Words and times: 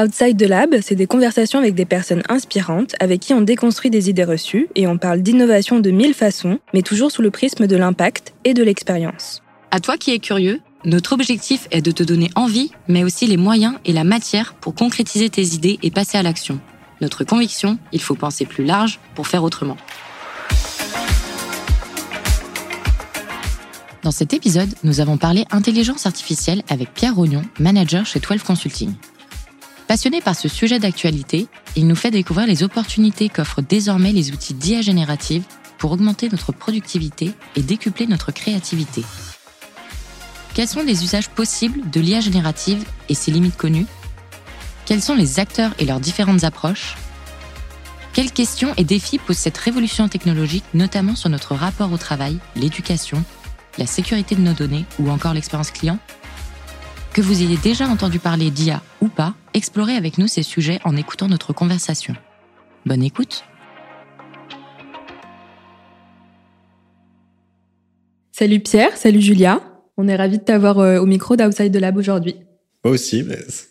Outside 0.00 0.38
the 0.38 0.48
Lab, 0.48 0.74
c'est 0.80 0.94
des 0.94 1.06
conversations 1.06 1.58
avec 1.58 1.74
des 1.74 1.84
personnes 1.84 2.22
inspirantes 2.30 2.94
avec 2.98 3.20
qui 3.20 3.34
on 3.34 3.42
déconstruit 3.42 3.90
des 3.90 4.08
idées 4.08 4.24
reçues 4.24 4.68
et 4.74 4.86
on 4.86 4.96
parle 4.96 5.20
d'innovation 5.20 5.80
de 5.80 5.90
mille 5.90 6.14
façons, 6.14 6.60
mais 6.72 6.80
toujours 6.80 7.10
sous 7.10 7.20
le 7.20 7.30
prisme 7.30 7.66
de 7.66 7.76
l'impact 7.76 8.32
et 8.44 8.54
de 8.54 8.62
l'expérience. 8.62 9.42
À 9.70 9.80
toi 9.80 9.98
qui 9.98 10.12
es 10.12 10.18
curieux, 10.18 10.60
notre 10.86 11.12
objectif 11.12 11.68
est 11.72 11.82
de 11.82 11.90
te 11.90 12.02
donner 12.02 12.30
envie, 12.36 12.72
mais 12.88 13.04
aussi 13.04 13.26
les 13.26 13.36
moyens 13.36 13.74
et 13.84 13.92
la 13.92 14.02
matière 14.02 14.54
pour 14.54 14.74
concrétiser 14.74 15.28
tes 15.28 15.54
idées 15.54 15.78
et 15.82 15.90
passer 15.90 16.16
à 16.16 16.22
l'action. 16.22 16.58
Notre 17.02 17.24
conviction, 17.24 17.78
il 17.92 18.00
faut 18.00 18.14
penser 18.14 18.46
plus 18.46 18.64
large 18.64 18.98
pour 19.14 19.26
faire 19.26 19.44
autrement. 19.44 19.76
Dans 24.02 24.10
cet 24.10 24.32
épisode, 24.32 24.70
nous 24.84 25.00
avons 25.00 25.18
parlé 25.18 25.44
intelligence 25.50 26.06
artificielle 26.06 26.62
avec 26.70 26.94
Pierre 26.94 27.14
Rognon, 27.14 27.42
manager 27.60 28.06
chez 28.06 28.20
12 28.20 28.42
Consulting. 28.42 28.94
Passionné 29.92 30.22
par 30.22 30.34
ce 30.34 30.48
sujet 30.48 30.78
d'actualité, 30.78 31.48
il 31.76 31.86
nous 31.86 31.94
fait 31.94 32.10
découvrir 32.10 32.46
les 32.46 32.62
opportunités 32.62 33.28
qu'offrent 33.28 33.60
désormais 33.60 34.12
les 34.12 34.30
outils 34.30 34.54
d'IA 34.54 34.80
générative 34.80 35.42
pour 35.76 35.92
augmenter 35.92 36.30
notre 36.30 36.50
productivité 36.50 37.32
et 37.56 37.60
décupler 37.60 38.06
notre 38.06 38.32
créativité. 38.32 39.04
Quels 40.54 40.68
sont 40.68 40.82
les 40.82 41.04
usages 41.04 41.28
possibles 41.28 41.90
de 41.90 42.00
l'IA 42.00 42.20
générative 42.20 42.82
et 43.10 43.14
ses 43.14 43.32
limites 43.32 43.58
connues? 43.58 43.84
Quels 44.86 45.02
sont 45.02 45.14
les 45.14 45.38
acteurs 45.38 45.74
et 45.78 45.84
leurs 45.84 46.00
différentes 46.00 46.44
approches? 46.44 46.96
Quelles 48.14 48.32
questions 48.32 48.72
et 48.78 48.84
défis 48.84 49.18
pose 49.18 49.36
cette 49.36 49.58
révolution 49.58 50.08
technologique, 50.08 50.64
notamment 50.72 51.16
sur 51.16 51.28
notre 51.28 51.54
rapport 51.54 51.92
au 51.92 51.98
travail, 51.98 52.38
l'éducation, 52.56 53.22
la 53.76 53.86
sécurité 53.86 54.36
de 54.36 54.40
nos 54.40 54.54
données 54.54 54.86
ou 54.98 55.10
encore 55.10 55.34
l'expérience 55.34 55.70
client? 55.70 55.98
Que 57.12 57.20
vous 57.20 57.42
ayez 57.42 57.58
déjà 57.58 57.86
entendu 57.86 58.18
parler 58.18 58.50
d'IA 58.50 58.80
ou 59.02 59.08
pas, 59.08 59.34
explorez 59.52 59.96
avec 59.96 60.16
nous 60.16 60.26
ces 60.26 60.42
sujets 60.42 60.80
en 60.84 60.96
écoutant 60.96 61.28
notre 61.28 61.52
conversation. 61.52 62.14
Bonne 62.86 63.02
écoute 63.02 63.44
Salut 68.30 68.60
Pierre, 68.60 68.96
salut 68.96 69.20
Julia. 69.20 69.60
On 69.98 70.08
est 70.08 70.16
ravis 70.16 70.38
de 70.38 70.42
t'avoir 70.42 70.78
euh, 70.78 70.98
au 70.98 71.06
micro 71.06 71.36
d'Outside 71.36 71.72
the 71.72 71.80
Lab 71.80 71.98
aujourd'hui. 71.98 72.36
Moi 72.84 72.94
aussi, 72.94 73.24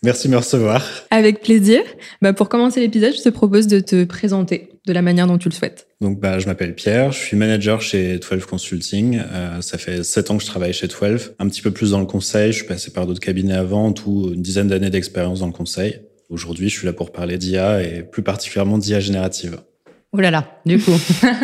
merci 0.03 0.27
de 0.27 0.31
me 0.31 0.37
recevoir. 0.37 0.87
Avec 1.09 1.41
plaisir. 1.41 1.81
Bah, 2.21 2.31
pour 2.31 2.47
commencer 2.47 2.79
l'épisode, 2.79 3.13
je 3.13 3.21
te 3.21 3.29
propose 3.29 3.67
de 3.67 3.81
te 3.81 4.05
présenter 4.05 4.69
de 4.87 4.93
la 4.93 5.01
manière 5.01 5.27
dont 5.27 5.37
tu 5.37 5.49
le 5.49 5.53
souhaites. 5.53 5.87
Donc, 5.99 6.19
bah, 6.21 6.39
je 6.39 6.47
m'appelle 6.47 6.75
Pierre, 6.75 7.11
je 7.11 7.19
suis 7.19 7.35
manager 7.35 7.81
chez 7.81 8.19
12 8.19 8.45
Consulting. 8.45 9.21
Euh, 9.21 9.61
ça 9.61 9.77
fait 9.77 10.03
sept 10.03 10.31
ans 10.31 10.37
que 10.37 10.43
je 10.43 10.47
travaille 10.47 10.71
chez 10.71 10.87
12. 10.87 11.33
Un 11.39 11.49
petit 11.49 11.61
peu 11.61 11.71
plus 11.71 11.91
dans 11.91 11.99
le 11.99 12.05
conseil, 12.05 12.53
je 12.53 12.59
suis 12.59 12.67
passé 12.67 12.91
par 12.91 13.05
d'autres 13.05 13.19
cabinets 13.19 13.53
avant, 13.53 13.91
tout 13.91 14.31
une 14.33 14.41
dizaine 14.41 14.69
d'années 14.69 14.89
d'expérience 14.89 15.41
dans 15.41 15.47
le 15.47 15.51
conseil. 15.51 15.99
Aujourd'hui, 16.29 16.69
je 16.69 16.77
suis 16.77 16.85
là 16.85 16.93
pour 16.93 17.11
parler 17.11 17.37
d'IA 17.37 17.83
et 17.83 18.03
plus 18.03 18.23
particulièrement 18.23 18.77
d'IA 18.77 19.01
générative. 19.01 19.57
Oh 20.13 20.19
là 20.19 20.29
là, 20.29 20.59
du 20.65 20.77
coup. 20.77 20.91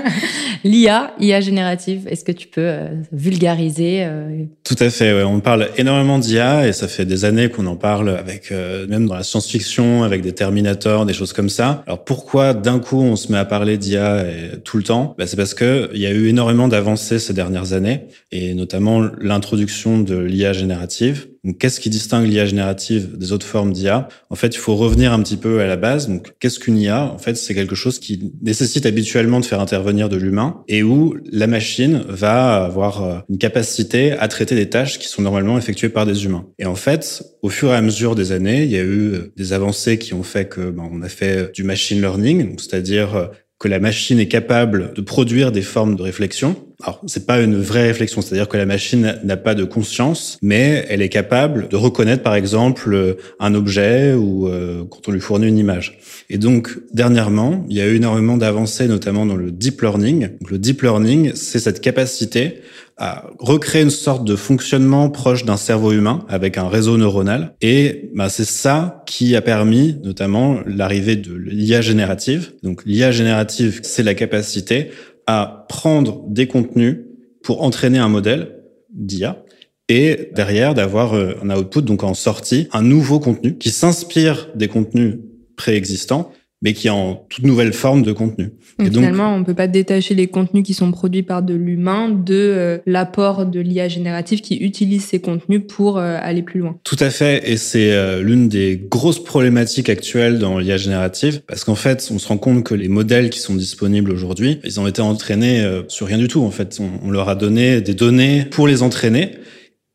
L'IA, 0.66 1.14
IA 1.22 1.40
générative, 1.40 2.06
est-ce 2.10 2.26
que 2.26 2.34
tu 2.34 2.48
peux 2.48 2.68
euh, 2.68 3.02
vulgariser 3.14 4.04
euh... 4.04 4.44
Tout 4.66 4.76
à 4.80 4.90
fait, 4.90 5.14
ouais. 5.14 5.24
on 5.24 5.40
parle 5.40 5.70
énormément 5.78 6.20
d'IA 6.20 6.68
et 6.68 6.74
ça 6.74 6.90
fait 6.90 7.06
des 7.06 7.24
années 7.24 7.50
qu'on 7.50 7.66
en 7.68 7.78
parle 7.78 8.10
avec 8.10 8.52
euh, 8.52 8.86
même 8.88 9.08
dans 9.08 9.16
la 9.16 9.24
science-fiction, 9.24 10.04
avec 10.04 10.22
des 10.22 10.34
Terminators, 10.34 11.06
des 11.06 11.14
choses 11.14 11.32
comme 11.32 11.48
ça. 11.48 11.84
Alors 11.88 12.04
pourquoi 12.04 12.54
d'un 12.54 12.80
coup 12.80 13.00
on 13.00 13.16
se 13.16 13.32
met 13.32 13.38
à 13.38 13.46
parler 13.46 13.78
d'IA 13.78 14.26
tout 14.66 14.76
le 14.76 14.84
temps? 14.84 15.16
Bah, 15.18 15.28
C'est 15.28 15.38
parce 15.38 15.54
que 15.54 15.90
il 15.94 16.02
y 16.02 16.06
a 16.06 16.12
eu 16.12 16.28
énormément 16.28 16.68
d'avancées 16.68 17.20
ces 17.20 17.34
dernières 17.34 17.72
années 17.72 18.08
et 18.34 18.54
notamment 18.54 19.02
l'introduction 19.22 20.00
de 20.00 20.18
l'IA 20.18 20.52
générative 20.52 21.28
qu'est-ce 21.54 21.80
qui 21.80 21.90
distingue 21.90 22.28
l'IA 22.28 22.46
générative 22.46 23.18
des 23.18 23.32
autres 23.32 23.46
formes 23.46 23.72
d'IA 23.72 24.08
En 24.30 24.36
fait, 24.36 24.56
il 24.56 24.58
faut 24.58 24.76
revenir 24.76 25.14
un 25.14 25.22
petit 25.22 25.38
peu 25.38 25.62
à 25.62 25.68
la 25.68 25.76
base. 25.76 26.08
Donc, 26.08 26.34
qu'est-ce 26.40 26.60
qu'une 26.60 26.78
IA 26.78 27.04
En 27.04 27.18
fait, 27.18 27.36
c'est 27.36 27.54
quelque 27.54 27.76
chose 27.76 28.00
qui 28.00 28.34
nécessite 28.42 28.86
habituellement 28.86 29.40
de 29.40 29.46
faire 29.46 29.60
intervenir 29.60 30.10
de 30.10 30.18
l'humain 30.18 30.64
et 30.68 30.84
où 30.84 31.16
la 31.32 31.48
machine 31.48 32.04
va 32.08 32.64
avoir 32.66 33.04
euh, 33.04 33.20
une 33.30 33.38
capacité 33.38 34.14
à 34.14 34.28
traiter 34.28 34.56
des 34.56 34.70
tâches 34.70 35.00
qui 35.00 35.08
sont 35.08 35.22
normalement 35.22 35.58
effectuées 35.58 35.90
par 35.90 36.06
des 36.06 36.26
humains. 36.26 36.46
Et 36.60 36.66
en 36.66 36.76
fait, 36.76 37.24
au 37.42 37.50
fur 37.50 37.70
et 37.70 37.76
à 37.76 37.82
mesure 37.82 38.16
des 38.16 38.32
années, 38.32 38.64
il 38.64 38.72
y 38.72 38.78
a 38.78 38.84
eu 38.84 39.14
euh, 39.14 39.34
des 39.36 39.54
avancées 39.54 39.98
qui 39.98 40.14
ont 40.14 40.24
fait 40.24 40.48
que 40.48 40.70
ben, 40.70 40.90
on 40.92 41.02
a 41.02 41.10
fait 41.10 41.54
du 41.54 41.64
machine 41.64 42.02
learning, 42.02 42.58
c'est-à-dire 42.58 43.16
euh, 43.16 43.28
que 43.60 43.68
la 43.68 43.80
machine 43.80 44.20
est 44.20 44.28
capable 44.28 44.94
de 44.94 45.02
produire 45.02 45.52
des 45.52 45.62
formes 45.62 45.96
de 45.96 46.04
réflexion. 46.04 46.56
Alors, 46.84 47.02
c'est 47.08 47.26
pas 47.26 47.42
une 47.42 47.60
vraie 47.60 47.88
réflexion, 47.88 48.22
c'est-à-dire 48.22 48.48
que 48.48 48.58
la 48.58 48.68
machine 48.68 49.20
n'a 49.24 49.38
pas 49.38 49.56
de 49.56 49.64
conscience, 49.64 50.38
mais 50.44 50.86
elle 50.90 51.02
est 51.02 51.10
capable 51.10 51.68
de 51.70 51.76
reconnaître, 51.76 52.22
par 52.22 52.36
exemple, 52.36 53.18
un 53.40 53.56
objet 53.56 54.14
ou 54.14 54.48
euh, 54.48 54.84
quand 54.88 55.08
on 55.08 55.12
lui 55.12 55.20
fournit 55.20 55.48
une 55.48 55.58
image. 55.58 55.98
Et 56.30 56.38
donc, 56.38 56.78
dernièrement, 56.94 57.66
il 57.68 57.78
y 57.78 57.82
a 57.82 57.88
eu 57.88 57.96
énormément 57.96 58.38
d'avancées, 58.38 58.88
notamment 58.88 59.26
dans 59.26 59.36
le 59.36 59.52
deep 59.52 59.82
learning. 59.82 60.30
Le 60.48 60.60
deep 60.60 60.84
learning, 60.84 61.32
c'est 61.34 61.60
cette 61.60 61.82
capacité 61.82 62.62
à 62.98 63.30
recréer 63.40 63.84
une 63.84 63.90
sorte 63.90 64.26
de 64.26 64.36
fonctionnement 64.36 65.10
proche 65.10 65.46
d'un 65.46 65.58
cerveau 65.58 65.92
humain 65.92 66.26
avec 66.30 66.58
un 66.58 66.68
réseau 66.68 66.98
neuronal. 66.98 67.54
Et 67.62 68.10
bah, 68.16 68.30
c'est 68.30 68.46
ça 68.46 69.04
qui 69.06 69.36
a 69.36 69.42
permis 69.42 69.98
notamment 70.04 70.60
l'arrivée 70.66 71.16
de 71.16 71.34
l'IA 71.34 71.82
générative. 71.82 72.54
Donc 72.64 72.84
l'IA 72.86 73.12
générative, 73.12 73.82
c'est 73.84 74.04
la 74.04 74.16
capacité 74.16 74.90
à 75.28 75.66
prendre 75.70 76.24
des 76.28 76.48
contenus 76.48 77.00
pour 77.44 77.64
entraîner 77.64 78.00
un 78.00 78.10
modèle 78.10 78.56
d'IA 78.94 79.44
et 79.90 80.32
derrière 80.36 80.74
d'avoir 80.74 81.14
euh, 81.14 81.36
un 81.42 81.50
output, 81.56 81.82
donc 81.82 82.04
en 82.04 82.14
sortie, 82.14 82.68
un 82.74 82.82
nouveau 82.82 83.20
contenu 83.20 83.58
qui 83.58 83.70
s'inspire 83.70 84.50
des 84.56 84.68
contenus 84.68 85.16
préexistants 85.56 86.32
mais 86.62 86.74
qui 86.74 86.88
est 86.88 86.92
en 86.92 87.26
toute 87.30 87.46
nouvelle 87.46 87.72
forme 87.72 88.02
de 88.02 88.12
contenu. 88.12 88.52
Donc, 88.80 88.94
finalement, 88.94 89.36
on 89.36 89.44
peut 89.44 89.54
pas 89.54 89.68
détacher 89.68 90.16
les 90.16 90.28
contenus 90.28 90.64
qui 90.64 90.74
sont 90.74 90.92
produits 90.92 91.22
par 91.22 91.44
de 91.44 91.54
l'humain 91.54 92.10
de 92.10 92.34
euh, 92.34 92.78
l'apport 92.86 93.46
de 93.46 93.60
l'IA 93.60 93.88
générative 93.88 94.42
qui 94.42 94.58
utilise 94.58 95.06
ces 95.06 95.20
contenus 95.20 95.62
pour 95.68 95.98
euh, 95.98 96.18
aller 96.20 96.42
plus 96.42 96.60
loin. 96.60 96.78
Tout 96.84 96.98
à 97.00 97.10
fait, 97.10 97.50
et 97.50 97.58
c'est 97.58 97.92
euh, 97.92 98.24
l'une 98.24 98.50
des 98.50 98.82
grosses 98.90 99.24
problématiques 99.24 99.90
actuelles 99.90 100.40
dans 100.40 100.58
l'IA 100.58 100.78
générative, 100.78 101.42
parce 101.48 101.64
qu'en 101.64 101.76
fait, 101.76 102.10
on 102.12 102.18
se 102.18 102.28
rend 102.28 102.38
compte 102.38 102.64
que 102.64 102.74
les 102.74 102.88
modèles 102.88 103.30
qui 103.30 103.40
sont 103.40 103.56
disponibles 103.56 104.12
aujourd'hui, 104.12 104.60
ils 104.64 104.80
ont 104.80 104.88
été 104.88 105.02
entraînés 105.02 105.64
sur 105.88 106.08
rien 106.08 106.18
du 106.18 106.28
tout. 106.28 106.44
En 106.44 106.52
fait, 106.52 106.80
on, 106.80 107.08
on 107.08 107.12
leur 107.12 107.30
a 107.30 107.36
donné 107.36 107.82
des 107.82 107.94
données 107.94 108.46
pour 108.50 108.68
les 108.68 108.82
entraîner, 108.82 109.32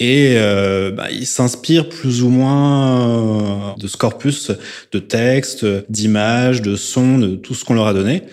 et 0.03 0.35
euh, 0.37 0.91
bah, 0.91 1.13
il 1.13 1.27
s'inspire 1.27 1.89
plus 1.89 2.25
ou 2.25 2.29
moins 2.29 3.75
euh, 3.77 3.81
de 3.81 3.87
ce 3.87 3.97
corpus 3.97 4.51
de 4.91 4.99
textes, 4.99 5.65
d'images, 5.89 6.61
de 6.61 6.75
sons, 6.75 7.19
de 7.19 7.37
tout 7.37 7.55
ce 7.55 7.65
qu'on 7.65 7.75
leur 7.75 7.87
a 7.87 7.95
donné. 7.95 8.25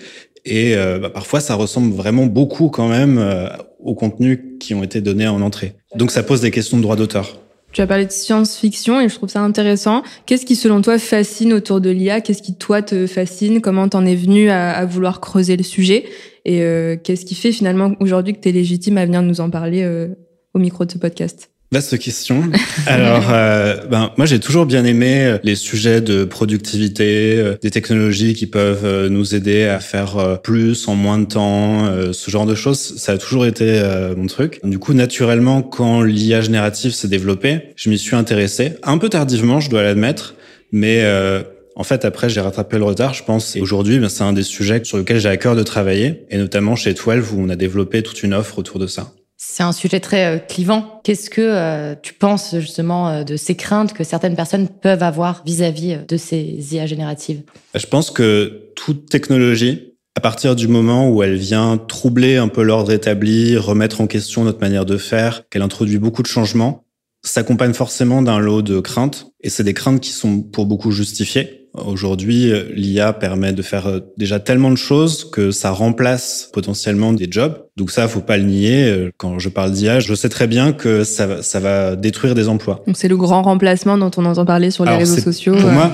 Et 0.45 0.75
euh, 0.75 0.97
bah, 0.97 1.11
parfois, 1.11 1.41
ça 1.41 1.53
ressemble 1.53 1.93
vraiment 1.93 2.25
beaucoup 2.25 2.69
quand 2.69 2.87
même 2.87 3.19
euh, 3.19 3.49
aux 3.83 3.93
contenus 3.93 4.39
qui 4.59 4.73
ont 4.73 4.81
été 4.81 4.99
donnés 4.99 5.27
en 5.27 5.43
entrée. 5.43 5.75
Donc 5.95 6.09
ça 6.09 6.23
pose 6.23 6.41
des 6.41 6.49
questions 6.49 6.77
de 6.77 6.81
droit 6.81 6.95
d'auteur. 6.95 7.39
Tu 7.71 7.81
as 7.81 7.87
parlé 7.87 8.07
de 8.07 8.11
science-fiction 8.11 8.99
et 8.99 9.07
je 9.07 9.13
trouve 9.13 9.29
ça 9.29 9.41
intéressant. 9.41 10.01
Qu'est-ce 10.25 10.47
qui, 10.47 10.55
selon 10.55 10.81
toi, 10.81 10.97
fascine 10.97 11.53
autour 11.53 11.81
de 11.81 11.91
l'IA 11.91 12.19
Qu'est-ce 12.19 12.41
qui, 12.41 12.57
toi, 12.57 12.81
te 12.81 13.05
fascine? 13.05 13.61
Comment 13.61 13.87
t'en 13.87 14.07
es 14.07 14.15
venu 14.15 14.49
à, 14.49 14.83
vouloir 14.85 15.19
creuser 15.19 15.55
le 15.55 15.63
sujet? 15.63 16.05
Et 16.45 16.63
euh, 16.63 16.95
qu'est-ce 16.95 17.25
qui 17.25 17.35
fait 17.35 17.51
finalement 17.51 17.91
aujourd'hui 17.99 18.33
que 18.33 18.39
tu 18.39 18.49
es 18.49 18.53
légitime 18.53 18.97
à 18.97 19.05
venir 19.05 19.21
nous 19.21 19.39
en 19.39 19.51
parler 19.51 19.87
au 20.55 20.59
micro 20.59 20.83
de 20.83 20.91
ce 20.91 20.97
podcast? 20.97 21.51
Vaste 21.71 21.99
question. 21.99 22.49
Alors, 22.87 23.25
euh, 23.29 23.75
ben 23.85 24.11
moi 24.17 24.25
j'ai 24.25 24.39
toujours 24.39 24.65
bien 24.65 24.85
aimé 24.85 25.25
euh, 25.25 25.37
les 25.43 25.53
sujets 25.53 26.01
de 26.01 26.23
productivité, 26.23 27.35
euh, 27.37 27.57
des 27.61 27.69
technologies 27.69 28.33
qui 28.33 28.47
peuvent 28.47 29.07
nous 29.07 29.35
aider 29.35 29.65
à 29.65 29.79
faire 29.79 30.39
plus 30.41 30.87
en 30.87 30.95
moins 30.95 31.19
de 31.19 31.25
temps, 31.25 31.91
ce 32.11 32.31
genre 32.31 32.47
de 32.47 32.55
choses. 32.55 32.97
Ça 32.97 33.11
a 33.11 33.17
toujours 33.17 33.45
été 33.45 33.81
mon 34.17 34.25
truc. 34.25 34.59
Du 34.63 34.79
coup, 34.79 34.93
naturellement, 34.93 35.61
quand 35.61 36.01
l'IA 36.01 36.41
générative 36.41 36.91
s'est 36.91 37.07
développée, 37.07 37.73
je 37.75 37.89
m'y 37.89 37.99
suis 37.99 38.15
intéressé 38.15 38.73
un 38.83 38.97
peu 38.97 39.09
tardivement, 39.09 39.59
je 39.59 39.69
dois 39.69 39.83
l'admettre, 39.83 40.35
mais 40.71 41.03
en 41.75 41.83
fait, 41.83 42.05
après, 42.05 42.29
j'ai 42.29 42.41
rattrapé 42.41 42.77
le 42.77 42.83
retard, 42.83 43.13
je 43.13 43.23
pense. 43.23 43.55
Et 43.55 43.61
aujourd'hui, 43.61 43.99
ben, 43.99 44.09
c'est 44.09 44.23
un 44.23 44.33
des 44.33 44.43
sujets 44.43 44.83
sur 44.83 44.97
lesquels 44.97 45.19
j'ai 45.19 45.29
à 45.29 45.37
cœur 45.37 45.55
de 45.55 45.63
travailler, 45.63 46.25
et 46.29 46.37
notamment 46.37 46.75
chez 46.75 46.93
12, 46.93 47.33
où 47.33 47.39
on 47.39 47.49
a 47.49 47.55
développé 47.55 48.01
toute 48.03 48.23
une 48.23 48.33
offre 48.33 48.59
autour 48.59 48.79
de 48.79 48.87
ça. 48.87 49.13
C'est 49.41 49.63
un 49.63 49.71
sujet 49.71 50.01
très 50.01 50.35
euh, 50.35 50.37
clivant. 50.37 50.99
Qu'est-ce 51.05 51.29
que 51.29 51.39
euh, 51.39 51.95
tu 52.03 52.13
penses 52.13 52.59
justement 52.59 53.07
euh, 53.07 53.23
de 53.23 53.37
ces 53.37 53.55
craintes 53.55 53.93
que 53.93 54.03
certaines 54.03 54.35
personnes 54.35 54.67
peuvent 54.67 55.01
avoir 55.01 55.43
vis-à-vis 55.45 55.99
de 56.05 56.17
ces 56.17 56.75
IA 56.75 56.85
génératives? 56.85 57.43
Je 57.73 57.85
pense 57.85 58.11
que 58.11 58.73
toute 58.75 59.09
technologie, 59.09 59.93
à 60.17 60.19
partir 60.19 60.57
du 60.57 60.67
moment 60.67 61.09
où 61.09 61.23
elle 61.23 61.37
vient 61.37 61.77
troubler 61.77 62.35
un 62.35 62.49
peu 62.49 62.63
l'ordre 62.63 62.91
établi, 62.91 63.55
remettre 63.55 64.01
en 64.01 64.07
question 64.07 64.43
notre 64.43 64.59
manière 64.59 64.85
de 64.85 64.97
faire, 64.97 65.47
qu'elle 65.49 65.61
introduit 65.61 65.99
beaucoup 65.99 66.21
de 66.21 66.27
changements, 66.27 66.83
s'accompagne 67.23 67.73
forcément 67.73 68.21
d'un 68.21 68.39
lot 68.39 68.61
de 68.61 68.81
craintes. 68.81 69.27
Et 69.39 69.49
c'est 69.49 69.63
des 69.63 69.73
craintes 69.73 70.01
qui 70.01 70.11
sont 70.11 70.41
pour 70.41 70.65
beaucoup 70.65 70.91
justifiées. 70.91 71.58
Aujourd'hui, 71.73 72.51
l'IA 72.73 73.13
permet 73.13 73.53
de 73.53 73.61
faire 73.61 73.87
euh, 73.87 73.99
déjà 74.17 74.39
tellement 74.39 74.71
de 74.71 74.77
choses 74.77 75.29
que 75.29 75.51
ça 75.51 75.71
remplace 75.71 76.49
potentiellement 76.51 77.13
des 77.13 77.27
jobs. 77.29 77.63
Donc 77.77 77.91
ça, 77.91 78.07
faut 78.07 78.21
pas 78.21 78.37
le 78.37 78.43
nier. 78.43 79.09
Quand 79.17 79.39
je 79.39 79.49
parle 79.49 79.71
d'IA, 79.71 79.99
je 79.99 80.13
sais 80.13 80.29
très 80.29 80.47
bien 80.47 80.73
que 80.73 81.03
ça, 81.03 81.27
va, 81.27 81.43
ça 81.43 81.59
va 81.59 81.95
détruire 81.95 82.35
des 82.35 82.49
emplois. 82.49 82.81
Donc 82.87 82.97
c'est 82.97 83.07
le 83.07 83.17
grand 83.17 83.43
remplacement 83.43 83.97
dont 83.97 84.11
on 84.17 84.25
entend 84.25 84.45
parler 84.45 84.71
sur 84.71 84.85
les 84.85 84.95
réseaux 84.95 85.21
sociaux. 85.21 85.55
Pour 85.55 85.69
moi, 85.69 85.91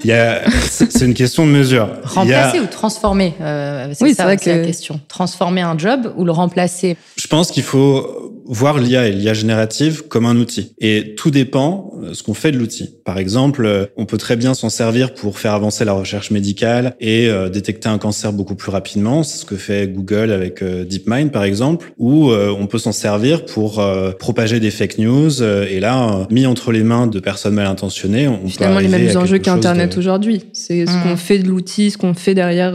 c'est 0.70 1.04
une 1.04 1.14
question 1.14 1.46
de 1.46 1.50
mesure. 1.50 1.88
Remplacer 2.04 2.60
ou 2.60 2.66
transformer 2.66 3.34
euh, 3.40 3.92
C'est 3.92 4.14
ça 4.14 4.36
que... 4.36 4.50
la 4.50 4.64
question. 4.64 5.00
Transformer 5.08 5.60
un 5.62 5.76
job 5.76 6.12
ou 6.16 6.24
le 6.24 6.32
remplacer? 6.32 6.96
Je 7.16 7.26
pense 7.26 7.50
qu'il 7.50 7.62
faut 7.62 8.32
voir 8.50 8.78
l'IA 8.78 9.06
et 9.06 9.12
l'IA 9.12 9.32
générative 9.32 10.08
comme 10.08 10.26
un 10.26 10.36
outil. 10.36 10.74
Et 10.80 11.14
tout 11.16 11.30
dépend 11.30 11.94
de 12.02 12.12
ce 12.14 12.22
qu'on 12.24 12.34
fait 12.34 12.50
de 12.50 12.58
l'outil. 12.58 12.90
Par 13.04 13.18
exemple, 13.18 13.64
euh, 13.64 13.86
on 13.96 14.06
peut 14.06 14.18
très 14.18 14.34
bien 14.34 14.54
s'en 14.54 14.68
servir 14.68 15.14
pour 15.14 15.38
faire 15.38 15.54
avancer 15.54 15.84
la 15.84 15.92
recherche 15.92 16.32
médicale 16.32 16.96
et 17.00 17.28
euh, 17.28 17.48
détecter 17.48 17.88
un 17.88 17.98
cancer 17.98 18.32
beaucoup 18.32 18.56
plus 18.56 18.70
rapidement. 18.72 19.22
C'est 19.22 19.38
ce 19.38 19.44
que 19.44 19.56
fait 19.56 19.88
Google 19.88 20.32
avec 20.32 20.62
euh, 20.62 20.84
DeepMind, 20.84 21.30
par 21.30 21.44
exemple. 21.44 21.92
Ou 21.98 22.30
on 22.32 22.66
peut 22.66 22.78
s'en 22.78 22.92
servir 22.92 23.44
pour 23.44 23.82
propager 24.18 24.58
des 24.58 24.70
fake 24.70 24.98
news. 24.98 25.42
et 25.42 25.80
là, 25.80 26.26
mis 26.30 26.46
entre 26.46 26.72
les 26.72 26.82
mains 26.82 27.06
de 27.06 27.20
personnes 27.20 27.54
mal 27.54 27.66
intentionnées, 27.66 28.26
on 28.26 28.48
Finalement, 28.48 28.76
peut 28.76 28.82
les 28.82 28.88
mêmes 28.88 29.16
enjeux 29.16 29.38
qu'Internet 29.38 29.96
aujourd'hui. 29.96 30.44
C'est 30.52 30.86
ce 30.86 31.02
qu'on 31.02 31.14
mmh. 31.14 31.16
fait 31.16 31.38
de 31.38 31.48
l'outil, 31.48 31.90
ce 31.90 31.98
qu'on 31.98 32.14
fait 32.14 32.34
derrière. 32.34 32.72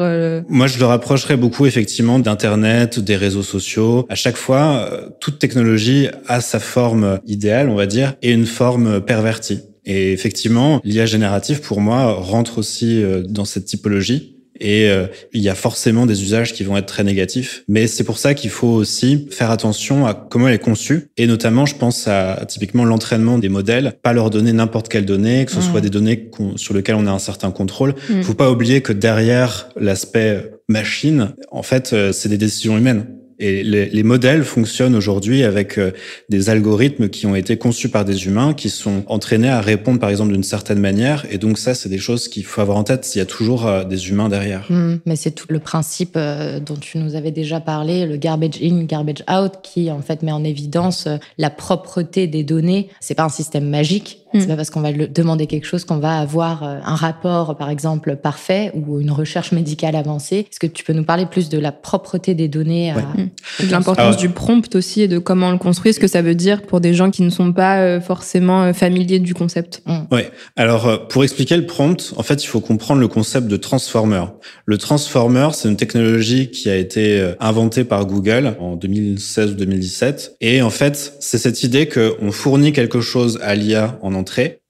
Moi, 0.47 0.67
je 0.67 0.79
le 0.79 0.85
rapprocherais 0.85 1.37
beaucoup 1.37 1.65
effectivement 1.65 2.19
d'Internet, 2.19 2.99
des 2.99 3.15
réseaux 3.15 3.43
sociaux. 3.43 4.05
À 4.09 4.15
chaque 4.15 4.37
fois, 4.37 4.89
toute 5.19 5.39
technologie 5.39 5.64
technologie 5.65 6.09
a 6.27 6.41
sa 6.41 6.59
forme 6.59 7.19
idéale, 7.25 7.69
on 7.69 7.75
va 7.75 7.87
dire, 7.87 8.13
et 8.21 8.31
une 8.31 8.45
forme 8.45 9.01
pervertie. 9.01 9.61
Et 9.83 10.13
effectivement, 10.13 10.79
l'IA 10.83 11.07
générative, 11.07 11.61
pour 11.61 11.81
moi, 11.81 12.13
rentre 12.13 12.59
aussi 12.59 13.01
euh, 13.01 13.23
dans 13.27 13.45
cette 13.45 13.65
typologie. 13.65 14.35
Et 14.59 14.89
euh, 14.89 15.07
il 15.33 15.41
y 15.41 15.49
a 15.49 15.55
forcément 15.55 16.05
des 16.05 16.23
usages 16.23 16.53
qui 16.53 16.63
vont 16.63 16.77
être 16.77 16.85
très 16.85 17.03
négatifs. 17.03 17.63
Mais 17.67 17.87
c'est 17.87 18.03
pour 18.03 18.19
ça 18.19 18.33
qu'il 18.35 18.51
faut 18.51 18.69
aussi 18.69 19.27
faire 19.31 19.51
attention 19.51 20.05
à 20.05 20.13
comment 20.13 20.47
elle 20.47 20.53
est 20.53 20.59
conçue. 20.59 21.09
Et 21.17 21.27
notamment, 21.27 21.65
je 21.65 21.75
pense 21.75 22.07
à, 22.07 22.45
typiquement 22.47 22.85
l'entraînement 22.85 23.37
des 23.37 23.49
modèles. 23.49 23.93
Pas 24.03 24.13
leur 24.13 24.29
donner 24.29 24.53
n'importe 24.53 24.87
quelle 24.87 25.05
donnée, 25.05 25.45
que 25.45 25.51
ce 25.51 25.61
soit 25.61 25.81
des 25.81 25.89
données 25.89 26.29
sur 26.55 26.73
lesquelles 26.73 26.95
on 26.95 27.07
a 27.07 27.11
un 27.11 27.19
certain 27.19 27.51
contrôle. 27.51 27.95
Il 28.09 28.23
faut 28.23 28.33
pas 28.33 28.51
oublier 28.51 28.81
que 28.81 28.93
derrière 28.93 29.69
l'aspect 29.75 30.51
machine, 30.69 31.33
en 31.51 31.63
fait, 31.63 31.91
euh, 31.93 32.11
c'est 32.13 32.29
des 32.29 32.37
décisions 32.37 32.77
humaines. 32.77 33.07
Et 33.39 33.63
les, 33.63 33.87
les, 33.89 34.03
modèles 34.03 34.43
fonctionnent 34.43 34.95
aujourd'hui 34.95 35.43
avec 35.43 35.77
euh, 35.77 35.91
des 36.29 36.49
algorithmes 36.49 37.09
qui 37.09 37.25
ont 37.25 37.35
été 37.35 37.57
conçus 37.57 37.89
par 37.89 38.05
des 38.05 38.25
humains, 38.27 38.53
qui 38.53 38.69
sont 38.69 39.03
entraînés 39.07 39.49
à 39.49 39.59
répondre, 39.59 39.99
par 39.99 40.09
exemple, 40.09 40.31
d'une 40.31 40.43
certaine 40.43 40.79
manière. 40.79 41.25
Et 41.29 41.37
donc 41.37 41.57
ça, 41.57 41.75
c'est 41.75 41.89
des 41.89 41.97
choses 41.97 42.29
qu'il 42.29 42.45
faut 42.45 42.61
avoir 42.61 42.77
en 42.77 42.83
tête. 42.83 43.13
Il 43.13 43.17
y 43.17 43.21
a 43.21 43.25
toujours 43.25 43.67
euh, 43.67 43.83
des 43.83 44.09
humains 44.09 44.29
derrière. 44.29 44.65
Mmh, 44.69 44.95
mais 45.05 45.15
c'est 45.15 45.31
tout 45.31 45.47
le 45.49 45.59
principe 45.59 46.13
euh, 46.15 46.59
dont 46.59 46.77
tu 46.77 46.97
nous 46.97 47.15
avais 47.15 47.31
déjà 47.31 47.59
parlé, 47.59 48.05
le 48.05 48.17
garbage 48.17 48.61
in, 48.63 48.83
garbage 48.83 49.23
out, 49.29 49.53
qui 49.63 49.91
en 49.91 50.01
fait 50.01 50.23
met 50.23 50.31
en 50.31 50.43
évidence 50.43 51.07
la 51.37 51.49
propreté 51.49 52.27
des 52.27 52.43
données. 52.43 52.89
C'est 53.01 53.15
pas 53.15 53.23
un 53.23 53.29
système 53.29 53.69
magique. 53.69 54.24
C'est 54.39 54.45
mm. 54.45 54.49
pas 54.49 54.55
parce 54.55 54.69
qu'on 54.69 54.81
va 54.81 54.91
le 54.91 55.07
demander 55.07 55.47
quelque 55.47 55.65
chose 55.65 55.85
qu'on 55.85 55.97
va 55.97 56.19
avoir 56.19 56.63
euh, 56.63 56.79
un 56.83 56.95
rapport, 56.95 57.55
par 57.57 57.69
exemple, 57.69 58.15
parfait 58.15 58.71
ou 58.73 58.99
une 58.99 59.11
recherche 59.11 59.51
médicale 59.51 59.95
avancée. 59.95 60.47
Est-ce 60.51 60.59
que 60.59 60.67
tu 60.67 60.83
peux 60.83 60.93
nous 60.93 61.03
parler 61.03 61.25
plus 61.25 61.49
de 61.49 61.57
la 61.57 61.71
propreté 61.71 62.33
des 62.33 62.47
données 62.47 62.93
ouais. 62.93 63.23
Mm. 63.23 63.65
De 63.65 63.71
l'importance 63.71 64.17
du 64.17 64.29
prompt 64.29 64.75
aussi 64.75 65.01
et 65.01 65.07
de 65.07 65.17
comment 65.17 65.47
on 65.47 65.51
le 65.51 65.57
construit, 65.57 65.93
ce 65.93 65.99
que 65.99 66.07
ça 66.07 66.21
veut 66.21 66.35
dire 66.35 66.63
pour 66.63 66.81
des 66.81 66.93
gens 66.93 67.11
qui 67.11 67.21
ne 67.21 67.29
sont 67.29 67.53
pas 67.53 67.79
euh, 67.79 68.01
forcément 68.01 68.63
euh, 68.63 68.73
familiers 68.73 69.19
du 69.19 69.33
concept? 69.33 69.81
Mm. 69.85 69.97
Oui. 70.11 70.21
Alors, 70.55 71.07
pour 71.07 71.23
expliquer 71.23 71.57
le 71.57 71.65
prompt, 71.65 72.13
en 72.17 72.23
fait, 72.23 72.43
il 72.43 72.47
faut 72.47 72.61
comprendre 72.61 72.99
le 72.99 73.07
concept 73.07 73.47
de 73.47 73.57
transformer. 73.57 74.23
Le 74.65 74.77
transformer, 74.77 75.49
c'est 75.53 75.69
une 75.69 75.77
technologie 75.77 76.49
qui 76.49 76.69
a 76.69 76.75
été 76.75 77.33
inventée 77.39 77.83
par 77.83 78.05
Google 78.05 78.55
en 78.59 78.75
2016 78.75 79.51
ou 79.51 79.53
2017. 79.55 80.37
Et 80.41 80.61
en 80.61 80.69
fait, 80.69 81.13
c'est 81.19 81.37
cette 81.37 81.63
idée 81.63 81.87
qu'on 81.87 82.31
fournit 82.31 82.73
quelque 82.73 83.01
chose 83.01 83.39
à 83.41 83.55
l'IA 83.55 83.97
en 84.01 84.13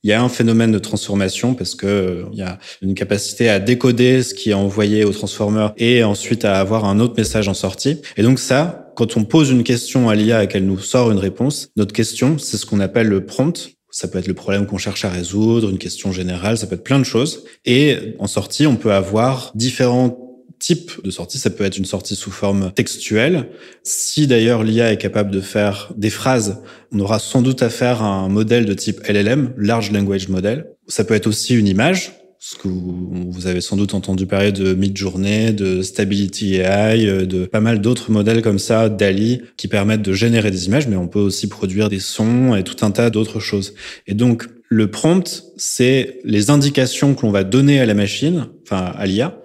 il 0.04 0.10
y 0.10 0.14
a 0.14 0.22
un 0.22 0.30
phénomène 0.30 0.72
de 0.72 0.80
transformation 0.80 1.54
parce 1.54 1.76
que 1.76 1.88
euh, 1.88 2.24
il 2.32 2.40
y 2.40 2.42
a 2.42 2.60
une 2.82 2.94
capacité 2.94 3.50
à 3.50 3.60
décoder 3.60 4.24
ce 4.24 4.34
qui 4.34 4.52
est 4.52 4.54
envoyé 4.54 5.04
au 5.04 5.12
transformer 5.12 5.70
et 5.78 6.04
ensuite 6.04 6.46
à 6.46 6.60
avoir 6.60 6.86
un 6.86 7.00
autre 7.00 7.16
message 7.18 7.48
en 7.48 7.54
sortie. 7.54 8.02
Et 8.18 8.24
donc 8.24 8.40
ça, 8.40 8.92
quand 8.96 9.18
on 9.18 9.24
pose 9.24 9.50
une 9.50 9.64
question 9.64 10.10
à 10.10 10.16
l'IA 10.16 10.44
et 10.44 10.48
qu'elle 10.48 10.66
nous 10.66 10.80
sort 10.80 11.12
une 11.12 11.18
réponse, 11.18 11.70
notre 11.76 11.94
question, 11.94 12.38
c'est 12.38 12.58
ce 12.58 12.66
qu'on 12.66 12.80
appelle 12.80 13.08
le 13.08 13.26
prompt. 13.26 13.72
Ça 13.90 14.08
peut 14.08 14.20
être 14.20 14.28
le 14.28 14.34
problème 14.34 14.66
qu'on 14.66 14.78
cherche 14.78 15.06
à 15.06 15.10
résoudre, 15.10 15.70
une 15.70 15.78
question 15.78 16.12
générale, 16.12 16.58
ça 16.58 16.68
peut 16.68 16.76
être 16.76 16.84
plein 16.84 17.00
de 17.00 17.06
choses. 17.06 17.46
Et 17.64 18.16
en 18.20 18.28
sortie, 18.28 18.68
on 18.68 18.76
peut 18.76 18.92
avoir 18.92 19.52
différents 19.56 20.25
type 20.60 20.92
de 21.04 21.12
sortie. 21.12 21.38
Ça 21.38 21.50
peut 21.50 21.64
être 21.64 21.78
une 21.78 21.86
sortie 21.86 22.16
sous 22.16 22.32
forme 22.32 22.72
textuelle. 22.74 23.50
Si 23.84 24.28
d'ailleurs 24.28 24.64
l'IA 24.64 24.92
est 24.92 24.98
capable 24.98 25.32
de 25.32 25.42
faire 25.42 25.92
des 25.98 26.10
phrases, 26.10 26.62
on 26.92 27.00
aura 27.00 27.20
sans 27.20 27.42
doute 27.42 27.62
à 27.62 27.70
faire 27.70 28.02
un 28.02 28.30
modèle 28.30 28.66
de 28.66 28.74
type 28.74 29.02
LLM, 29.08 29.54
Large 29.58 29.92
Language 29.92 30.30
Model. 30.30 30.68
Ça 30.88 31.04
peut 31.04 31.14
être 31.14 31.28
aussi 31.28 31.56
une 31.56 31.68
image, 31.68 32.14
ce 32.40 32.56
que 32.56 32.68
vous 32.68 33.48
avez 33.48 33.60
sans 33.60 33.76
doute 33.76 33.96
entendu 33.96 34.28
parler 34.28 34.52
de 34.52 34.76
Midjourney, 34.76 35.52
de 35.52 35.82
Stability 35.82 36.58
AI, 36.58 37.26
de 37.26 37.46
pas 37.46 37.60
mal 37.60 37.82
d'autres 37.82 38.12
modèles 38.12 38.44
comme 38.44 38.60
ça, 38.60 38.88
DALI, 38.88 39.42
qui 39.58 39.68
permettent 39.68 40.04
de 40.04 40.14
générer 40.14 40.52
des 40.52 40.68
images, 40.68 40.88
mais 40.88 40.96
on 40.96 41.08
peut 41.08 41.20
aussi 41.20 41.48
produire 41.48 41.90
des 41.90 42.00
sons 42.00 42.56
et 42.56 42.64
tout 42.64 42.86
un 42.86 42.92
tas 42.92 43.10
d'autres 43.10 43.40
choses. 43.40 43.74
Et 44.06 44.14
donc, 44.14 44.46
le 44.70 44.92
prompt, 44.92 45.44
c'est 45.58 46.20
les 46.24 46.52
indications 46.52 47.16
que 47.16 47.24
l'on 47.24 47.32
va 47.32 47.44
donner 47.44 47.80
à 47.80 47.86
la 47.88 47.96
machine, 47.96 48.48
enfin 48.64 48.94
à 48.96 49.06
l'IA, 49.08 49.42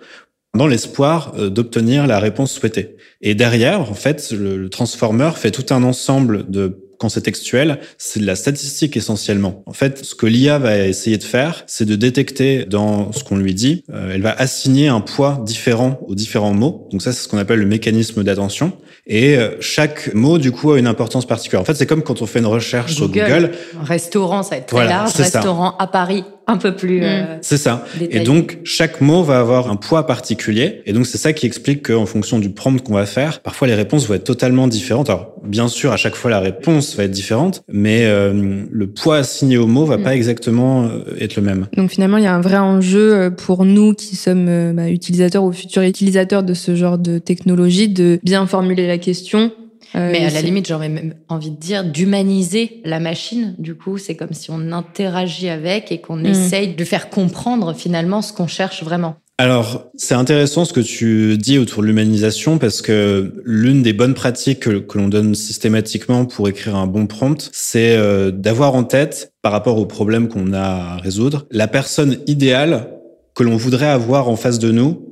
dans 0.54 0.66
l'espoir 0.66 1.32
euh, 1.38 1.50
d'obtenir 1.50 2.06
la 2.06 2.18
réponse 2.18 2.52
souhaitée. 2.52 2.96
Et 3.20 3.34
derrière, 3.34 3.80
en 3.90 3.94
fait, 3.94 4.32
le, 4.32 4.68
transformer 4.68 5.30
fait 5.36 5.50
tout 5.50 5.72
un 5.72 5.82
ensemble 5.82 6.50
de 6.50 6.86
quand 6.98 7.08
c'est 7.08 7.22
textuel, 7.22 7.80
c'est 7.96 8.20
de 8.20 8.26
la 8.26 8.36
statistique 8.36 8.94
essentiellement. 8.94 9.62
En 9.64 9.72
fait, 9.72 10.04
ce 10.04 10.14
que 10.14 10.26
l'IA 10.26 10.58
va 10.58 10.76
essayer 10.76 11.16
de 11.16 11.24
faire, 11.24 11.64
c'est 11.66 11.86
de 11.86 11.96
détecter 11.96 12.66
dans 12.66 13.10
ce 13.12 13.24
qu'on 13.24 13.38
lui 13.38 13.54
dit, 13.54 13.84
euh, 13.90 14.12
elle 14.12 14.20
va 14.20 14.32
assigner 14.32 14.88
un 14.88 15.00
poids 15.00 15.42
différent 15.46 15.98
aux 16.06 16.14
différents 16.14 16.52
mots. 16.52 16.88
Donc 16.92 17.00
ça, 17.00 17.12
c'est 17.12 17.22
ce 17.22 17.28
qu'on 17.28 17.38
appelle 17.38 17.58
le 17.58 17.64
mécanisme 17.64 18.22
d'attention. 18.22 18.74
Et 19.06 19.38
euh, 19.38 19.56
chaque 19.60 20.12
mot, 20.12 20.36
du 20.36 20.52
coup, 20.52 20.72
a 20.72 20.78
une 20.78 20.86
importance 20.86 21.26
particulière. 21.26 21.62
En 21.62 21.64
fait, 21.64 21.74
c'est 21.74 21.86
comme 21.86 22.02
quand 22.02 22.20
on 22.20 22.26
fait 22.26 22.40
une 22.40 22.46
recherche 22.46 22.94
sur 22.94 23.08
Google. 23.08 23.52
Restaurant, 23.82 24.42
ça 24.42 24.50
va 24.50 24.56
être 24.58 24.66
très 24.66 24.86
large. 24.86 25.14
Restaurant 25.14 25.78
à 25.78 25.86
Paris, 25.86 26.22
un 26.50 26.56
peu 26.56 26.74
plus. 26.74 27.00
Mm. 27.00 27.04
Euh, 27.04 27.38
c'est 27.42 27.56
ça. 27.56 27.84
Et 28.00 28.20
donc, 28.20 28.58
chaque 28.64 29.00
mot 29.00 29.22
va 29.22 29.38
avoir 29.38 29.70
un 29.70 29.76
poids 29.76 30.06
particulier. 30.06 30.82
Et 30.86 30.92
donc, 30.92 31.06
c'est 31.06 31.18
ça 31.18 31.32
qui 31.32 31.46
explique 31.46 31.86
qu'en 31.86 32.06
fonction 32.06 32.38
du 32.38 32.50
prompt 32.50 32.82
qu'on 32.82 32.94
va 32.94 33.06
faire, 33.06 33.40
parfois 33.40 33.68
les 33.68 33.74
réponses 33.74 34.06
vont 34.06 34.14
être 34.14 34.24
totalement 34.24 34.68
différentes. 34.68 35.10
Alors, 35.10 35.34
bien 35.44 35.68
sûr, 35.68 35.92
à 35.92 35.96
chaque 35.96 36.14
fois, 36.14 36.30
la 36.30 36.40
réponse 36.40 36.96
va 36.96 37.04
être 37.04 37.10
différente, 37.10 37.62
mais 37.68 38.04
euh, 38.04 38.64
le 38.70 38.86
poids 38.88 39.18
assigné 39.18 39.58
au 39.58 39.66
mot 39.66 39.84
va 39.84 39.98
mm. 39.98 40.02
pas 40.02 40.14
exactement 40.14 40.84
euh, 40.84 41.04
être 41.20 41.36
le 41.36 41.42
même. 41.42 41.66
Donc, 41.76 41.90
finalement, 41.90 42.18
il 42.18 42.24
y 42.24 42.28
a 42.28 42.34
un 42.34 42.40
vrai 42.40 42.58
enjeu 42.58 43.30
pour 43.36 43.64
nous 43.64 43.94
qui 43.94 44.16
sommes 44.16 44.74
bah, 44.74 44.90
utilisateurs 44.90 45.44
ou 45.44 45.52
futurs 45.52 45.82
utilisateurs 45.82 46.42
de 46.42 46.54
ce 46.54 46.74
genre 46.74 46.98
de 46.98 47.18
technologie 47.18 47.88
de 47.88 48.18
bien 48.22 48.46
formuler 48.46 48.86
la 48.86 48.98
question 48.98 49.52
euh, 49.96 50.10
mais 50.12 50.24
à 50.24 50.30
la 50.30 50.42
limite, 50.42 50.68
j'aurais 50.68 50.88
même 50.88 51.14
envie 51.28 51.50
de 51.50 51.56
dire 51.56 51.84
d'humaniser 51.84 52.80
la 52.84 53.00
machine. 53.00 53.54
Du 53.58 53.74
coup, 53.74 53.98
c'est 53.98 54.14
comme 54.14 54.32
si 54.32 54.50
on 54.50 54.72
interagit 54.72 55.48
avec 55.48 55.90
et 55.90 56.00
qu'on 56.00 56.16
mm. 56.16 56.26
essaye 56.26 56.74
de 56.74 56.84
faire 56.84 57.10
comprendre 57.10 57.74
finalement 57.74 58.22
ce 58.22 58.32
qu'on 58.32 58.46
cherche 58.46 58.82
vraiment. 58.82 59.16
Alors, 59.38 59.86
c'est 59.96 60.14
intéressant 60.14 60.66
ce 60.66 60.74
que 60.74 60.80
tu 60.80 61.38
dis 61.38 61.56
autour 61.56 61.80
de 61.80 61.86
l'humanisation 61.86 62.58
parce 62.58 62.82
que 62.82 63.32
l'une 63.42 63.82
des 63.82 63.94
bonnes 63.94 64.12
pratiques 64.12 64.60
que, 64.60 64.98
l'on 64.98 65.08
donne 65.08 65.34
systématiquement 65.34 66.26
pour 66.26 66.46
écrire 66.46 66.76
un 66.76 66.86
bon 66.86 67.06
prompt, 67.06 67.48
c'est 67.50 67.96
euh, 67.96 68.30
d'avoir 68.30 68.74
en 68.74 68.84
tête, 68.84 69.32
par 69.40 69.52
rapport 69.52 69.78
au 69.78 69.86
problème 69.86 70.28
qu'on 70.28 70.52
a 70.52 70.60
à 70.60 70.96
résoudre, 70.98 71.46
la 71.50 71.68
personne 71.68 72.18
idéale 72.26 72.90
que 73.34 73.42
l'on 73.42 73.56
voudrait 73.56 73.88
avoir 73.88 74.28
en 74.28 74.36
face 74.36 74.58
de 74.58 74.72
nous 74.72 75.10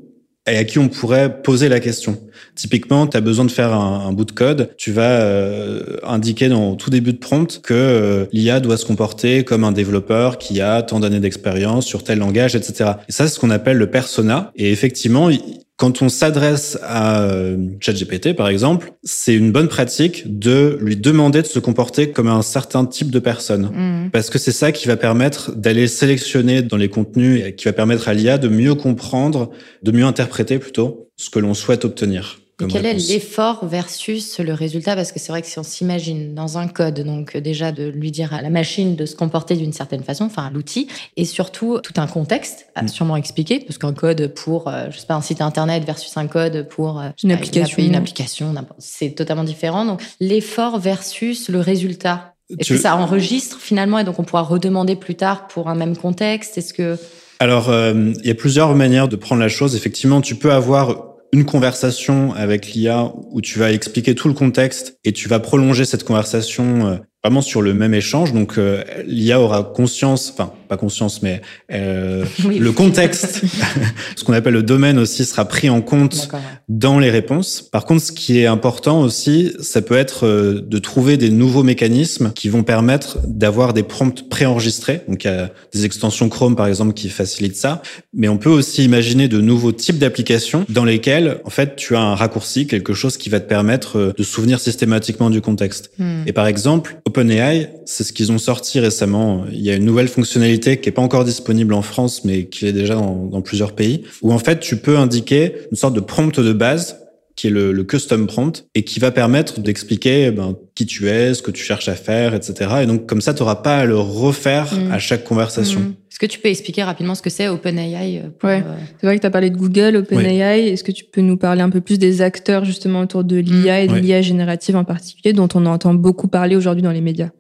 et 0.53 0.57
à 0.57 0.65
qui 0.65 0.79
on 0.79 0.89
pourrait 0.89 1.43
poser 1.43 1.69
la 1.69 1.81
question. 1.81 2.19
Typiquement, 2.55 3.07
tu 3.07 3.17
as 3.17 3.21
besoin 3.21 3.45
de 3.45 3.51
faire 3.51 3.73
un, 3.73 4.13
bout 4.13 4.25
de 4.25 4.33
code, 4.33 4.71
tu 4.77 4.93
vas 4.93 5.21
euh, 5.21 5.97
indiquer 6.03 6.49
dans 6.49 6.75
tout 6.75 6.91
début 6.91 7.13
de 7.13 7.19
prompt 7.19 7.61
que 7.63 7.75
euh, 7.75 8.27
l'IA 8.33 8.61
doit 8.61 8.77
se 8.77 8.85
comporter 8.85 9.45
comme 9.45 9.65
un 9.65 9.73
développeur 9.73 10.39
qui 10.39 10.61
a 10.61 10.83
tant 10.83 11.01
d'années 11.01 11.21
d'expérience 11.21 11.87
sur 11.87 12.03
tel 12.03 12.19
langage, 12.19 12.57
etc. 12.57 12.93
Et 13.09 13.13
ça, 13.13 13.27
c'est 13.27 13.35
ce 13.35 13.41
qu'on 13.41 13.51
appelle 13.51 13.77
le 13.77 13.91
persona. 13.91 14.53
Et 14.57 14.73
effectivement, 14.73 15.31
quand 15.79 16.03
on 16.03 16.09
s'adresse 16.09 16.77
à 16.83 17.23
euh, 17.23 17.57
ChatGPT, 17.79 18.35
par 18.35 18.49
exemple, 18.49 18.93
c'est 19.05 19.35
une 19.35 19.53
bonne 19.53 19.69
pratique 19.69 20.25
de 20.39 20.77
lui 20.83 20.97
demander 20.97 21.41
de 21.41 21.47
se 21.47 21.61
comporter 21.61 22.11
comme 22.11 22.27
un 22.27 22.43
certain 22.43 22.85
type 22.85 23.13
de 23.13 23.21
personne. 23.21 23.71
Mmh. 23.73 24.11
Parce 24.11 24.29
que 24.29 24.39
c'est 24.39 24.53
ça 24.53 24.73
qui 24.73 24.89
va 24.89 24.97
permettre 24.97 25.55
d'aller 25.55 25.87
sélectionner 25.87 26.63
dans 26.63 26.77
les 26.77 26.89
contenus 26.89 27.45
et 27.47 27.55
qui 27.55 27.67
va 27.67 27.73
permettre 27.73 28.09
à 28.09 28.13
l'IA 28.13 28.39
de 28.39 28.49
mieux 28.49 28.75
comprendre, 28.75 29.51
de 29.85 29.93
mieux 29.93 30.05
interpréter 30.05 30.59
plutôt 30.59 31.09
ce 31.17 31.31
que 31.31 31.39
l'on 31.39 31.55
souhaite 31.55 31.85
obtenir 31.85 32.41
quel 32.67 32.87
est 32.87 32.95
l'effort 32.95 33.65
versus 33.67 34.41
le 34.41 34.53
résultat? 34.53 34.97
Parce 34.97 35.13
que 35.13 35.21
c'est 35.21 35.31
vrai 35.31 35.43
que 35.43 35.49
si 35.49 35.59
on 35.59 35.63
s'imagine 35.63 36.35
dans 36.35 36.59
un 36.59 36.67
code, 36.67 37.01
donc 37.01 37.37
déjà 37.37 37.71
de 37.71 37.87
lui 37.87 38.11
dire 38.11 38.35
à 38.35 38.43
la 38.43 38.51
machine 38.51 38.97
de 38.97 39.07
se 39.07 39.15
comporter 39.15 39.55
d'une 39.55 39.73
certaine 39.73 40.03
façon, 40.03 40.25
enfin 40.25 40.47
à 40.47 40.51
l'outil, 40.51 40.89
et 41.17 41.25
surtout 41.25 41.79
tout 41.83 41.95
un 41.99 42.07
contexte 42.07 42.67
à 42.75 42.83
mm. 42.83 42.89
sûrement 42.89 43.17
expliquer, 43.17 43.61
parce 43.61 43.79
qu'un 43.79 43.93
code 43.93 44.35
pour, 44.35 44.69
euh, 44.69 44.87
je 44.91 44.99
sais 44.99 45.07
pas, 45.07 45.15
un 45.15 45.23
site 45.23 45.41
internet 45.41 45.85
versus 45.85 46.17
un 46.17 46.27
code 46.27 46.67
pour 46.69 47.01
euh, 47.01 47.11
une, 47.23 47.33
application. 47.33 47.83
une 47.83 47.95
application, 47.95 48.55
c'est 48.79 49.11
totalement 49.11 49.45
différent. 49.45 49.85
Donc 49.85 50.03
l'effort 50.21 50.81
versus 50.81 51.49
le 51.49 51.61
résultat. 51.61 52.35
Est-ce 52.59 52.71
que 52.71 52.79
ça 52.79 52.97
enregistre 52.97 53.59
finalement 53.61 53.99
et 53.99 54.05
donc 54.05 54.19
on 54.19 54.25
pourra 54.25 54.43
redemander 54.43 54.97
plus 54.97 55.15
tard 55.15 55.49
pour 55.49 55.69
un 55.69 55.75
même 55.75 55.97
contexte? 55.97 56.57
Est-ce 56.57 56.73
que 56.73 56.97
Alors, 57.41 57.69
euh, 57.69 58.15
il 58.21 58.27
y 58.27 58.31
a 58.31 58.35
plusieurs 58.35 58.75
manières 58.75 59.07
de 59.07 59.17
prendre 59.17 59.43
la 59.43 59.51
chose. 59.51 59.77
Effectivement, 59.77 60.23
tu 60.23 60.35
peux 60.35 60.51
avoir 60.51 61.08
une 61.33 61.45
conversation 61.45 62.33
avec 62.33 62.73
l'IA 62.73 63.13
où 63.31 63.41
tu 63.41 63.59
vas 63.59 63.73
expliquer 63.73 64.15
tout 64.15 64.29
le 64.29 64.35
contexte 64.35 64.99
et 65.05 65.13
tu 65.13 65.29
vas 65.29 65.41
prolonger 65.41 65.85
cette 65.85 66.05
conversation 66.05 66.87
euh, 66.87 66.97
vraiment 67.25 67.43
sur 67.43 67.63
le 67.63 67.75
même 67.75 67.95
échange. 67.95 68.33
Donc 68.33 68.59
euh, 68.59 68.83
l'IA 69.07 69.41
aura 69.41 69.63
conscience, 69.63 70.31
enfin 70.33 70.53
pas 70.69 70.77
conscience, 70.77 71.23
mais 71.23 71.41
euh, 71.73 72.25
le 72.45 72.73
contexte, 72.73 73.43
ce 74.17 74.25
qu'on 74.25 74.35
appelle 74.35 74.53
le 74.53 74.63
domaine 74.63 74.99
aussi, 74.99 75.25
sera 75.25 75.47
pris 75.47 75.69
en 75.71 75.81
compte 75.81 76.29
dans 76.69 76.99
les 76.99 77.11
réponses. 77.11 77.63
Par 77.63 77.85
contre, 77.87 78.03
ce 78.03 78.13
qui 78.13 78.39
est 78.39 78.47
important 78.47 79.01
aussi, 79.01 79.53
ça 79.61 79.83
peut 79.83 79.97
être 79.97 80.27
euh, 80.27 80.61
de 80.61 80.79
trouver 80.79 81.17
des 81.17 81.31
nouveaux 81.31 81.63
mécanismes 81.63 82.33
qui 82.35 82.49
vont 82.49 82.63
permettre 82.63 83.19
d'avoir 83.27 83.73
des 83.73 83.83
prompts 83.83 84.29
préenregistrés. 84.29 85.01
Donc 85.09 85.25
il 85.25 85.29
y 85.29 85.31
a 85.31 85.51
des 85.73 85.85
extensions 85.85 86.29
Chrome 86.29 86.57
par 86.57 86.67
exemple 86.67 86.93
qui 86.93 87.09
facilitent 87.09 87.57
ça, 87.57 87.83
mais 88.13 88.29
on 88.29 88.37
peut 88.37 88.51
aussi 88.51 88.85
imaginer 88.85 89.29
de 89.29 89.41
nouveaux 89.41 89.73
types 89.73 89.99
d'applications 89.99 90.67
dans 90.69 90.85
lesquelles 90.85 91.41
en 91.45 91.51
fait 91.51 91.77
tu 91.77 91.97
as 91.97 92.01
un 92.01 92.15
raccourci, 92.15 92.67
quelque 92.67 92.93
chose 92.93 93.17
qui 93.17 93.31
va 93.31 93.41
te 93.41 93.49
permettre 93.49 93.99
euh, 93.99 94.13
de 94.17 94.23
souvenir 94.23 94.61
systématiquement 94.61 95.31
du 95.31 95.41
contexte. 95.41 95.91
Hmm. 95.99 96.23
Et 96.27 96.33
par 96.33 96.47
exemple, 96.47 97.01
OpenAI, 97.09 97.71
c'est 97.85 98.05
ce 98.05 98.13
qu'ils 98.13 98.31
ont 98.33 98.39
sorti 98.39 98.81
récemment. 98.81 99.45
Il 99.51 99.61
y 99.61 99.71
a 99.71 99.75
une 99.75 99.85
nouvelle 99.85 100.09
fonctionnalité 100.09 100.79
qui 100.79 100.89
est 100.89 100.93
pas 100.93 101.03
encore 101.03 101.25
disponible 101.25 101.75
en 101.75 101.83
France, 101.83 102.25
mais 102.25 102.45
qui 102.47 102.67
est 102.67 102.73
déjà 102.73 102.95
dans, 102.95 103.27
dans 103.27 103.43
plusieurs 103.43 103.73
pays, 103.73 104.05
où 104.23 104.33
en 104.33 104.39
fait 104.39 104.61
tu 104.61 104.77
peux 104.77 104.97
indiquer 104.97 105.55
une 105.71 105.77
sorte 105.77 105.95
de 105.95 106.01
prompt 106.01 106.39
de 106.39 106.53
base 106.53 107.08
qui 107.39 107.47
est 107.47 107.51
le, 107.51 107.71
le, 107.71 107.85
custom 107.85 108.27
prompt 108.27 108.67
et 108.75 108.83
qui 108.83 108.99
va 108.99 109.13
permettre 109.13 109.61
d'expliquer 109.61 110.27
eh 110.27 110.31
ben, 110.33 110.57
qui 110.75 110.87
tu 110.87 111.09
es, 111.09 111.35
ce 111.35 111.41
que 111.41 111.53
tu 111.53 111.63
cherches 111.63 111.89
à 111.89 111.95
faire, 111.95 112.35
etc. 112.35 112.69
Et 112.83 112.87
donc 112.87 113.07
comme 113.07 113.21
ça, 113.21 113.33
tu 113.33 113.43
n'auras 113.43 113.55
pas 113.55 113.79
à 113.79 113.85
le 113.85 113.97
refaire 113.97 114.75
mm. 114.75 114.91
à 114.91 114.99
chaque 114.99 115.23
conversation. 115.23 115.79
Mm. 115.79 115.95
Est-ce 116.11 116.19
que 116.19 116.27
tu 116.27 116.41
peux 116.41 116.49
expliquer 116.49 116.83
rapidement 116.83 117.15
ce 117.15 117.23
que 117.23 117.31
c'est 117.31 117.47
OpenAI 117.47 118.23
euh, 118.25 118.47
Ouais, 118.47 118.65
euh, 118.67 118.75
c'est 119.01 119.07
vrai 119.07 119.15
que 119.15 119.21
tu 119.21 119.27
as 119.29 119.31
parlé 119.31 119.51
de 119.51 119.57
Google, 119.57 119.99
OpenAI. 119.99 120.67
Est-ce 120.67 120.83
que 120.83 120.91
tu 120.91 121.05
peux 121.05 121.21
nous 121.21 121.37
parler 121.37 121.63
un 121.63 121.71
peu 121.71 121.81
plus 121.81 122.01
des 122.01 122.23
acteurs 122.23 122.65
justement 122.65 123.03
autour 123.03 123.23
de 123.23 123.37
l'IA 123.37 123.83
et 123.83 123.87
de 123.87 123.95
l'IA 123.95 124.21
générative 124.21 124.75
en 124.75 124.85
particulier, 124.85 125.33
dont 125.33 125.49
on 125.55 125.65
entend 125.67 125.95
beaucoup 125.95 126.27
parler 126.27 126.57
aujourd'hui 126.57 126.83
dans 126.83 126.91
les 126.91 127.01
médias? 127.01 127.31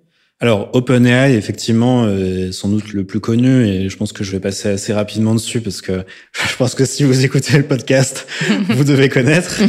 Alors 0.40 0.70
OpenAI, 0.72 1.34
effectivement, 1.34 2.08
est 2.08 2.52
sans 2.52 2.68
doute 2.68 2.92
le 2.92 3.04
plus 3.04 3.18
connu 3.18 3.66
et 3.66 3.88
je 3.88 3.96
pense 3.96 4.12
que 4.12 4.22
je 4.22 4.30
vais 4.30 4.38
passer 4.38 4.68
assez 4.68 4.92
rapidement 4.92 5.34
dessus 5.34 5.60
parce 5.60 5.80
que 5.80 6.04
je 6.48 6.56
pense 6.56 6.76
que 6.76 6.84
si 6.84 7.02
vous 7.02 7.24
écoutez 7.24 7.56
le 7.56 7.64
podcast, 7.64 8.26
vous 8.68 8.84
devez 8.84 9.08
connaître. 9.08 9.60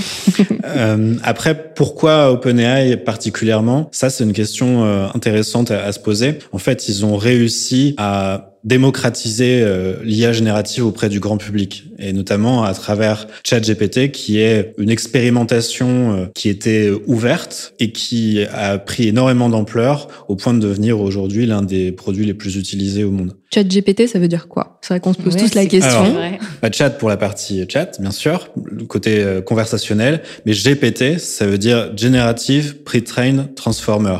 euh, 0.66 1.16
après, 1.24 1.74
pourquoi 1.74 2.32
OpenAI 2.32 2.98
particulièrement? 2.98 3.90
Ça, 3.92 4.12
c'est 4.12 4.24
une 4.24 4.34
question 4.34 4.86
euh, 4.86 5.08
intéressante 5.16 5.72
à, 5.72 5.84
à, 5.84 5.92
se 5.92 6.00
poser. 6.00 6.38
En 6.52 6.60
fait, 6.60 6.88
ils 6.88 7.04
ont 7.04 7.18
réussi 7.18 7.96
à 7.98 8.49
démocratiser 8.64 9.62
euh, 9.62 9.96
l'IA 10.04 10.34
générative 10.34 10.86
auprès 10.86 11.10
du 11.10 11.20
grand 11.20 11.38
public 11.38 11.86
et 11.98 12.14
notamment 12.14 12.64
à 12.64 12.74
travers 12.74 13.28
ChatGPT 13.44 14.12
qui 14.12 14.40
est 14.40 14.74
une 14.78 14.90
expérimentation 14.90 16.14
euh, 16.14 16.26
qui 16.36 16.50
était 16.50 16.92
ouverte 17.08 17.74
et 17.80 17.92
qui 17.92 18.44
a 18.52 18.78
pris 18.78 19.08
énormément 19.08 19.50
d'ampleur 19.50 20.26
au 20.28 20.36
point 20.36 20.54
de 20.54 20.60
devenir 20.60 21.00
aujourd'hui 21.00 21.46
l'un 21.46 21.62
des 21.62 21.92
produits 21.92 22.26
les 22.26 22.34
plus 22.34 22.58
utilisés 22.58 23.04
au 23.04 23.12
monde. 23.12 23.36
ChatGPT, 23.54 24.08
ça 24.08 24.20
veut 24.20 24.28
dire 24.28 24.48
quoi? 24.48 24.80
C'est 24.82 24.94
vrai 24.94 25.00
qu'on 25.00 25.14
se 25.14 25.22
pose 25.22 25.36
tous 25.36 25.56
la 25.56 25.66
question. 25.66 26.16
Alors, 26.18 26.40
bah, 26.62 26.70
chat 26.72 26.92
pour 26.92 27.10
la 27.10 27.18
partie 27.18 27.66
chat, 27.68 28.00
bien 28.00 28.12
sûr, 28.12 28.50
le 28.64 28.86
côté 28.86 29.20
euh, 29.20 29.42
conversationnel, 29.42 30.22
mais 30.46 30.54
GPT, 30.54 31.18
ça 31.18 31.48
veut 31.48 31.58
dire 31.58 31.92
Generative 31.98 32.84
Pre-trained 32.84 33.56
Transformer. 33.56 34.18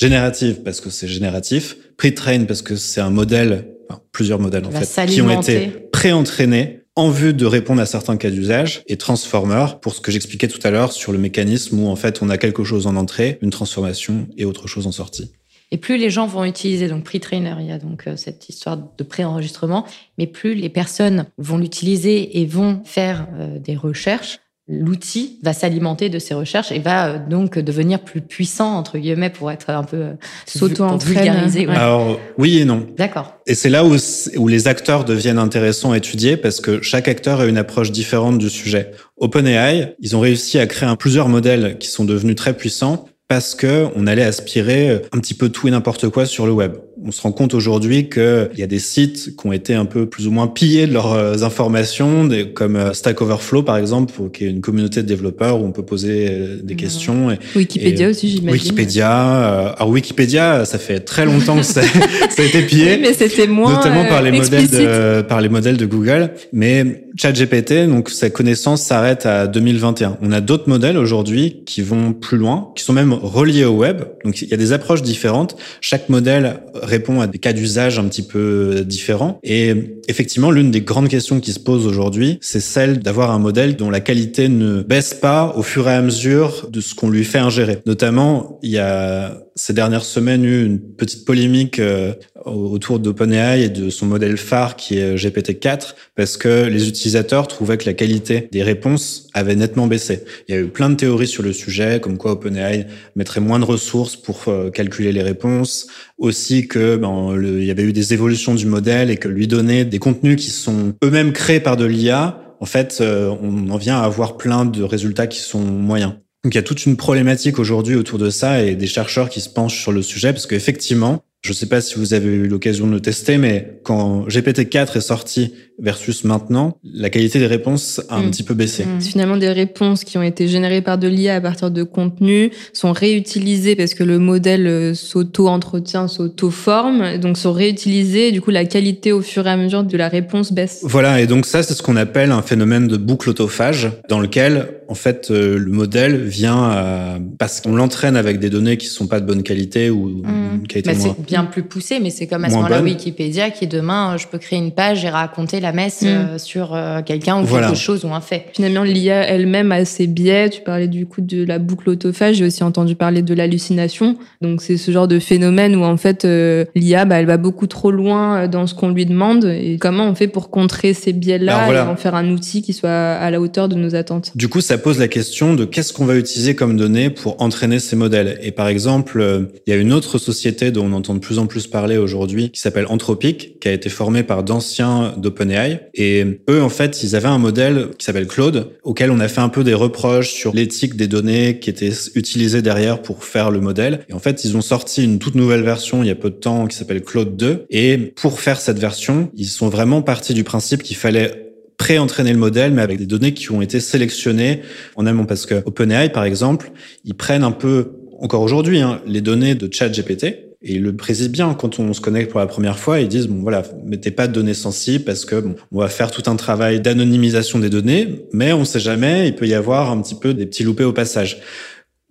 Générative 0.00 0.62
parce 0.62 0.80
que 0.80 0.88
c'est 0.88 1.08
génératif, 1.08 1.76
pre-train 1.98 2.44
parce 2.44 2.62
que 2.62 2.74
c'est 2.74 3.02
un 3.02 3.10
modèle, 3.10 3.66
enfin, 3.88 4.00
plusieurs 4.12 4.38
modèles 4.38 4.64
en 4.64 4.70
fait, 4.70 5.06
qui 5.06 5.20
ont 5.20 5.40
été 5.40 5.68
pré-entraînés 5.92 6.80
en 6.96 7.10
vue 7.10 7.34
de 7.34 7.44
répondre 7.44 7.82
à 7.82 7.86
certains 7.86 8.16
cas 8.16 8.30
d'usage 8.30 8.82
et 8.86 8.96
transformer 8.96 9.66
pour 9.82 9.94
ce 9.94 10.00
que 10.00 10.10
j'expliquais 10.10 10.48
tout 10.48 10.60
à 10.64 10.70
l'heure 10.70 10.92
sur 10.92 11.12
le 11.12 11.18
mécanisme 11.18 11.78
où 11.78 11.88
en 11.88 11.96
fait 11.96 12.22
on 12.22 12.30
a 12.30 12.38
quelque 12.38 12.64
chose 12.64 12.86
en 12.86 12.96
entrée, 12.96 13.38
une 13.42 13.50
transformation 13.50 14.26
et 14.38 14.46
autre 14.46 14.68
chose 14.68 14.86
en 14.86 14.92
sortie. 14.92 15.32
Et 15.70 15.76
plus 15.76 15.98
les 15.98 16.10
gens 16.10 16.26
vont 16.26 16.44
utiliser 16.44 16.88
donc 16.88 17.04
pre-trainer, 17.04 17.54
il 17.60 17.66
y 17.66 17.72
a 17.72 17.78
donc 17.78 18.06
euh, 18.06 18.16
cette 18.16 18.48
histoire 18.48 18.76
de 18.76 19.04
pré-enregistrement, 19.04 19.86
mais 20.18 20.26
plus 20.26 20.54
les 20.54 20.68
personnes 20.68 21.26
vont 21.38 21.58
l'utiliser 21.58 22.40
et 22.40 22.46
vont 22.46 22.82
faire 22.84 23.28
euh, 23.38 23.58
des 23.58 23.76
recherches, 23.76 24.40
l'outil 24.70 25.38
va 25.42 25.52
s'alimenter 25.52 26.08
de 26.08 26.18
ces 26.18 26.32
recherches 26.32 26.70
et 26.70 26.78
va 26.78 27.08
euh, 27.08 27.18
donc 27.18 27.58
devenir 27.58 28.00
plus 28.00 28.20
puissant 28.20 28.76
entre 28.76 28.98
guillemets 28.98 29.30
pour 29.30 29.50
être 29.50 29.70
un 29.70 29.82
peu 29.82 29.96
euh, 29.96 30.12
sauto 30.46 30.96
vulgarisé. 30.98 31.66
Alors 31.66 32.18
oui 32.38 32.58
et 32.58 32.64
non. 32.64 32.86
D'accord. 32.96 33.34
Et 33.46 33.54
c'est 33.54 33.68
là 33.68 33.84
où, 33.84 33.96
où 34.36 34.48
les 34.48 34.68
acteurs 34.68 35.04
deviennent 35.04 35.38
intéressants 35.38 35.92
à 35.92 35.96
étudier 35.96 36.36
parce 36.36 36.60
que 36.60 36.80
chaque 36.82 37.08
acteur 37.08 37.40
a 37.40 37.46
une 37.46 37.58
approche 37.58 37.90
différente 37.90 38.38
du 38.38 38.48
sujet. 38.48 38.92
OpenAI, 39.16 39.96
ils 39.98 40.16
ont 40.16 40.20
réussi 40.20 40.58
à 40.58 40.66
créer 40.66 40.88
un, 40.88 40.96
plusieurs 40.96 41.28
modèles 41.28 41.76
qui 41.78 41.88
sont 41.88 42.04
devenus 42.04 42.36
très 42.36 42.54
puissants 42.54 43.06
parce 43.28 43.54
que 43.54 43.86
on 43.96 44.06
allait 44.06 44.24
aspirer 44.24 45.02
un 45.12 45.18
petit 45.18 45.34
peu 45.34 45.48
tout 45.48 45.68
et 45.68 45.70
n'importe 45.70 46.08
quoi 46.08 46.26
sur 46.26 46.46
le 46.46 46.52
web. 46.52 46.74
On 47.02 47.12
se 47.12 47.22
rend 47.22 47.32
compte 47.32 47.54
aujourd'hui 47.54 48.08
qu'il 48.08 48.50
y 48.56 48.62
a 48.62 48.66
des 48.66 48.78
sites 48.78 49.36
qui 49.36 49.46
ont 49.46 49.52
été 49.52 49.74
un 49.74 49.86
peu 49.86 50.06
plus 50.06 50.26
ou 50.26 50.30
moins 50.30 50.46
pillés 50.46 50.86
de 50.86 50.92
leurs 50.92 51.12
euh, 51.12 51.42
informations, 51.42 52.28
comme 52.54 52.76
euh, 52.76 52.92
Stack 52.92 53.22
Overflow 53.22 53.62
par 53.62 53.78
exemple, 53.78 54.12
qui 54.32 54.44
est 54.44 54.48
une 54.48 54.60
communauté 54.60 55.02
de 55.02 55.06
développeurs 55.06 55.60
où 55.60 55.64
on 55.64 55.72
peut 55.72 55.84
poser 55.84 56.28
euh, 56.30 56.58
des 56.62 56.76
questions. 56.76 57.30
Et, 57.30 57.38
Wikipédia 57.56 58.10
aussi, 58.10 58.28
j'imagine. 58.28 58.50
Wikipédia. 58.50 59.74
Alors 59.78 59.88
Wikipédia, 59.88 60.64
ça 60.64 60.78
fait 60.78 61.00
très 61.00 61.24
longtemps 61.24 61.56
que 61.56 61.62
ça, 61.62 61.82
ça 62.30 62.42
a 62.42 62.44
été 62.44 62.62
pillé, 62.62 62.98
mais 62.98 63.14
c'était 63.14 63.46
moins 63.46 63.76
notamment 63.76 64.04
par 64.04 64.22
les 64.22 64.32
modèles 64.32 64.68
de, 64.68 65.22
par 65.22 65.40
les 65.40 65.48
modèles 65.48 65.76
de 65.76 65.86
Google. 65.86 66.30
Mais 66.52 67.04
ChatGPT, 67.16 67.86
donc 67.86 68.08
sa 68.08 68.30
connaissance 68.30 68.82
s'arrête 68.82 69.26
à 69.26 69.46
2021. 69.46 70.18
On 70.22 70.32
a 70.32 70.40
d'autres 70.40 70.68
modèles 70.68 70.96
aujourd'hui 70.96 71.62
qui 71.66 71.82
vont 71.82 72.12
plus 72.12 72.38
loin, 72.38 72.72
qui 72.74 72.84
sont 72.84 72.92
même 72.92 73.12
reliés 73.12 73.64
au 73.64 73.76
web. 73.76 74.02
Donc 74.24 74.40
il 74.42 74.48
y 74.48 74.54
a 74.54 74.56
des 74.56 74.72
approches 74.72 75.02
différentes. 75.02 75.56
Chaque 75.80 76.08
modèle 76.08 76.60
répond 76.90 77.20
à 77.20 77.26
des 77.26 77.38
cas 77.38 77.52
d'usage 77.52 77.98
un 77.98 78.04
petit 78.04 78.22
peu 78.22 78.82
différents. 78.84 79.38
Et 79.42 79.74
effectivement, 80.08 80.50
l'une 80.50 80.70
des 80.70 80.82
grandes 80.82 81.08
questions 81.08 81.40
qui 81.40 81.52
se 81.52 81.60
posent 81.60 81.86
aujourd'hui, 81.86 82.38
c'est 82.40 82.60
celle 82.60 82.98
d'avoir 82.98 83.30
un 83.30 83.38
modèle 83.38 83.76
dont 83.76 83.90
la 83.90 84.00
qualité 84.00 84.48
ne 84.48 84.82
baisse 84.82 85.14
pas 85.14 85.54
au 85.56 85.62
fur 85.62 85.88
et 85.88 85.94
à 85.94 86.02
mesure 86.02 86.68
de 86.70 86.80
ce 86.80 86.94
qu'on 86.94 87.10
lui 87.10 87.24
fait 87.24 87.38
ingérer. 87.38 87.78
Notamment, 87.86 88.58
il 88.62 88.70
y 88.70 88.78
a 88.78 89.40
ces 89.54 89.72
dernières 89.72 90.04
semaines 90.04 90.44
eu 90.44 90.64
une 90.64 90.80
petite 90.80 91.24
polémique 91.24 91.78
euh, 91.78 92.14
autour 92.44 92.98
d'OpenAI 92.98 93.62
et 93.62 93.68
de 93.68 93.90
son 93.90 94.06
modèle 94.06 94.36
phare 94.36 94.76
qui 94.76 94.98
est 94.98 95.14
GPT-4 95.14 95.94
parce 96.16 96.36
que 96.36 96.66
les 96.66 96.88
utilisateurs 96.88 97.48
trouvaient 97.48 97.78
que 97.78 97.86
la 97.86 97.94
qualité 97.94 98.48
des 98.52 98.62
réponses 98.62 99.28
avait 99.34 99.56
nettement 99.56 99.86
baissé. 99.86 100.24
Il 100.48 100.54
y 100.54 100.58
a 100.58 100.60
eu 100.60 100.68
plein 100.68 100.90
de 100.90 100.94
théories 100.94 101.26
sur 101.26 101.42
le 101.42 101.52
sujet, 101.52 102.00
comme 102.00 102.18
quoi 102.18 102.32
OpenAI 102.32 102.86
mettrait 103.16 103.40
moins 103.40 103.58
de 103.58 103.64
ressources 103.64 104.16
pour 104.16 104.44
euh, 104.48 104.70
calculer 104.70 105.12
les 105.12 105.22
réponses, 105.22 105.86
aussi 106.18 106.68
que 106.68 106.96
ben, 106.96 107.34
il 107.40 107.64
y 107.64 107.70
avait 107.70 107.82
eu 107.82 107.92
des 107.92 108.12
évolutions 108.12 108.54
du 108.54 108.66
modèle 108.66 109.10
et 109.10 109.16
que 109.16 109.28
lui 109.28 109.46
donner 109.46 109.84
des 109.84 109.98
contenus 109.98 110.36
qui 110.36 110.50
sont 110.50 110.94
eux-mêmes 111.04 111.32
créés 111.32 111.60
par 111.60 111.76
de 111.76 111.84
l'IA, 111.84 112.40
en 112.60 112.66
fait, 112.66 112.98
euh, 113.00 113.34
on 113.42 113.70
en 113.70 113.76
vient 113.76 113.98
à 113.98 114.04
avoir 114.04 114.36
plein 114.36 114.64
de 114.64 114.82
résultats 114.82 115.26
qui 115.26 115.40
sont 115.40 115.60
moyens. 115.60 116.12
Donc 116.44 116.54
il 116.54 116.56
y 116.56 116.58
a 116.58 116.62
toute 116.62 116.86
une 116.86 116.96
problématique 116.96 117.58
aujourd'hui 117.58 117.96
autour 117.96 118.18
de 118.18 118.30
ça 118.30 118.62
et 118.62 118.74
des 118.74 118.86
chercheurs 118.86 119.28
qui 119.28 119.40
se 119.40 119.48
penchent 119.48 119.80
sur 119.80 119.92
le 119.92 120.02
sujet 120.02 120.32
parce 120.32 120.46
qu'effectivement, 120.46 121.22
je 121.42 121.50
ne 121.50 121.54
sais 121.54 121.66
pas 121.66 121.80
si 121.80 121.94
vous 121.98 122.12
avez 122.12 122.28
eu 122.28 122.48
l'occasion 122.48 122.86
de 122.86 122.92
le 122.92 123.00
tester, 123.00 123.38
mais 123.38 123.80
quand 123.82 124.28
GPT-4 124.28 124.98
est 124.98 125.00
sorti 125.00 125.54
versus 125.78 126.24
maintenant, 126.24 126.76
la 126.84 127.08
qualité 127.08 127.38
des 127.38 127.46
réponses 127.46 128.02
a 128.10 128.16
un 128.16 128.24
mm. 128.24 128.30
petit 128.30 128.42
peu 128.42 128.52
baissé. 128.52 128.84
Mm. 128.84 129.00
Finalement, 129.00 129.36
des 129.38 129.48
réponses 129.48 130.04
qui 130.04 130.18
ont 130.18 130.22
été 130.22 130.48
générées 130.48 130.82
par 130.82 130.98
de 130.98 131.08
l'IA 131.08 131.36
à 131.36 131.40
partir 131.40 131.70
de 131.70 131.82
contenu 131.82 132.50
sont 132.74 132.92
réutilisées 132.92 133.74
parce 133.74 133.94
que 133.94 134.04
le 134.04 134.18
modèle 134.18 134.66
euh, 134.66 134.92
s'auto-entretient, 134.92 136.08
s'auto-forme, 136.08 137.16
donc 137.16 137.38
sont 137.38 137.52
réutilisées. 137.52 138.28
Et 138.28 138.32
du 138.32 138.42
coup, 138.42 138.50
la 138.50 138.66
qualité 138.66 139.12
au 139.12 139.22
fur 139.22 139.46
et 139.46 139.50
à 139.50 139.56
mesure 139.56 139.82
de 139.84 139.96
la 139.96 140.08
réponse 140.08 140.52
baisse. 140.52 140.80
Voilà, 140.82 141.22
et 141.22 141.26
donc 141.26 141.46
ça, 141.46 141.62
c'est 141.62 141.72
ce 141.72 141.82
qu'on 141.82 141.96
appelle 141.96 142.32
un 142.32 142.42
phénomène 142.42 142.86
de 142.86 142.98
boucle 142.98 143.30
autophage, 143.30 143.90
dans 144.10 144.20
lequel 144.20 144.68
en 144.88 144.94
fait, 144.94 145.30
euh, 145.30 145.56
le 145.56 145.70
modèle 145.70 146.24
vient 146.24 147.20
parce 147.38 147.60
qu'on 147.60 147.76
l'entraîne 147.76 148.16
avec 148.16 148.40
des 148.40 148.50
données 148.50 148.76
qui 148.76 148.86
sont 148.86 149.06
pas 149.06 149.20
de 149.20 149.26
bonne 149.26 149.44
qualité 149.44 149.88
ou 149.88 150.22
mmh. 150.24 150.66
qualité 150.68 150.90
bah, 150.90 150.96
C'est 150.98 151.29
bien 151.30 151.44
plus 151.44 151.62
poussé, 151.62 152.00
mais 152.00 152.10
c'est 152.10 152.26
comme 152.26 152.44
à 152.44 152.50
ce 152.50 152.56
moment-là 152.56 152.82
Wikipédia 152.82 153.50
qui 153.50 153.66
demain, 153.66 154.16
je 154.16 154.26
peux 154.26 154.38
créer 154.38 154.58
une 154.58 154.72
page 154.72 155.04
et 155.04 155.08
raconter 155.08 155.60
la 155.60 155.72
messe 155.72 156.02
mmh. 156.02 156.06
euh, 156.06 156.38
sur 156.38 156.74
euh, 156.74 157.02
quelqu'un 157.02 157.42
ou 157.42 157.46
quelque 157.46 157.76
chose 157.76 158.04
ou 158.04 158.12
un 158.12 158.20
fait. 158.20 158.46
Finalement, 158.54 158.82
l'IA 158.82 159.22
elle-même 159.28 159.70
a 159.72 159.84
ses 159.84 160.06
biais. 160.06 160.50
Tu 160.50 160.62
parlais 160.62 160.88
du 160.88 161.06
coup 161.06 161.20
de 161.20 161.44
la 161.44 161.58
boucle 161.58 161.88
autophage. 161.90 162.36
J'ai 162.36 162.46
aussi 162.46 162.64
entendu 162.64 162.96
parler 162.96 163.22
de 163.22 163.34
l'hallucination. 163.34 164.16
Donc 164.40 164.60
c'est 164.60 164.76
ce 164.76 164.90
genre 164.90 165.08
de 165.08 165.18
phénomène 165.18 165.76
où 165.76 165.84
en 165.84 165.96
fait 165.96 166.26
l'IA, 166.74 167.04
bah, 167.04 167.20
elle 167.20 167.26
va 167.26 167.36
beaucoup 167.36 167.66
trop 167.66 167.90
loin 167.90 168.48
dans 168.48 168.66
ce 168.66 168.74
qu'on 168.74 168.90
lui 168.90 169.06
demande. 169.06 169.44
Et 169.44 169.78
comment 169.78 170.08
on 170.08 170.14
fait 170.14 170.28
pour 170.28 170.50
contrer 170.50 170.94
ces 170.94 171.12
biais-là 171.12 171.72
et 171.72 171.80
en 171.80 171.96
faire 171.96 172.14
un 172.14 172.28
outil 172.30 172.62
qui 172.62 172.72
soit 172.72 172.90
à 172.90 173.30
la 173.30 173.40
hauteur 173.40 173.68
de 173.68 173.76
nos 173.76 173.94
attentes? 173.94 174.32
Du 174.34 174.48
coup, 174.48 174.60
ça 174.60 174.78
pose 174.78 174.98
la 174.98 175.08
question 175.08 175.54
de 175.54 175.64
qu'est-ce 175.64 175.92
qu'on 175.92 176.06
va 176.06 176.16
utiliser 176.16 176.54
comme 176.54 176.76
données 176.76 177.10
pour 177.10 177.40
entraîner 177.40 177.78
ces 177.78 177.96
modèles. 177.96 178.38
Et 178.42 178.50
par 178.50 178.68
exemple, 178.68 179.20
euh, 179.20 179.42
il 179.66 179.70
y 179.70 179.76
a 179.76 179.78
une 179.78 179.92
autre 179.92 180.18
société 180.18 180.70
dont 180.70 180.86
on 180.86 180.92
entend 180.92 181.18
plus 181.20 181.38
en 181.38 181.46
plus 181.46 181.66
parler 181.66 181.96
aujourd'hui, 181.96 182.50
qui 182.50 182.60
s'appelle 182.60 182.86
Anthropic, 182.88 183.60
qui 183.60 183.68
a 183.68 183.72
été 183.72 183.88
formé 183.88 184.22
par 184.22 184.42
d'anciens 184.42 185.14
d'OpenAI. 185.16 185.90
Et 185.94 186.24
eux, 186.48 186.62
en 186.62 186.68
fait, 186.68 187.02
ils 187.02 187.14
avaient 187.14 187.28
un 187.28 187.38
modèle 187.38 187.88
qui 187.98 188.04
s'appelle 188.04 188.26
Claude, 188.26 188.70
auquel 188.82 189.10
on 189.10 189.20
a 189.20 189.28
fait 189.28 189.40
un 189.40 189.48
peu 189.48 189.62
des 189.62 189.74
reproches 189.74 190.32
sur 190.32 190.54
l'éthique 190.54 190.96
des 190.96 191.06
données 191.06 191.60
qui 191.60 191.70
étaient 191.70 191.92
utilisées 192.14 192.62
derrière 192.62 193.02
pour 193.02 193.24
faire 193.24 193.50
le 193.50 193.60
modèle. 193.60 194.00
Et 194.08 194.12
en 194.12 194.18
fait, 194.18 194.44
ils 194.44 194.56
ont 194.56 194.62
sorti 194.62 195.04
une 195.04 195.18
toute 195.18 195.34
nouvelle 195.34 195.62
version 195.62 196.02
il 196.02 196.06
y 196.06 196.10
a 196.10 196.14
peu 196.14 196.30
de 196.30 196.34
temps 196.34 196.66
qui 196.66 196.76
s'appelle 196.76 197.02
Claude 197.02 197.36
2. 197.36 197.66
Et 197.70 197.96
pour 198.16 198.40
faire 198.40 198.60
cette 198.60 198.78
version, 198.78 199.30
ils 199.36 199.46
sont 199.46 199.68
vraiment 199.68 200.02
partis 200.02 200.34
du 200.34 200.44
principe 200.44 200.82
qu'il 200.82 200.96
fallait 200.96 201.50
pré-entraîner 201.80 202.32
le 202.32 202.38
modèle, 202.38 202.72
mais 202.72 202.82
avec 202.82 202.98
des 202.98 203.06
données 203.06 203.32
qui 203.32 203.50
ont 203.52 203.62
été 203.62 203.80
sélectionnées 203.80 204.60
en 204.96 205.06
amont. 205.06 205.24
Parce 205.24 205.46
que 205.46 205.62
OpenAI, 205.64 206.10
par 206.10 206.24
exemple, 206.24 206.72
ils 207.04 207.14
prennent 207.14 207.42
un 207.42 207.52
peu, 207.52 207.92
encore 208.20 208.42
aujourd'hui, 208.42 208.80
hein, 208.80 209.00
les 209.06 209.22
données 209.22 209.54
de 209.54 209.72
ChatGPT, 209.72 210.49
et 210.62 210.74
ils 210.74 210.82
le 210.82 210.94
précisent 210.94 211.30
bien 211.30 211.54
quand 211.54 211.78
on 211.78 211.92
se 211.92 212.00
connecte 212.00 212.30
pour 212.30 212.40
la 212.40 212.46
première 212.46 212.78
fois. 212.78 213.00
Ils 213.00 213.08
disent 213.08 213.28
bon 213.28 213.40
voilà, 213.40 213.62
mettez 213.84 214.10
pas 214.10 214.26
de 214.26 214.32
données 214.32 214.54
sensibles 214.54 215.04
parce 215.04 215.24
que 215.24 215.36
bon, 215.36 215.54
on 215.72 215.80
va 215.80 215.88
faire 215.88 216.10
tout 216.10 216.28
un 216.30 216.36
travail 216.36 216.80
d'anonymisation 216.80 217.58
des 217.58 217.70
données, 217.70 218.26
mais 218.32 218.52
on 218.52 218.64
sait 218.64 218.80
jamais, 218.80 219.28
il 219.28 219.34
peut 219.34 219.46
y 219.46 219.54
avoir 219.54 219.90
un 219.90 220.00
petit 220.02 220.14
peu 220.14 220.34
des 220.34 220.46
petits 220.46 220.64
loupés 220.64 220.84
au 220.84 220.92
passage. 220.92 221.40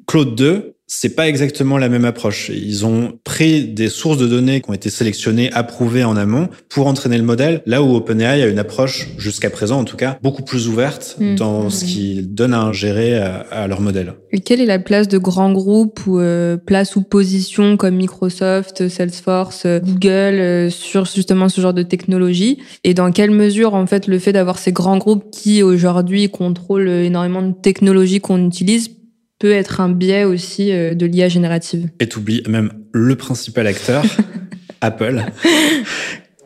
Claude 0.07 0.35
2, 0.35 0.75
c'est 0.91 1.15
pas 1.15 1.29
exactement 1.29 1.77
la 1.77 1.87
même 1.87 2.03
approche. 2.03 2.49
Ils 2.49 2.83
ont 2.83 3.13
pris 3.23 3.63
des 3.63 3.89
sources 3.89 4.17
de 4.17 4.25
données 4.25 4.59
qui 4.59 4.71
ont 4.71 4.73
été 4.73 4.89
sélectionnées, 4.89 5.51
approuvées 5.53 6.03
en 6.03 6.17
amont 6.17 6.49
pour 6.67 6.87
entraîner 6.87 7.17
le 7.19 7.23
modèle, 7.23 7.61
là 7.67 7.83
où 7.83 7.95
OpenAI 7.95 8.41
a 8.41 8.47
une 8.47 8.57
approche, 8.57 9.07
jusqu'à 9.19 9.51
présent 9.51 9.79
en 9.79 9.83
tout 9.83 9.97
cas, 9.97 10.17
beaucoup 10.23 10.41
plus 10.41 10.67
ouverte 10.67 11.15
mmh. 11.19 11.35
dans 11.35 11.69
ce 11.69 11.85
qu'ils 11.85 12.33
donnent 12.33 12.55
à 12.55 12.61
ingérer 12.61 13.17
à, 13.17 13.67
leur 13.67 13.81
modèle. 13.81 14.15
Et 14.31 14.39
quelle 14.39 14.61
est 14.61 14.65
la 14.65 14.79
place 14.79 15.07
de 15.07 15.19
grands 15.19 15.51
groupes 15.51 16.05
ou 16.07 16.19
euh, 16.19 16.57
place 16.57 16.95
ou 16.95 17.03
position 17.03 17.77
comme 17.77 17.95
Microsoft, 17.95 18.89
Salesforce, 18.89 19.63
euh, 19.67 19.79
Google 19.79 20.09
euh, 20.39 20.69
sur 20.71 21.05
justement 21.05 21.49
ce 21.49 21.61
genre 21.61 21.75
de 21.75 21.83
technologie? 21.83 22.57
Et 22.83 22.95
dans 22.95 23.11
quelle 23.11 23.31
mesure 23.31 23.75
en 23.75 23.85
fait 23.85 24.07
le 24.07 24.17
fait 24.17 24.33
d'avoir 24.33 24.57
ces 24.57 24.71
grands 24.71 24.97
groupes 24.97 25.29
qui 25.31 25.61
aujourd'hui 25.61 26.29
contrôlent 26.29 26.89
énormément 26.89 27.43
de 27.43 27.53
technologies 27.53 28.21
qu'on 28.21 28.47
utilise 28.47 28.98
peut 29.39 29.51
être 29.51 29.79
un 29.79 29.89
biais 29.89 30.25
aussi 30.25 30.71
euh, 30.71 30.93
de 30.93 31.05
l'IA 31.05 31.29
générative. 31.29 31.89
Et 31.99 32.07
t'oublies 32.07 32.43
même 32.47 32.71
le 32.91 33.15
principal 33.15 33.65
acteur, 33.67 34.03
Apple, 34.81 35.23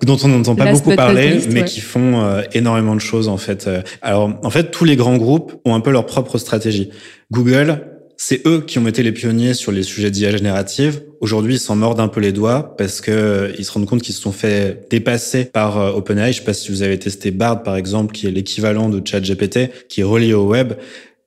dont 0.03 0.17
on 0.23 0.27
n'entend 0.27 0.55
pas 0.55 0.71
beaucoup 0.71 0.95
parler, 0.95 1.39
mais 1.51 1.65
qui 1.65 1.81
font 1.81 2.21
euh, 2.21 2.43
énormément 2.53 2.95
de 2.95 3.01
choses 3.01 3.27
en 3.27 3.37
fait. 3.37 3.67
Euh. 3.67 3.81
Alors 4.01 4.39
en 4.43 4.49
fait, 4.51 4.69
tous 4.71 4.85
les 4.85 4.95
grands 4.95 5.17
groupes 5.17 5.59
ont 5.65 5.73
un 5.73 5.79
peu 5.79 5.91
leur 5.91 6.05
propre 6.05 6.37
stratégie. 6.37 6.91
Google, 7.31 7.81
c'est 8.15 8.45
eux 8.45 8.63
qui 8.65 8.77
ont 8.77 8.87
été 8.87 9.01
les 9.01 9.11
pionniers 9.11 9.55
sur 9.55 9.71
les 9.71 9.81
sujets 9.81 10.11
d'IA 10.11 10.31
générative. 10.31 11.01
Aujourd'hui, 11.19 11.55
ils 11.55 11.59
s'en 11.59 11.75
mordent 11.75 11.99
un 11.99 12.07
peu 12.07 12.21
les 12.21 12.31
doigts 12.31 12.75
parce 12.77 13.01
que 13.01 13.53
ils 13.57 13.65
se 13.65 13.71
rendent 13.71 13.87
compte 13.87 14.03
qu'ils 14.03 14.13
se 14.13 14.21
sont 14.21 14.31
fait 14.31 14.87
dépasser 14.91 15.45
par 15.45 15.95
OpenAI. 15.95 16.31
Je 16.31 16.39
sais 16.39 16.43
pas 16.43 16.53
si 16.53 16.69
vous 16.69 16.83
avez 16.83 16.99
testé 16.99 17.31
Bard, 17.31 17.63
par 17.63 17.75
exemple, 17.75 18.13
qui 18.13 18.27
est 18.27 18.31
l'équivalent 18.31 18.87
de 18.87 19.01
ChatGPT, 19.03 19.87
qui 19.89 20.01
est 20.01 20.05
relié 20.05 20.33
au 20.33 20.47
web 20.47 20.73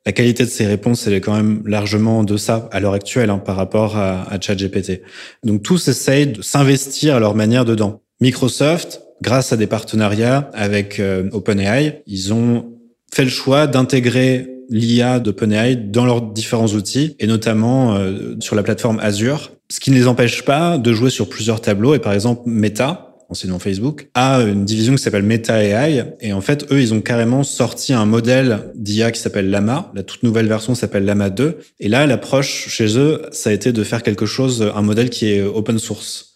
la 0.07 0.13
qualité 0.13 0.45
de 0.45 0.49
ces 0.49 0.67
réponses, 0.67 1.07
elle 1.07 1.15
est 1.15 1.21
quand 1.21 1.35
même 1.35 1.63
largement 1.67 2.23
de 2.23 2.37
ça 2.37 2.69
à 2.71 2.79
l'heure 2.79 2.95
actuelle 2.95 3.29
hein, 3.29 3.39
par 3.39 3.57
rapport 3.57 3.97
à, 3.97 4.23
à 4.33 4.41
ChatGPT. 4.41 5.03
Donc 5.43 5.63
tous 5.65 5.89
essayent 5.89 6.29
de 6.29 6.43
s'investir 6.43 7.17
à 7.17 7.21
leur 7.21 7.35
manière 7.35 7.65
dedans. 7.65 8.01
Microsoft, 8.21 9.03
grâce 9.21 9.53
à 9.53 9.57
des 9.57 9.67
partenariats 9.67 10.49
avec 10.55 11.01
euh, 11.01 11.29
OpenAI, 11.33 12.03
ils 12.07 12.33
ont 12.33 12.73
fait 13.13 13.25
le 13.25 13.31
choix 13.31 13.67
d'intégrer 13.67 14.49
l'IA 14.71 15.21
d'OpenAI 15.21 15.77
dans 15.77 16.05
leurs 16.05 16.23
différents 16.23 16.69
outils 16.69 17.17
et 17.19 17.27
notamment 17.27 17.97
euh, 17.97 18.37
sur 18.41 18.55
la 18.57 18.63
plateforme 18.63 19.01
Azure, 19.01 19.53
ce 19.69 19.81
qui 19.81 19.91
ne 19.91 19.97
les 19.97 20.07
empêche 20.07 20.45
pas 20.45 20.79
de 20.79 20.93
jouer 20.93 21.11
sur 21.11 21.29
plusieurs 21.29 21.61
tableaux 21.61 21.95
et 21.95 21.99
par 21.99 22.13
exemple 22.13 22.43
Meta 22.47 23.06
anciennement 23.29 23.59
Facebook, 23.59 24.09
a 24.15 24.43
une 24.43 24.65
division 24.65 24.95
qui 24.95 25.03
s'appelle 25.03 25.23
Meta 25.23 25.63
AI. 25.63 26.05
Et 26.21 26.33
en 26.33 26.41
fait, 26.41 26.71
eux, 26.71 26.81
ils 26.81 26.95
ont 26.95 27.01
carrément 27.01 27.43
sorti 27.43 27.93
un 27.93 28.07
modèle 28.07 28.71
d'IA 28.75 29.13
qui 29.13 29.21
s'appelle 29.21 29.51
Lama. 29.51 29.91
La 29.95 30.03
toute 30.03 30.23
nouvelle 30.23 30.47
version 30.47 30.75
s'appelle 30.75 31.05
Lama 31.05 31.31
2. 31.31 31.59
Et 31.81 31.89
là, 31.89 32.07
l'approche 32.07 32.69
chez 32.69 32.99
eux, 32.99 33.23
ça 33.33 33.51
a 33.51 33.53
été 33.53 33.73
de 33.73 33.85
faire 33.85 34.03
quelque 34.03 34.27
chose, 34.27 34.71
un 34.75 34.83
modèle 34.83 35.11
qui 35.11 35.33
est 35.33 35.43
open 35.43 35.79
source 35.79 36.36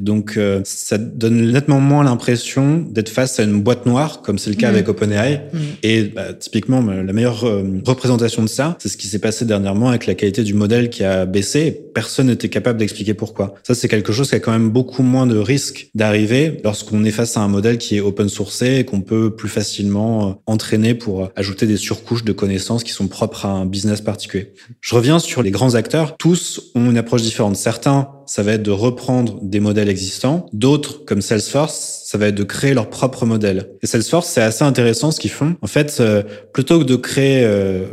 donc, 0.00 0.36
euh, 0.36 0.60
ça 0.64 0.98
donne 0.98 1.50
nettement 1.50 1.80
moins 1.80 2.04
l'impression 2.04 2.78
d'être 2.78 3.08
face 3.08 3.40
à 3.40 3.44
une 3.44 3.60
boîte 3.60 3.86
noire, 3.86 4.22
comme 4.22 4.38
c'est 4.38 4.50
le 4.50 4.56
cas 4.56 4.68
mm. 4.68 4.74
avec 4.74 4.88
OpenAI. 4.88 5.42
Mm. 5.52 5.58
Et 5.82 6.02
bah, 6.04 6.32
typiquement, 6.34 6.82
bah, 6.82 7.02
la 7.02 7.12
meilleure 7.12 7.44
euh, 7.44 7.64
représentation 7.84 8.42
de 8.42 8.48
ça, 8.48 8.76
c'est 8.80 8.88
ce 8.88 8.96
qui 8.96 9.06
s'est 9.06 9.18
passé 9.18 9.44
dernièrement 9.44 9.88
avec 9.88 10.06
la 10.06 10.14
qualité 10.14 10.44
du 10.44 10.54
modèle 10.54 10.90
qui 10.90 11.04
a 11.04 11.26
baissé. 11.26 11.58
Et 11.58 11.72
personne 11.72 12.28
n'était 12.28 12.48
capable 12.48 12.78
d'expliquer 12.78 13.14
pourquoi. 13.14 13.54
Ça, 13.64 13.74
c'est 13.74 13.88
quelque 13.88 14.12
chose 14.12 14.28
qui 14.28 14.36
a 14.36 14.40
quand 14.40 14.52
même 14.52 14.70
beaucoup 14.70 15.02
moins 15.02 15.26
de 15.26 15.36
risques 15.36 15.90
d'arriver 15.94 16.60
lorsqu'on 16.62 17.04
est 17.04 17.10
face 17.10 17.36
à 17.36 17.40
un 17.40 17.48
modèle 17.48 17.78
qui 17.78 17.96
est 17.96 18.00
open 18.00 18.28
sourcé 18.28 18.76
et 18.76 18.84
qu'on 18.84 19.00
peut 19.00 19.34
plus 19.34 19.48
facilement 19.48 20.28
euh, 20.28 20.32
entraîner 20.46 20.94
pour 20.94 21.30
ajouter 21.34 21.66
des 21.66 21.76
surcouches 21.76 22.24
de 22.24 22.32
connaissances 22.32 22.84
qui 22.84 22.92
sont 22.92 23.08
propres 23.08 23.46
à 23.46 23.50
un 23.50 23.66
business 23.66 24.00
particulier. 24.00 24.52
Je 24.80 24.94
reviens 24.94 25.18
sur 25.18 25.42
les 25.42 25.50
grands 25.50 25.74
acteurs. 25.74 26.16
Tous 26.16 26.70
ont 26.74 26.90
une 26.90 26.98
approche 26.98 27.22
différente. 27.22 27.56
Certains 27.56 28.10
ça 28.28 28.42
va 28.42 28.52
être 28.52 28.62
de 28.62 28.70
reprendre 28.70 29.38
des 29.42 29.58
modèles 29.58 29.88
existants. 29.88 30.46
D'autres, 30.52 31.04
comme 31.06 31.22
Salesforce, 31.22 32.02
ça 32.04 32.18
va 32.18 32.26
être 32.26 32.34
de 32.34 32.44
créer 32.44 32.74
leur 32.74 32.90
propre 32.90 33.24
modèle. 33.24 33.70
Et 33.82 33.86
Salesforce, 33.86 34.28
c'est 34.28 34.42
assez 34.42 34.64
intéressant 34.64 35.10
ce 35.10 35.18
qu'ils 35.18 35.30
font. 35.30 35.56
En 35.62 35.66
fait, 35.66 35.96
euh, 36.00 36.22
plutôt 36.52 36.78
que 36.78 36.84
de 36.84 36.96
créer 36.96 37.42
euh, 37.44 37.86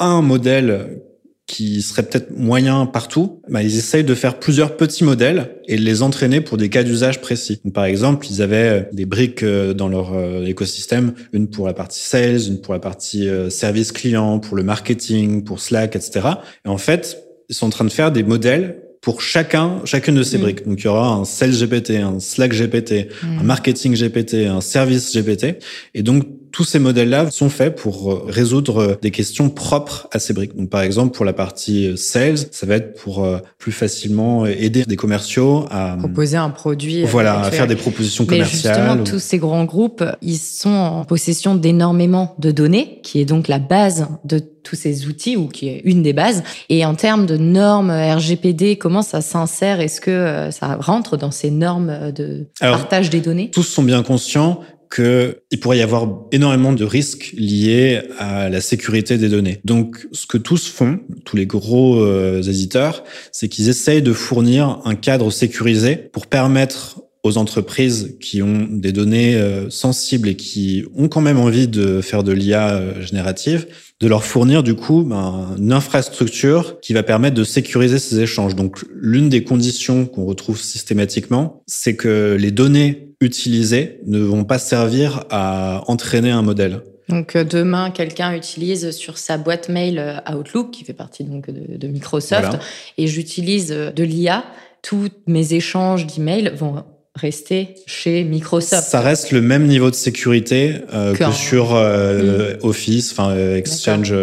un 0.00 0.20
modèle 0.20 1.00
qui 1.46 1.80
serait 1.80 2.02
peut-être 2.02 2.36
moyen 2.36 2.86
partout, 2.86 3.40
bah, 3.48 3.62
ils 3.62 3.78
essayent 3.78 4.04
de 4.04 4.16
faire 4.16 4.40
plusieurs 4.40 4.76
petits 4.76 5.04
modèles 5.04 5.56
et 5.68 5.76
de 5.76 5.82
les 5.82 6.02
entraîner 6.02 6.40
pour 6.40 6.58
des 6.58 6.70
cas 6.70 6.82
d'usage 6.82 7.20
précis. 7.20 7.60
par 7.72 7.84
exemple, 7.84 8.26
ils 8.28 8.42
avaient 8.42 8.80
euh, 8.80 8.82
des 8.92 9.06
briques 9.06 9.44
dans 9.44 9.88
leur 9.88 10.12
écosystème, 10.44 11.14
une 11.32 11.48
pour 11.48 11.68
la 11.68 11.72
partie 11.72 12.00
sales, 12.00 12.48
une 12.48 12.60
pour 12.60 12.74
la 12.74 12.80
partie 12.80 13.28
service 13.48 13.92
client, 13.92 14.40
pour 14.40 14.56
le 14.56 14.64
marketing, 14.64 15.44
pour 15.44 15.60
Slack, 15.60 15.94
etc. 15.94 16.26
Et 16.66 16.68
en 16.68 16.78
fait, 16.78 17.22
ils 17.48 17.54
sont 17.54 17.66
en 17.66 17.70
train 17.70 17.84
de 17.84 17.92
faire 17.92 18.10
des 18.10 18.24
modèles 18.24 18.87
pour 19.00 19.22
chacun, 19.22 19.80
chacune 19.84 20.14
de 20.14 20.22
ces 20.22 20.38
mm. 20.38 20.40
briques. 20.40 20.66
Donc, 20.66 20.80
il 20.80 20.84
y 20.84 20.88
aura 20.88 21.08
un 21.08 21.24
Sales 21.24 21.52
GPT, 21.52 21.90
un 21.90 22.20
Slack 22.20 22.52
GPT, 22.52 23.08
un 23.22 23.42
mm. 23.42 23.46
Marketing 23.46 23.94
GPT, 23.94 24.46
un 24.46 24.60
Service 24.60 25.16
GPT. 25.16 25.62
Et 25.94 26.02
donc, 26.02 26.26
tous 26.52 26.64
ces 26.64 26.78
modèles-là 26.78 27.30
sont 27.30 27.48
faits 27.48 27.76
pour 27.76 28.12
euh, 28.12 28.24
résoudre 28.28 28.78
euh, 28.78 28.94
des 29.00 29.10
questions 29.10 29.50
propres 29.50 30.08
à 30.12 30.18
ces 30.18 30.32
briques. 30.32 30.56
Donc, 30.56 30.70
par 30.70 30.82
exemple, 30.82 31.14
pour 31.14 31.24
la 31.24 31.32
partie 31.32 31.86
euh, 31.86 31.96
sales, 31.96 32.38
ça 32.50 32.66
va 32.66 32.76
être 32.76 32.94
pour 32.94 33.26
plus 33.58 33.72
facilement 33.72 34.46
aider 34.46 34.84
des 34.84 34.96
commerciaux 34.96 35.66
à 35.70 35.96
proposer 35.98 36.36
un 36.36 36.50
produit. 36.50 37.04
Voilà, 37.04 37.40
à 37.40 37.50
faire 37.50 37.66
des 37.66 37.76
propositions 37.76 38.26
commerciales. 38.26 38.76
Mais 38.76 38.86
justement, 38.86 39.04
tous 39.04 39.18
ces 39.18 39.38
grands 39.38 39.64
groupes, 39.64 40.04
ils 40.22 40.38
sont 40.38 40.70
en 40.70 41.04
possession 41.04 41.54
d'énormément 41.54 42.34
de 42.38 42.50
données, 42.50 43.00
qui 43.02 43.20
est 43.20 43.24
donc 43.24 43.48
la 43.48 43.58
base 43.58 44.06
de 44.24 44.38
tous 44.38 44.76
ces 44.76 45.06
outils 45.06 45.36
ou 45.36 45.48
qui 45.48 45.68
est 45.68 45.80
une 45.84 46.02
des 46.02 46.12
bases. 46.12 46.42
Et 46.68 46.84
en 46.84 46.94
termes 46.94 47.26
de 47.26 47.36
normes 47.36 47.90
RGPD, 47.90 48.76
comment 48.76 49.02
ça 49.02 49.20
s'insère? 49.20 49.80
Est-ce 49.80 50.00
que 50.00 50.48
ça 50.50 50.76
rentre 50.80 51.16
dans 51.16 51.30
ces 51.30 51.50
normes 51.50 52.12
de 52.12 52.46
partage 52.60 53.10
des 53.10 53.20
données? 53.20 53.50
Tous 53.50 53.62
sont 53.62 53.82
bien 53.82 54.02
conscients 54.02 54.60
qu'il 54.94 55.60
pourrait 55.60 55.78
y 55.78 55.82
avoir 55.82 56.08
énormément 56.32 56.72
de 56.72 56.84
risques 56.84 57.34
liés 57.36 58.00
à 58.18 58.48
la 58.48 58.60
sécurité 58.60 59.18
des 59.18 59.28
données. 59.28 59.60
Donc, 59.64 60.08
ce 60.12 60.26
que 60.26 60.38
tous 60.38 60.68
font, 60.68 61.00
tous 61.24 61.36
les 61.36 61.46
gros 61.46 62.00
euh, 62.00 62.42
éditeurs, 62.42 63.04
c'est 63.32 63.48
qu'ils 63.48 63.68
essayent 63.68 64.02
de 64.02 64.12
fournir 64.12 64.80
un 64.84 64.94
cadre 64.94 65.30
sécurisé 65.30 65.96
pour 65.96 66.26
permettre 66.26 67.02
aux 67.24 67.36
entreprises 67.36 68.16
qui 68.20 68.42
ont 68.42 68.66
des 68.70 68.92
données 68.92 69.34
euh, 69.34 69.70
sensibles 69.70 70.28
et 70.28 70.36
qui 70.36 70.84
ont 70.96 71.08
quand 71.08 71.20
même 71.20 71.38
envie 71.38 71.68
de 71.68 72.00
faire 72.00 72.22
de 72.22 72.32
l'IA 72.32 72.76
euh, 72.76 73.02
générative, 73.02 73.66
de 74.00 74.06
leur 74.06 74.24
fournir 74.24 74.62
du 74.62 74.74
coup 74.74 75.02
ben, 75.02 75.54
une 75.58 75.72
infrastructure 75.72 76.78
qui 76.80 76.92
va 76.92 77.02
permettre 77.02 77.34
de 77.34 77.44
sécuriser 77.44 77.98
ces 77.98 78.20
échanges. 78.20 78.54
Donc 78.54 78.84
l'une 78.94 79.28
des 79.28 79.42
conditions 79.42 80.06
qu'on 80.06 80.24
retrouve 80.24 80.60
systématiquement, 80.60 81.62
c'est 81.66 81.96
que 81.96 82.36
les 82.38 82.52
données 82.52 83.07
utilisées 83.20 84.00
ne 84.06 84.20
vont 84.20 84.44
pas 84.44 84.58
servir 84.58 85.24
à 85.30 85.82
entraîner 85.86 86.30
un 86.30 86.42
modèle. 86.42 86.80
Donc 87.08 87.36
euh, 87.36 87.44
demain, 87.44 87.90
quelqu'un 87.90 88.34
utilise 88.34 88.90
sur 88.90 89.18
sa 89.18 89.38
boîte 89.38 89.68
mail 89.68 89.98
euh, 89.98 90.34
Outlook, 90.34 90.70
qui 90.70 90.84
fait 90.84 90.92
partie 90.92 91.24
donc 91.24 91.50
de, 91.50 91.88
Microsoft, 91.88 92.58
et 92.98 93.06
j'utilise 93.06 93.72
euh, 93.72 93.90
de 93.90 94.04
l'IA. 94.04 94.44
Tous 94.82 95.08
mes 95.26 95.54
échanges 95.54 96.06
d'emails 96.06 96.52
vont 96.54 96.84
rester 97.14 97.74
chez 97.86 98.24
Microsoft. 98.24 98.88
Ça 98.88 99.00
reste 99.00 99.32
le 99.32 99.40
même 99.40 99.66
niveau 99.66 99.90
de 99.90 99.94
sécurité 99.94 100.76
euh, 100.92 101.14
que 101.14 101.32
sur 101.32 101.74
euh. 101.74 102.54
Office, 102.62 103.12
enfin 103.12 103.36
Exchange, 103.56 104.14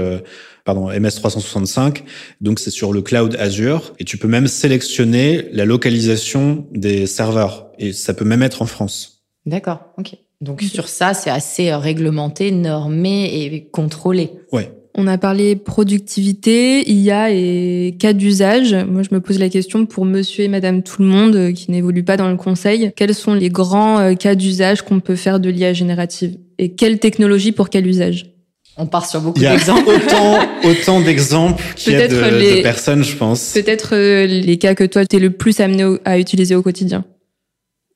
pardon, 0.66 0.90
MS 0.90 1.12
365. 1.16 2.04
Donc 2.42 2.60
c'est 2.60 2.72
sur 2.72 2.92
le 2.92 3.02
cloud 3.02 3.38
Azure 3.40 3.94
et 4.00 4.04
tu 4.04 4.18
peux 4.18 4.28
même 4.28 4.48
sélectionner 4.48 5.48
la 5.54 5.64
localisation 5.64 6.68
des 6.72 7.08
serveurs 7.08 7.68
et 7.80 7.94
ça 7.94 8.14
peut 8.14 8.26
même 8.26 8.44
être 8.44 8.62
en 8.62 8.66
France. 8.66 9.24
D'accord, 9.46 9.80
ok. 9.98 10.18
Donc 10.42 10.62
sur 10.62 10.90
ça, 10.90 11.14
c'est 11.14 11.30
assez 11.30 11.74
réglementé, 11.74 12.52
normé 12.52 13.44
et 13.44 13.70
contrôlé. 13.72 14.32
Ouais. 14.52 14.72
On 14.98 15.08
a 15.08 15.18
parlé 15.18 15.56
productivité, 15.56 16.90
IA 16.90 17.32
et 17.32 17.96
cas 18.00 18.14
d'usage. 18.14 18.74
Moi, 18.74 19.04
je 19.04 19.14
me 19.14 19.20
pose 19.20 19.40
la 19.40 19.50
question 19.50 19.86
pour 19.86 20.06
monsieur 20.06 20.46
et 20.46 20.48
madame 20.48 20.84
tout 20.84 21.02
le 21.02 21.08
monde 21.08 21.36
euh, 21.36 21.52
qui 21.52 21.70
n'évoluent 21.70 22.06
pas 22.06 22.16
dans 22.16 22.30
le 22.30 22.38
conseil. 22.38 22.92
Quels 22.96 23.14
sont 23.14 23.34
les 23.34 23.50
grands 23.50 24.00
euh, 24.00 24.14
cas 24.14 24.36
d'usage 24.36 24.84
qu'on 24.84 25.02
peut 25.02 25.18
faire 25.18 25.42
de 25.42 25.50
l'IA 25.50 25.74
générative? 25.74 26.38
Et 26.60 26.76
quelle 26.76 27.00
technologie 27.00 27.52
pour 27.52 27.70
quel 27.70 27.86
usage? 27.86 28.35
On 28.78 28.88
part 28.88 29.06
sur 29.06 29.22
beaucoup 29.22 29.40
d'exemples. 29.40 29.90
Autant, 29.90 30.40
autant 30.64 31.02
d'exemples 31.02 31.64
qu'il 31.76 31.94
y 31.94 31.96
a 31.96 32.08
de, 32.08 32.20
les, 32.38 32.58
de, 32.58 32.62
personnes, 32.62 33.04
je 33.04 33.16
pense. 33.16 33.52
Peut-être 33.54 33.96
euh, 33.96 34.26
les 34.26 34.58
cas 34.58 34.76
que 34.76 34.84
toi, 34.84 35.06
tu 35.06 35.16
es 35.16 35.20
le 35.20 35.32
plus 35.32 35.60
amené 35.62 35.98
à 36.04 36.20
utiliser 36.20 36.56
au 36.56 36.62
quotidien. 36.62 37.06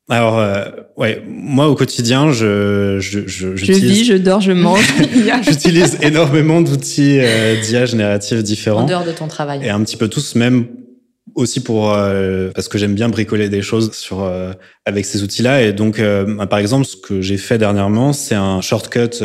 Alors, 0.09 0.39
euh, 0.39 0.65
ouais, 0.97 1.21
moi 1.27 1.67
au 1.67 1.75
quotidien, 1.75 2.31
je 2.31 2.97
je 2.99 3.27
je, 3.27 3.55
je 3.55 3.73
vis, 3.73 4.05
je 4.05 4.15
dors, 4.15 4.41
je 4.41 4.53
mange. 4.53 4.87
J'utilise 5.43 5.99
énormément 6.01 6.61
d'outils 6.61 7.19
euh, 7.19 7.61
d'IA 7.61 7.85
génératifs 7.85 8.41
différents. 8.41 8.81
En 8.81 8.85
dehors 8.85 9.05
de 9.05 9.11
ton 9.11 9.27
travail. 9.27 9.59
Et 9.63 9.69
un 9.69 9.83
petit 9.83 9.97
peu 9.97 10.07
tous, 10.07 10.33
même 10.33 10.65
aussi 11.39 11.61
pour 11.61 11.93
euh, 11.93 12.51
parce 12.53 12.67
que 12.67 12.77
j'aime 12.77 12.93
bien 12.93 13.09
bricoler 13.09 13.49
des 13.49 13.61
choses 13.61 13.91
sur 13.93 14.23
euh, 14.23 14.51
avec 14.85 15.05
ces 15.05 15.23
outils-là. 15.23 15.63
Et 15.63 15.73
donc, 15.73 15.99
bah, 16.01 16.47
par 16.47 16.59
exemple, 16.59 16.85
ce 16.85 16.95
que 16.95 17.21
j'ai 17.21 17.37
fait 17.37 17.57
dernièrement, 17.57 18.13
c'est 18.13 18.35
un 18.35 18.61
shortcut, 18.61 19.23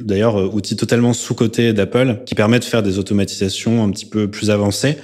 d'ailleurs 0.00 0.54
outil 0.54 0.76
totalement 0.76 1.12
sous 1.12 1.34
côté 1.34 1.72
d'Apple, 1.72 2.18
qui 2.26 2.34
permet 2.34 2.58
de 2.58 2.64
faire 2.64 2.82
des 2.82 2.98
automatisations 2.98 3.84
un 3.84 3.90
petit 3.90 4.06
peu 4.06 4.28
plus 4.28 4.50
avancées. 4.50 4.96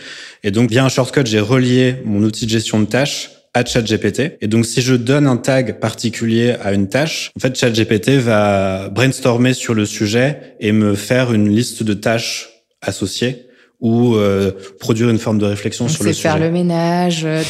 Et 0.42 0.50
donc, 0.50 0.70
via 0.70 0.84
un 0.84 0.88
shortcut, 0.88 1.26
j'ai 1.26 1.40
relié 1.40 1.96
mon 2.04 2.22
outil 2.22 2.46
de 2.46 2.50
gestion 2.50 2.80
de 2.80 2.86
tâches 2.86 3.30
à 3.54 3.64
ChatGPT. 3.64 4.38
Et 4.40 4.48
donc, 4.48 4.66
si 4.66 4.80
je 4.80 4.94
donne 4.94 5.26
un 5.26 5.36
tag 5.36 5.80
particulier 5.80 6.56
à 6.62 6.72
une 6.72 6.88
tâche, 6.88 7.30
en 7.36 7.40
fait, 7.40 7.56
ChatGPT 7.56 8.10
va 8.18 8.88
brainstormer 8.88 9.54
sur 9.54 9.74
le 9.74 9.86
sujet 9.86 10.56
et 10.60 10.72
me 10.72 10.94
faire 10.94 11.32
une 11.32 11.48
liste 11.48 11.82
de 11.82 11.94
tâches 11.94 12.48
associées 12.82 13.49
ou 13.80 14.16
euh, 14.16 14.50
produire 14.78 15.08
une 15.08 15.18
forme 15.18 15.38
de 15.38 15.46
réflexion 15.46 15.88
sur 15.88 16.04
le 16.04 16.12
sujet. 16.12 16.28
faire 16.28 16.38
le 16.38 16.50
ménage, 16.50 17.22
euh, 17.24 17.42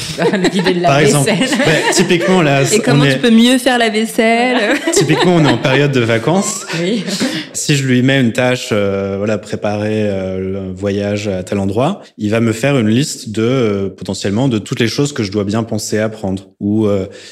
vider 0.52 0.74
de 0.74 0.80
la 0.80 0.88
Par 0.88 1.00
vaisselle. 1.00 1.42
Exemple, 1.42 1.64
typiquement 1.92 2.42
là, 2.42 2.62
et 2.72 2.78
comment 2.80 3.04
tu 3.04 3.18
peux 3.18 3.30
mieux 3.30 3.58
faire 3.58 3.78
la 3.78 3.88
vaisselle? 3.88 4.76
Typiquement, 4.92 5.36
on 5.36 5.44
est 5.44 5.50
en 5.50 5.58
période 5.58 5.92
de 5.92 6.00
vacances. 6.00 6.66
Oui. 6.80 7.04
Si 7.52 7.74
je 7.74 7.86
lui 7.86 8.02
mets 8.02 8.20
une 8.20 8.32
tâche, 8.32 8.68
euh, 8.72 9.16
voilà, 9.18 9.38
préparer 9.38 10.08
euh, 10.08 10.38
le 10.38 10.72
voyage 10.72 11.26
à 11.26 11.42
tel 11.42 11.58
endroit, 11.58 12.00
il 12.16 12.30
va 12.30 12.40
me 12.40 12.52
faire 12.52 12.78
une 12.78 12.88
liste 12.88 13.30
de 13.30 13.42
euh, 13.42 13.88
potentiellement 13.88 14.48
de 14.48 14.58
toutes 14.58 14.80
les 14.80 14.88
choses 14.88 15.12
que 15.12 15.22
je 15.22 15.32
dois 15.32 15.44
bien 15.44 15.62
penser 15.64 15.98
à 15.98 16.08
prendre. 16.08 16.50
Ou 16.60 16.86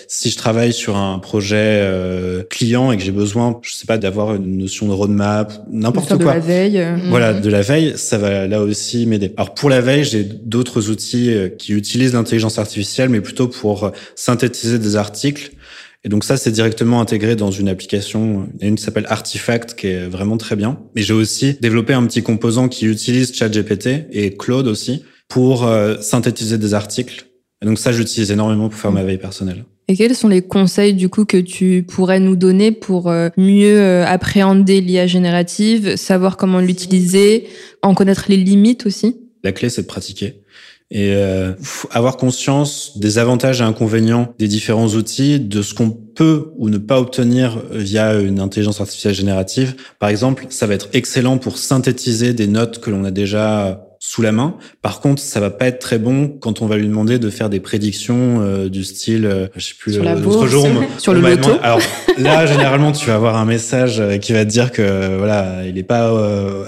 si 0.08 0.30
je 0.30 0.36
travaille 0.36 0.72
sur 0.72 0.96
un 0.96 1.18
projet 1.18 1.86
client 2.48 2.92
et 2.92 2.96
que 2.96 3.02
j'ai 3.02 3.12
besoin, 3.12 3.58
je 3.62 3.74
sais 3.74 3.86
pas, 3.86 3.98
d'avoir 3.98 4.34
une 4.34 4.58
notion 4.58 4.88
de 4.88 4.92
roadmap, 4.92 5.52
n'importe 5.70 6.08
quoi. 6.08 6.16
De 6.16 6.24
la 6.24 6.38
veille. 6.38 6.86
Voilà, 7.08 7.34
de 7.34 7.50
la 7.50 7.60
veille, 7.60 7.92
ça 7.96 8.16
va 8.16 8.46
là 8.46 8.62
aussi 8.62 8.87
m'aider. 9.06 9.32
Alors 9.36 9.54
pour 9.54 9.70
la 9.70 9.80
veille, 9.80 10.04
j'ai 10.04 10.24
d'autres 10.24 10.90
outils 10.90 11.30
euh, 11.30 11.48
qui 11.48 11.72
utilisent 11.72 12.14
l'intelligence 12.14 12.58
artificielle, 12.58 13.08
mais 13.08 13.20
plutôt 13.20 13.48
pour 13.48 13.84
euh, 13.84 13.90
synthétiser 14.14 14.78
des 14.78 14.96
articles. 14.96 15.52
Et 16.04 16.08
donc 16.08 16.24
ça, 16.24 16.36
c'est 16.36 16.52
directement 16.52 17.00
intégré 17.00 17.34
dans 17.34 17.50
une 17.50 17.68
application, 17.68 18.48
une 18.60 18.76
qui 18.76 18.82
s'appelle 18.82 19.06
Artifact, 19.08 19.74
qui 19.74 19.88
est 19.88 20.06
vraiment 20.06 20.36
très 20.36 20.54
bien. 20.54 20.78
Mais 20.94 21.02
j'ai 21.02 21.14
aussi 21.14 21.54
développé 21.60 21.92
un 21.92 22.06
petit 22.06 22.22
composant 22.22 22.68
qui 22.68 22.86
utilise 22.86 23.34
ChatGPT 23.34 24.06
et 24.12 24.36
Claude 24.36 24.68
aussi 24.68 25.04
pour 25.28 25.66
euh, 25.66 25.96
synthétiser 26.00 26.56
des 26.56 26.74
articles. 26.74 27.26
Et 27.62 27.66
donc 27.66 27.78
ça, 27.78 27.92
j'utilise 27.92 28.30
énormément 28.30 28.68
pour 28.68 28.78
faire 28.78 28.92
ma 28.92 29.02
veille 29.02 29.18
personnelle. 29.18 29.64
Et 29.90 29.96
quels 29.96 30.14
sont 30.14 30.28
les 30.28 30.42
conseils 30.42 30.92
du 30.92 31.08
coup 31.08 31.24
que 31.24 31.38
tu 31.38 31.82
pourrais 31.82 32.20
nous 32.20 32.36
donner 32.36 32.72
pour 32.72 33.08
euh, 33.08 33.30
mieux 33.38 33.80
euh, 33.80 34.04
appréhender 34.06 34.82
l'IA 34.82 35.06
générative, 35.06 35.96
savoir 35.96 36.36
comment 36.36 36.60
l'utiliser, 36.60 37.48
en 37.80 37.94
connaître 37.94 38.26
les 38.28 38.36
limites 38.36 38.84
aussi? 38.84 39.16
La 39.42 39.52
clé, 39.52 39.70
c'est 39.70 39.82
de 39.82 39.86
pratiquer 39.86 40.42
et 40.90 41.12
euh, 41.12 41.52
avoir 41.90 42.16
conscience 42.16 42.98
des 42.98 43.18
avantages 43.18 43.60
et 43.60 43.64
inconvénients 43.64 44.34
des 44.38 44.48
différents 44.48 44.88
outils, 44.88 45.38
de 45.38 45.60
ce 45.60 45.74
qu'on 45.74 45.90
peut 45.90 46.52
ou 46.56 46.70
ne 46.70 46.78
pas 46.78 46.98
obtenir 46.98 47.62
via 47.70 48.18
une 48.18 48.40
intelligence 48.40 48.80
artificielle 48.80 49.12
générative. 49.12 49.74
Par 49.98 50.08
exemple, 50.08 50.46
ça 50.48 50.66
va 50.66 50.72
être 50.72 50.88
excellent 50.94 51.36
pour 51.36 51.58
synthétiser 51.58 52.32
des 52.32 52.46
notes 52.46 52.80
que 52.80 52.90
l'on 52.90 53.04
a 53.04 53.10
déjà 53.10 53.87
sous 54.00 54.22
la 54.22 54.32
main. 54.32 54.54
Par 54.82 55.00
contre, 55.00 55.20
ça 55.20 55.40
va 55.40 55.50
pas 55.50 55.66
être 55.66 55.80
très 55.80 55.98
bon 55.98 56.28
quand 56.28 56.62
on 56.62 56.66
va 56.66 56.76
lui 56.76 56.86
demander 56.86 57.18
de 57.18 57.30
faire 57.30 57.50
des 57.50 57.60
prédictions 57.60 58.40
euh, 58.40 58.68
du 58.68 58.84
style, 58.84 59.26
euh, 59.26 59.48
je 59.56 59.66
sais 59.66 59.74
plus, 59.78 59.94
sur 59.94 60.04
la 60.04 60.14
bourse, 60.14 60.48
jour, 60.48 60.68
sur 60.98 61.12
le 61.12 61.20
loto. 61.20 61.50
Alors 61.62 61.80
là, 62.16 62.46
généralement, 62.46 62.92
tu 62.92 63.06
vas 63.06 63.14
avoir 63.14 63.36
un 63.36 63.44
message 63.44 64.00
euh, 64.00 64.18
qui 64.18 64.32
va 64.32 64.44
te 64.44 64.50
dire 64.50 64.70
que 64.70 65.16
voilà, 65.16 65.66
il 65.66 65.76
est 65.78 65.82
pas 65.82 66.08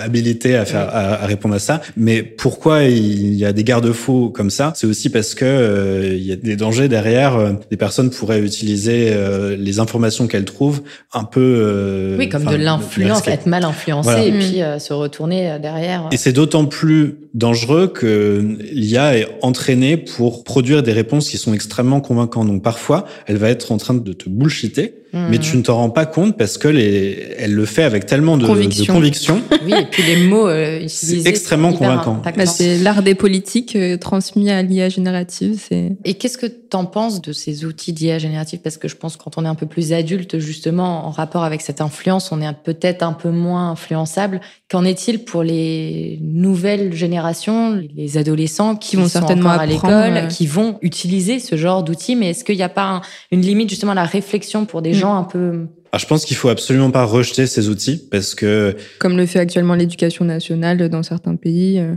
habilité 0.00 0.56
à 0.56 0.64
faire 0.64 0.88
à, 0.92 1.26
répondre 1.26 1.54
à 1.54 1.58
ça. 1.58 1.80
Mais 1.96 2.22
pourquoi 2.22 2.84
il 2.84 3.34
y 3.34 3.44
a 3.44 3.52
des 3.52 3.64
garde-fous 3.64 4.30
comme 4.30 4.50
ça? 4.50 4.72
C'est 4.74 4.86
aussi 4.86 5.08
parce 5.08 5.34
que 5.34 6.14
il 6.16 6.24
y 6.24 6.32
a 6.32 6.36
des 6.36 6.56
dangers 6.56 6.88
derrière. 6.88 7.54
des 7.70 7.76
personnes 7.76 8.10
pourraient 8.10 8.40
utiliser 8.40 9.14
les 9.56 9.78
informations 9.78 10.26
qu'elles 10.26 10.44
trouvent 10.44 10.82
un 11.12 11.24
peu. 11.24 12.16
oui, 12.18 12.28
comme 12.28 12.44
de 12.44 12.56
l'influence, 12.56 13.26
être 13.28 13.46
mal 13.46 13.64
influencé 13.64 14.26
et 14.26 14.32
puis 14.32 14.60
se 14.78 14.92
retourner 14.92 15.58
derrière. 15.60 16.08
Et 16.12 16.16
c'est 16.16 16.32
d'autant 16.32 16.64
plus 16.64 17.20
dangereux 17.34 17.88
que 17.88 18.56
l'IA 18.72 19.18
est 19.18 19.28
entraînée 19.42 19.96
pour 19.96 20.44
produire 20.44 20.82
des 20.82 20.92
réponses 20.92 21.28
qui 21.28 21.38
sont 21.38 21.54
extrêmement 21.54 22.00
convaincantes. 22.00 22.48
Donc 22.48 22.62
parfois, 22.62 23.04
elle 23.26 23.36
va 23.36 23.50
être 23.50 23.72
en 23.72 23.76
train 23.76 23.94
de 23.94 24.12
te 24.12 24.28
bullshiter 24.28 25.00
mais 25.12 25.38
tu 25.38 25.56
ne 25.56 25.62
t'en 25.62 25.76
rends 25.76 25.90
pas 25.90 26.06
compte 26.06 26.36
parce 26.36 26.56
que 26.56 26.68
les, 26.68 27.34
elle 27.38 27.52
le 27.52 27.64
fait 27.64 27.82
avec 27.82 28.06
tellement 28.06 28.36
de 28.36 28.46
conviction. 28.46 28.94
De 28.94 28.98
conviction. 28.98 29.42
oui, 29.64 29.74
et 29.76 29.84
puis 29.84 30.02
les 30.04 30.28
mots 30.28 30.46
euh, 30.46 30.76
utilisés. 30.76 31.22
C'est 31.22 31.28
extrêmement 31.28 31.72
convaincant. 31.72 32.22
Bah, 32.24 32.46
c'est 32.46 32.78
l'art 32.78 33.02
des 33.02 33.14
politiques 33.14 33.74
euh, 33.74 33.96
transmis 33.96 34.50
à 34.50 34.62
l'IA 34.62 34.88
générative. 34.88 35.60
C'est. 35.68 35.96
Et 36.04 36.14
qu'est-ce 36.14 36.38
que 36.38 36.46
tu 36.46 36.76
en 36.76 36.84
penses 36.84 37.20
de 37.20 37.32
ces 37.32 37.64
outils 37.64 37.92
d'IA 37.92 38.18
générative? 38.18 38.60
Parce 38.60 38.76
que 38.76 38.86
je 38.86 38.96
pense 38.96 39.16
que 39.16 39.24
quand 39.24 39.36
on 39.36 39.44
est 39.44 39.48
un 39.48 39.54
peu 39.56 39.66
plus 39.66 39.92
adulte, 39.92 40.38
justement, 40.38 41.06
en 41.06 41.10
rapport 41.10 41.42
avec 41.42 41.60
cette 41.60 41.80
influence, 41.80 42.30
on 42.30 42.40
est 42.40 42.52
peut-être 42.52 43.02
un 43.02 43.12
peu 43.12 43.30
moins 43.30 43.72
influençable. 43.72 44.40
Qu'en 44.70 44.84
est-il 44.84 45.24
pour 45.24 45.42
les 45.42 46.18
nouvelles 46.22 46.92
générations, 46.94 47.19
les 47.94 48.18
adolescents 48.18 48.76
qui, 48.76 48.96
vont 48.96 49.08
certainement 49.08 49.50
à 49.50 49.66
l'école, 49.66 50.28
qui 50.28 50.46
vont 50.46 50.78
utiliser 50.82 51.38
ce 51.38 51.56
genre 51.56 51.82
d'outils 51.82 52.16
Mais 52.16 52.30
est-ce 52.30 52.44
qu'il 52.44 52.56
n'y 52.56 52.62
a 52.62 52.68
pas 52.68 53.02
une 53.30 53.42
limite 53.42 53.70
justement 53.70 53.92
à 53.92 53.96
la 53.96 54.04
réflexion 54.04 54.64
pour 54.64 54.82
des 54.82 55.04
un 55.04 55.24
peu 55.24 55.66
ah, 55.92 55.98
je 55.98 56.06
pense 56.06 56.24
qu'il 56.24 56.36
faut 56.36 56.48
absolument 56.48 56.92
pas 56.92 57.04
rejeter 57.04 57.48
ces 57.48 57.68
outils 57.68 58.00
parce 58.12 58.36
que 58.36 58.76
comme 59.00 59.16
le 59.16 59.26
fait 59.26 59.40
actuellement 59.40 59.74
l'éducation 59.74 60.24
nationale 60.24 60.88
dans 60.88 61.02
certains 61.02 61.34
pays. 61.34 61.80
Euh. 61.80 61.94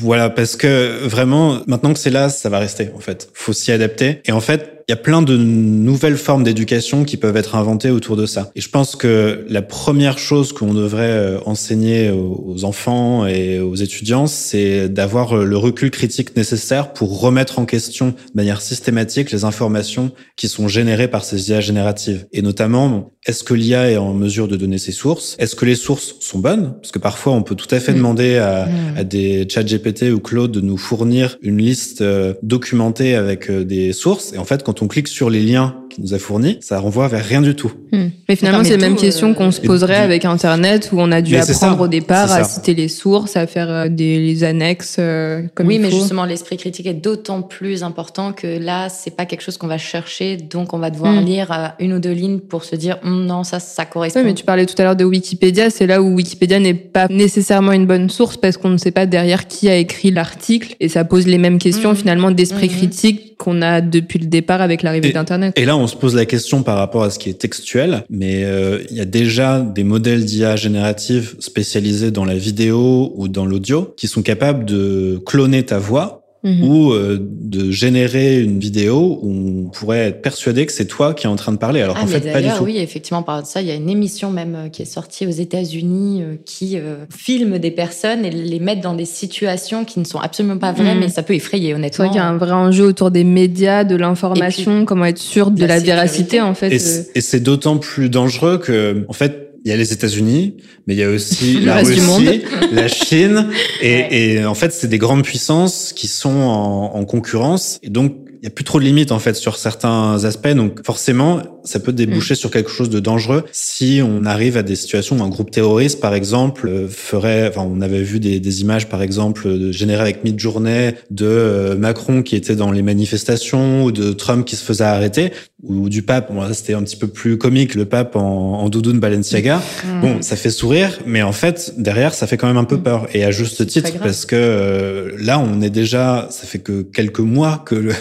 Voilà, 0.00 0.30
parce 0.30 0.56
que 0.56 1.06
vraiment 1.06 1.60
maintenant 1.68 1.92
que 1.92 2.00
c'est 2.00 2.10
là, 2.10 2.28
ça 2.28 2.48
va 2.48 2.58
rester 2.58 2.90
en 2.96 2.98
fait. 2.98 3.30
Faut 3.34 3.52
s'y 3.52 3.70
adapter 3.70 4.20
et 4.24 4.32
en 4.32 4.40
fait 4.40 4.78
il 4.78 4.79
y 4.90 4.92
a 4.92 4.96
plein 4.96 5.22
de 5.22 5.36
nouvelles 5.36 6.16
formes 6.16 6.42
d'éducation 6.42 7.04
qui 7.04 7.16
peuvent 7.16 7.36
être 7.36 7.54
inventées 7.54 7.90
autour 7.90 8.16
de 8.16 8.26
ça. 8.26 8.50
Et 8.56 8.60
je 8.60 8.68
pense 8.68 8.96
que 8.96 9.46
la 9.48 9.62
première 9.62 10.18
chose 10.18 10.52
qu'on 10.52 10.74
devrait 10.74 11.04
euh, 11.04 11.38
enseigner 11.46 12.10
aux 12.10 12.64
enfants 12.64 13.24
et 13.24 13.60
aux 13.60 13.76
étudiants, 13.76 14.26
c'est 14.26 14.88
d'avoir 14.88 15.38
euh, 15.38 15.44
le 15.44 15.56
recul 15.56 15.92
critique 15.92 16.36
nécessaire 16.36 16.92
pour 16.92 17.20
remettre 17.20 17.60
en 17.60 17.66
question 17.66 18.08
de 18.08 18.14
manière 18.34 18.60
systématique 18.60 19.30
les 19.30 19.44
informations 19.44 20.10
qui 20.36 20.48
sont 20.48 20.66
générées 20.66 21.08
par 21.08 21.22
ces 21.22 21.50
IA 21.50 21.60
génératives. 21.60 22.26
Et 22.32 22.42
notamment, 22.42 23.12
est-ce 23.26 23.44
que 23.44 23.52
l'IA 23.52 23.90
est 23.90 23.96
en 23.96 24.14
mesure 24.14 24.48
de 24.48 24.56
donner 24.56 24.78
ses 24.78 24.92
sources? 24.92 25.36
Est-ce 25.38 25.54
que 25.54 25.66
les 25.66 25.74
sources 25.74 26.16
sont 26.20 26.38
bonnes? 26.38 26.74
Parce 26.80 26.90
que 26.90 26.98
parfois, 26.98 27.34
on 27.34 27.42
peut 27.42 27.54
tout 27.54 27.72
à 27.74 27.78
fait 27.78 27.92
mm. 27.92 27.96
demander 27.96 28.36
à, 28.36 28.66
mm. 28.66 28.96
à 28.96 29.04
des 29.04 29.46
chat 29.48 29.62
GPT 29.62 30.12
ou 30.12 30.20
Claude 30.20 30.52
de 30.52 30.60
nous 30.60 30.78
fournir 30.78 31.36
une 31.42 31.58
liste 31.58 32.00
euh, 32.00 32.34
documentée 32.42 33.14
avec 33.14 33.50
des 33.50 33.92
sources. 33.92 34.32
Et 34.32 34.38
en 34.38 34.44
fait, 34.44 34.62
quand 34.62 34.82
on 34.82 34.88
clique 34.88 35.08
sur 35.08 35.28
les 35.28 35.42
liens 35.42 35.79
qu'il 35.90 36.02
nous 36.02 36.14
a 36.14 36.18
fournis, 36.18 36.58
ça 36.60 36.78
renvoie 36.78 37.08
vers 37.08 37.24
rien 37.24 37.42
du 37.42 37.54
tout. 37.54 37.72
Hmm. 37.92 38.08
Mais 38.28 38.36
finalement, 38.36 38.64
c'est 38.64 38.76
la 38.76 38.88
même 38.88 38.96
question 38.96 39.34
qu'on 39.34 39.50
se 39.50 39.60
poserait 39.60 39.96
avec 39.96 40.24
Internet, 40.24 40.90
où 40.92 41.00
on 41.00 41.12
a 41.12 41.20
dû 41.20 41.36
apprendre 41.36 41.80
au 41.82 41.88
départ 41.88 42.32
à 42.32 42.44
citer 42.44 42.74
les 42.74 42.88
sources, 42.88 43.36
à 43.36 43.46
faire 43.46 43.70
euh, 43.70 43.88
des 43.88 44.18
les 44.18 44.44
annexes 44.44 44.96
euh, 44.98 45.42
comme 45.54 45.66
Oui, 45.66 45.74
il 45.74 45.80
mais 45.82 45.90
justement, 45.90 46.24
l'esprit 46.24 46.56
critique 46.56 46.86
est 46.86 46.94
d'autant 46.94 47.42
plus 47.42 47.82
important 47.82 48.32
que 48.32 48.46
là, 48.46 48.88
c'est 48.88 49.14
pas 49.14 49.26
quelque 49.26 49.42
chose 49.42 49.58
qu'on 49.58 49.66
va 49.66 49.78
chercher, 49.78 50.36
donc 50.36 50.72
on 50.72 50.78
va 50.78 50.90
devoir 50.90 51.12
hmm. 51.12 51.24
lire 51.24 51.52
euh, 51.52 51.66
une 51.84 51.92
ou 51.94 51.98
deux 51.98 52.12
lignes 52.12 52.40
pour 52.40 52.64
se 52.64 52.76
dire 52.76 52.98
hum, 53.04 53.26
non, 53.26 53.44
ça, 53.44 53.60
ça 53.60 53.84
correspond. 53.84 54.20
Oui, 54.20 54.26
mais 54.26 54.34
tu 54.34 54.44
parlais 54.44 54.66
tout 54.66 54.74
à 54.78 54.84
l'heure 54.84 54.96
de 54.96 55.04
Wikipédia, 55.04 55.70
c'est 55.70 55.86
là 55.86 56.00
où 56.00 56.14
Wikipédia 56.14 56.58
n'est 56.60 56.74
pas 56.74 57.08
nécessairement 57.08 57.72
une 57.72 57.86
bonne 57.86 58.08
source 58.08 58.36
parce 58.36 58.56
qu'on 58.56 58.70
ne 58.70 58.78
sait 58.78 58.92
pas 58.92 59.06
derrière 59.06 59.46
qui 59.46 59.68
a 59.68 59.76
écrit 59.76 60.10
l'article 60.10 60.76
et 60.80 60.88
ça 60.88 61.04
pose 61.04 61.26
les 61.26 61.38
mêmes 61.38 61.58
questions 61.58 61.92
hmm. 61.92 61.96
finalement 61.96 62.30
d'esprit 62.30 62.68
critique 62.68 63.36
qu'on 63.40 63.62
a 63.62 63.80
depuis 63.80 64.18
le 64.18 64.26
départ 64.26 64.60
avec 64.60 64.82
l'arrivée 64.82 65.12
d'Internet. 65.12 65.58
Et 65.58 65.64
là, 65.64 65.76
on 65.80 65.86
se 65.86 65.96
pose 65.96 66.14
la 66.14 66.26
question 66.26 66.62
par 66.62 66.76
rapport 66.76 67.02
à 67.02 67.10
ce 67.10 67.18
qui 67.18 67.30
est 67.30 67.34
textuel, 67.34 68.04
mais 68.10 68.44
euh, 68.44 68.82
il 68.90 68.96
y 68.96 69.00
a 69.00 69.04
déjà 69.04 69.60
des 69.60 69.84
modèles 69.84 70.24
d'IA 70.24 70.56
générative 70.56 71.36
spécialisés 71.40 72.10
dans 72.10 72.24
la 72.24 72.36
vidéo 72.36 73.12
ou 73.16 73.28
dans 73.28 73.46
l'audio 73.46 73.94
qui 73.96 74.06
sont 74.06 74.22
capables 74.22 74.64
de 74.64 75.20
cloner 75.24 75.64
ta 75.64 75.78
voix 75.78 76.19
Mhm. 76.42 76.64
ou 76.64 76.92
euh, 76.92 77.18
de 77.20 77.70
générer 77.70 78.40
une 78.40 78.58
vidéo 78.58 79.18
où 79.22 79.66
on 79.66 79.68
pourrait 79.68 80.08
être 80.08 80.22
persuadé 80.22 80.64
que 80.64 80.72
c'est 80.72 80.86
toi 80.86 81.12
qui 81.12 81.26
es 81.26 81.28
en 81.28 81.36
train 81.36 81.52
de 81.52 81.58
parler, 81.58 81.82
alors 81.82 81.96
ah, 81.98 82.00
qu'en 82.00 82.06
fait 82.06 82.32
pas 82.32 82.40
du 82.40 82.48
tout. 82.48 82.64
Oui, 82.64 82.78
effectivement, 82.78 83.22
par 83.22 83.44
ça, 83.44 83.60
il 83.60 83.68
y 83.68 83.70
a 83.70 83.74
une 83.74 83.90
émission 83.90 84.30
même 84.30 84.54
euh, 84.54 84.68
qui 84.70 84.80
est 84.80 84.86
sortie 84.86 85.26
aux 85.26 85.30
États-Unis 85.30 86.22
euh, 86.22 86.36
qui 86.46 86.78
filme 87.14 87.58
des 87.58 87.70
personnes 87.70 88.24
et 88.24 88.30
les 88.30 88.58
met 88.58 88.76
dans 88.76 88.94
des 88.94 89.04
situations 89.04 89.84
qui 89.84 90.00
ne 90.00 90.04
sont 90.04 90.18
absolument 90.18 90.56
pas 90.56 90.72
vraies, 90.72 90.94
mhm. 90.94 91.00
mais 91.00 91.08
ça 91.10 91.22
peut 91.22 91.34
effrayer 91.34 91.74
honnêtement. 91.74 92.06
Qu'il 92.06 92.16
y 92.16 92.20
a 92.20 92.26
un 92.26 92.38
vrai 92.38 92.52
enjeu 92.52 92.84
autour 92.84 93.10
des 93.10 93.24
médias, 93.24 93.84
de 93.84 93.96
l'information, 93.96 94.86
comment 94.86 95.04
être 95.04 95.18
sûr 95.18 95.50
de 95.50 95.66
la, 95.66 95.78
véracité 95.78 96.40
en 96.40 96.54
fait. 96.54 96.72
Et 97.14 97.20
c'est 97.20 97.40
d'autant 97.40 97.76
plus 97.76 98.08
dangereux 98.08 98.58
que 98.58 99.04
en 99.08 99.12
fait 99.12 99.49
il 99.64 99.70
y 99.70 99.74
a 99.74 99.76
les 99.76 99.92
États-Unis, 99.92 100.56
mais 100.86 100.94
il 100.94 101.00
y 101.00 101.04
a 101.04 101.10
aussi 101.10 101.60
la 101.64 101.78
Russie, 101.78 102.42
la 102.72 102.88
Chine, 102.88 103.48
et, 103.82 104.34
et 104.34 104.44
en 104.44 104.54
fait, 104.54 104.72
c'est 104.72 104.88
des 104.88 104.98
grandes 104.98 105.24
puissances 105.24 105.92
qui 105.92 106.08
sont 106.08 106.30
en, 106.30 106.94
en 106.94 107.04
concurrence, 107.04 107.78
et 107.82 107.90
donc 107.90 108.29
il 108.42 108.44
y 108.44 108.46
a 108.46 108.50
plus 108.50 108.64
trop 108.64 108.80
de 108.80 108.84
limites 108.84 109.12
en 109.12 109.18
fait 109.18 109.34
sur 109.34 109.56
certains 109.56 110.24
aspects. 110.24 110.48
Donc 110.48 110.84
forcément, 110.84 111.42
ça 111.64 111.78
peut 111.78 111.92
déboucher 111.92 112.34
mm. 112.34 112.36
sur 112.36 112.50
quelque 112.50 112.70
chose 112.70 112.88
de 112.88 112.98
dangereux 112.98 113.44
si 113.52 114.00
on 114.02 114.24
arrive 114.24 114.56
à 114.56 114.62
des 114.62 114.76
situations 114.76 115.18
où 115.18 115.22
un 115.22 115.28
groupe 115.28 115.50
terroriste, 115.50 116.00
par 116.00 116.14
exemple, 116.14 116.68
euh, 116.68 116.88
ferait. 116.88 117.48
Enfin, 117.48 117.68
on 117.70 117.82
avait 117.82 118.02
vu 118.02 118.18
des, 118.18 118.40
des 118.40 118.60
images, 118.62 118.88
par 118.88 119.02
exemple, 119.02 119.70
générées 119.72 120.00
avec 120.00 120.24
Midjourney 120.24 120.92
de 121.10 121.26
euh, 121.26 121.76
Macron 121.76 122.22
qui 122.22 122.34
était 122.34 122.56
dans 122.56 122.72
les 122.72 122.82
manifestations 122.82 123.84
ou 123.84 123.92
de 123.92 124.12
Trump 124.12 124.46
qui 124.46 124.56
se 124.56 124.64
faisait 124.64 124.84
arrêter 124.84 125.32
ou 125.62 125.90
du 125.90 126.02
pape. 126.02 126.32
Bon, 126.32 126.42
c'était 126.54 126.72
un 126.72 126.82
petit 126.82 126.96
peu 126.96 127.08
plus 127.08 127.36
comique, 127.36 127.74
le 127.74 127.84
pape 127.84 128.16
en, 128.16 128.60
en 128.60 128.68
doudoune 128.70 129.00
Balenciaga. 129.00 129.58
Mm. 129.84 130.00
Bon, 130.00 130.22
ça 130.22 130.36
fait 130.36 130.50
sourire, 130.50 130.98
mais 131.04 131.20
en 131.20 131.32
fait 131.32 131.74
derrière, 131.76 132.14
ça 132.14 132.26
fait 132.26 132.38
quand 132.38 132.46
même 132.46 132.56
un 132.56 132.64
peu 132.64 132.76
mm. 132.76 132.82
peur 132.82 133.06
et 133.12 133.22
à 133.24 133.30
juste 133.30 133.66
titre 133.66 133.98
parce 133.98 134.24
que 134.24 134.36
euh, 134.36 135.10
là, 135.18 135.38
on 135.38 135.60
est 135.60 135.70
déjà. 135.70 136.28
Ça 136.30 136.46
fait 136.46 136.58
que 136.58 136.82
quelques 136.82 137.20
mois 137.20 137.62
que 137.66 137.74
le 137.74 137.92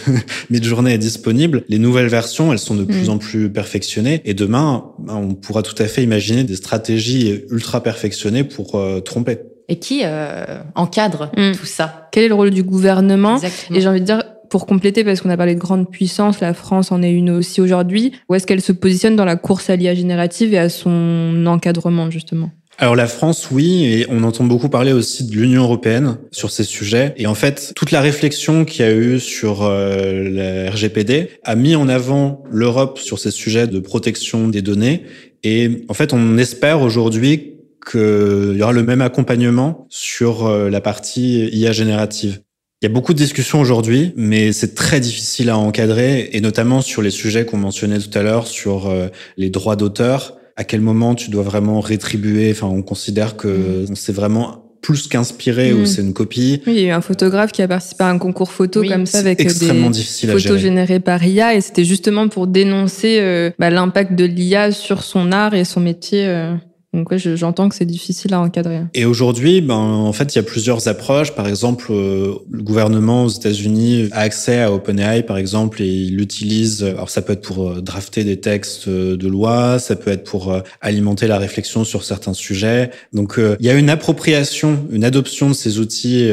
Midjourney 0.50 0.94
est 0.94 0.98
disponible. 0.98 1.64
Les 1.70 1.80
nouvelles 1.80 2.08
versions, 2.08 2.52
elles 2.52 2.60
sont 2.60 2.76
de 2.76 2.84
plus 2.84 3.08
mm. 3.08 3.12
en 3.12 3.18
plus 3.18 3.50
perfectionnées. 3.52 4.22
Et 4.26 4.34
demain, 4.34 4.92
ben, 5.00 5.16
on 5.16 5.34
pourra 5.34 5.64
tout 5.64 5.76
à 5.82 5.86
fait 5.86 6.04
imaginer 6.04 6.44
des 6.44 6.56
stratégies 6.56 7.44
ultra 7.50 7.82
perfectionnées 7.84 8.44
pour 8.44 8.76
euh, 8.76 9.00
tromper. 9.00 9.40
Et 9.68 9.78
qui 9.78 10.02
euh, 10.04 10.62
encadre 10.76 11.32
mm. 11.38 11.54
tout 11.54 11.66
ça? 11.66 12.10
Quel 12.12 12.24
est 12.24 12.30
le 12.30 12.36
rôle 12.36 12.52
du 12.52 12.64
gouvernement? 12.64 13.40
Et 13.74 13.82
j'ai 13.82 13.88
envie 13.88 14.02
de 14.02 14.06
dire, 14.06 14.24
pour 14.50 14.66
compléter, 14.66 15.04
parce 15.04 15.22
qu'on 15.22 15.30
a 15.30 15.38
parlé 15.38 15.56
de 15.56 15.60
grandes 15.60 15.90
puissances, 15.90 16.40
la 16.40 16.54
France 16.54 16.92
en 16.92 17.02
est 17.04 17.12
une 17.12 17.30
aussi 17.30 17.62
aujourd'hui, 17.62 18.14
où 18.28 18.36
est-ce 18.36 18.48
qu'elle 18.48 18.62
se 18.62 18.72
positionne 18.72 19.16
dans 19.16 19.26
la 19.26 19.36
course 19.36 19.70
à 19.70 19.76
l'IA 19.76 19.94
générative 19.94 20.54
et 20.54 20.58
à 20.58 20.70
son 20.70 21.46
encadrement, 21.46 22.10
justement? 22.10 22.50
Alors 22.82 22.96
la 22.96 23.08
France, 23.08 23.50
oui, 23.52 23.84
et 23.84 24.06
on 24.10 24.24
entend 24.24 24.46
beaucoup 24.46 24.70
parler 24.70 24.94
aussi 24.94 25.26
de 25.26 25.36
l'Union 25.36 25.64
européenne 25.64 26.18
sur 26.32 26.50
ces 26.50 26.64
sujets. 26.64 27.14
Et 27.18 27.28
en 27.28 27.36
fait, 27.36 27.74
toute 27.76 27.92
la 27.92 28.00
réflexion 28.00 28.64
qu'il 28.64 28.86
y 28.86 28.88
a 28.88 28.94
eu 28.94 29.20
sur 29.20 29.64
euh, 29.64 30.30
la 30.30 30.72
RGPD 30.72 31.30
a 31.44 31.56
mis 31.56 31.76
en 31.76 31.90
avant 31.90 32.42
l'Europe 32.50 32.98
sur 32.98 33.20
ces 33.20 33.32
sujets 33.32 33.68
de 33.68 33.80
protection 33.80 34.48
des 34.48 34.62
données. 34.62 35.04
Et 35.44 35.84
en 35.90 35.94
fait, 35.94 36.14
on 36.14 36.38
espère 36.38 36.82
aujourd'hui 36.82 37.58
qu'il 37.92 38.56
y 38.56 38.64
aura 38.64 38.72
le 38.72 38.84
même 38.84 39.02
accompagnement 39.02 39.86
sur 39.90 40.48
euh, 40.48 40.70
la 40.70 40.80
partie 40.80 41.50
IA 41.52 41.74
générative. 41.74 42.40
Il 42.82 42.86
y 42.86 42.90
a 42.90 42.94
beaucoup 42.94 43.12
de 43.12 43.18
discussions 43.18 43.60
aujourd'hui, 43.60 44.14
mais 44.16 44.54
c'est 44.54 44.74
très 44.74 45.02
difficile 45.02 45.50
à 45.50 45.58
encadrer, 45.58 46.30
et 46.32 46.40
notamment 46.40 46.80
sur 46.80 47.02
les 47.02 47.10
sujets 47.10 47.46
qu'on 47.46 47.58
mentionnait 47.58 48.00
tout 48.00 48.18
à 48.18 48.24
l'heure, 48.24 48.48
sur 48.48 48.88
euh, 48.88 49.10
les 49.36 49.50
droits 49.50 49.76
d'auteur 49.76 50.38
à 50.60 50.66
quel 50.66 50.82
moment 50.82 51.16
tu 51.16 51.30
dois 51.30 51.44
vraiment 51.44 51.80
rétribuer. 51.80 52.52
Enfin, 52.52 52.68
on 52.68 52.82
considère 52.82 53.38
que 53.38 53.86
mm. 53.90 53.96
c'est 53.96 54.12
vraiment 54.12 54.66
plus 54.82 55.08
qu'inspiré 55.08 55.72
ou 55.72 55.80
mm. 55.80 55.86
c'est 55.86 56.02
une 56.02 56.14
copie. 56.14 56.62
Oui, 56.68 56.74
il 56.76 56.82
y 56.82 56.86
a 56.86 56.88
eu 56.90 56.92
un 56.92 57.00
photographe 57.00 57.54
qui 57.54 57.62
a 57.62 57.68
participé 57.70 58.04
à 58.04 58.10
un 58.10 58.18
concours 58.18 58.52
photo 58.52 58.84
comme 58.84 59.06
ça 59.06 59.20
avec 59.20 59.38
des 59.38 60.28
photos 60.28 60.60
générées 60.60 61.00
par 61.00 61.24
IA 61.24 61.56
et 61.56 61.62
c'était 61.62 61.86
justement 61.86 62.28
pour 62.28 62.46
dénoncer 62.46 63.20
euh, 63.22 63.52
bah, 63.58 63.70
l'impact 63.70 64.16
de 64.16 64.26
l'IA 64.26 64.74
sur 64.74 65.02
son 65.02 65.32
art 65.32 65.54
et 65.54 65.64
son 65.64 65.80
métier. 65.80 66.28
Euh. 66.28 66.56
Donc 66.92 67.12
ouais, 67.12 67.20
j'entends 67.20 67.70
que 67.70 67.76
c'est 67.76 67.86
difficile 67.86 68.34
à 68.34 68.42
encadrer. 68.42 68.82
Et 68.96 69.06
aujourd'hui, 69.06 69.62
ben 69.62 69.76
en 69.76 70.12
fait, 70.12 70.34
il 70.34 70.38
y 70.38 70.40
a 70.40 70.44
plusieurs 70.44 70.88
approches. 70.88 71.36
Par 71.36 71.48
exemple, 71.48 71.92
euh, 71.92 72.34
le 72.50 72.64
gouvernement 72.64 73.26
aux 73.26 73.30
États-Unis 73.30 74.10
a 74.12 74.22
accès 74.22 74.62
à 74.62 74.74
OpenAI, 74.74 75.22
par 75.22 75.38
exemple, 75.38 75.84
et 75.84 75.88
il 75.88 76.18
l'utilise. 76.18 76.84
Alors 76.84 77.12
ça 77.12 77.22
peut 77.22 77.34
être 77.34 77.44
pour 77.44 77.70
euh, 77.70 77.82
drafter 77.82 78.24
des 78.24 78.40
textes 78.40 78.88
euh, 78.88 79.18
de 79.18 79.28
loi, 79.28 79.78
ça 79.78 79.96
peut 79.96 80.10
être 80.10 80.24
pour 80.24 80.52
alimenter 80.82 81.28
la 81.28 81.38
réflexion 81.38 81.84
sur 81.84 82.04
certains 82.04 82.34
sujets. 82.34 82.90
Donc 83.14 83.40
il 83.60 83.66
y 83.66 83.70
a 83.70 83.74
une 83.74 83.90
appropriation, 83.90 84.80
une 84.92 85.04
adoption 85.04 85.50
de 85.50 85.54
ces 85.54 85.80
outils 85.80 86.30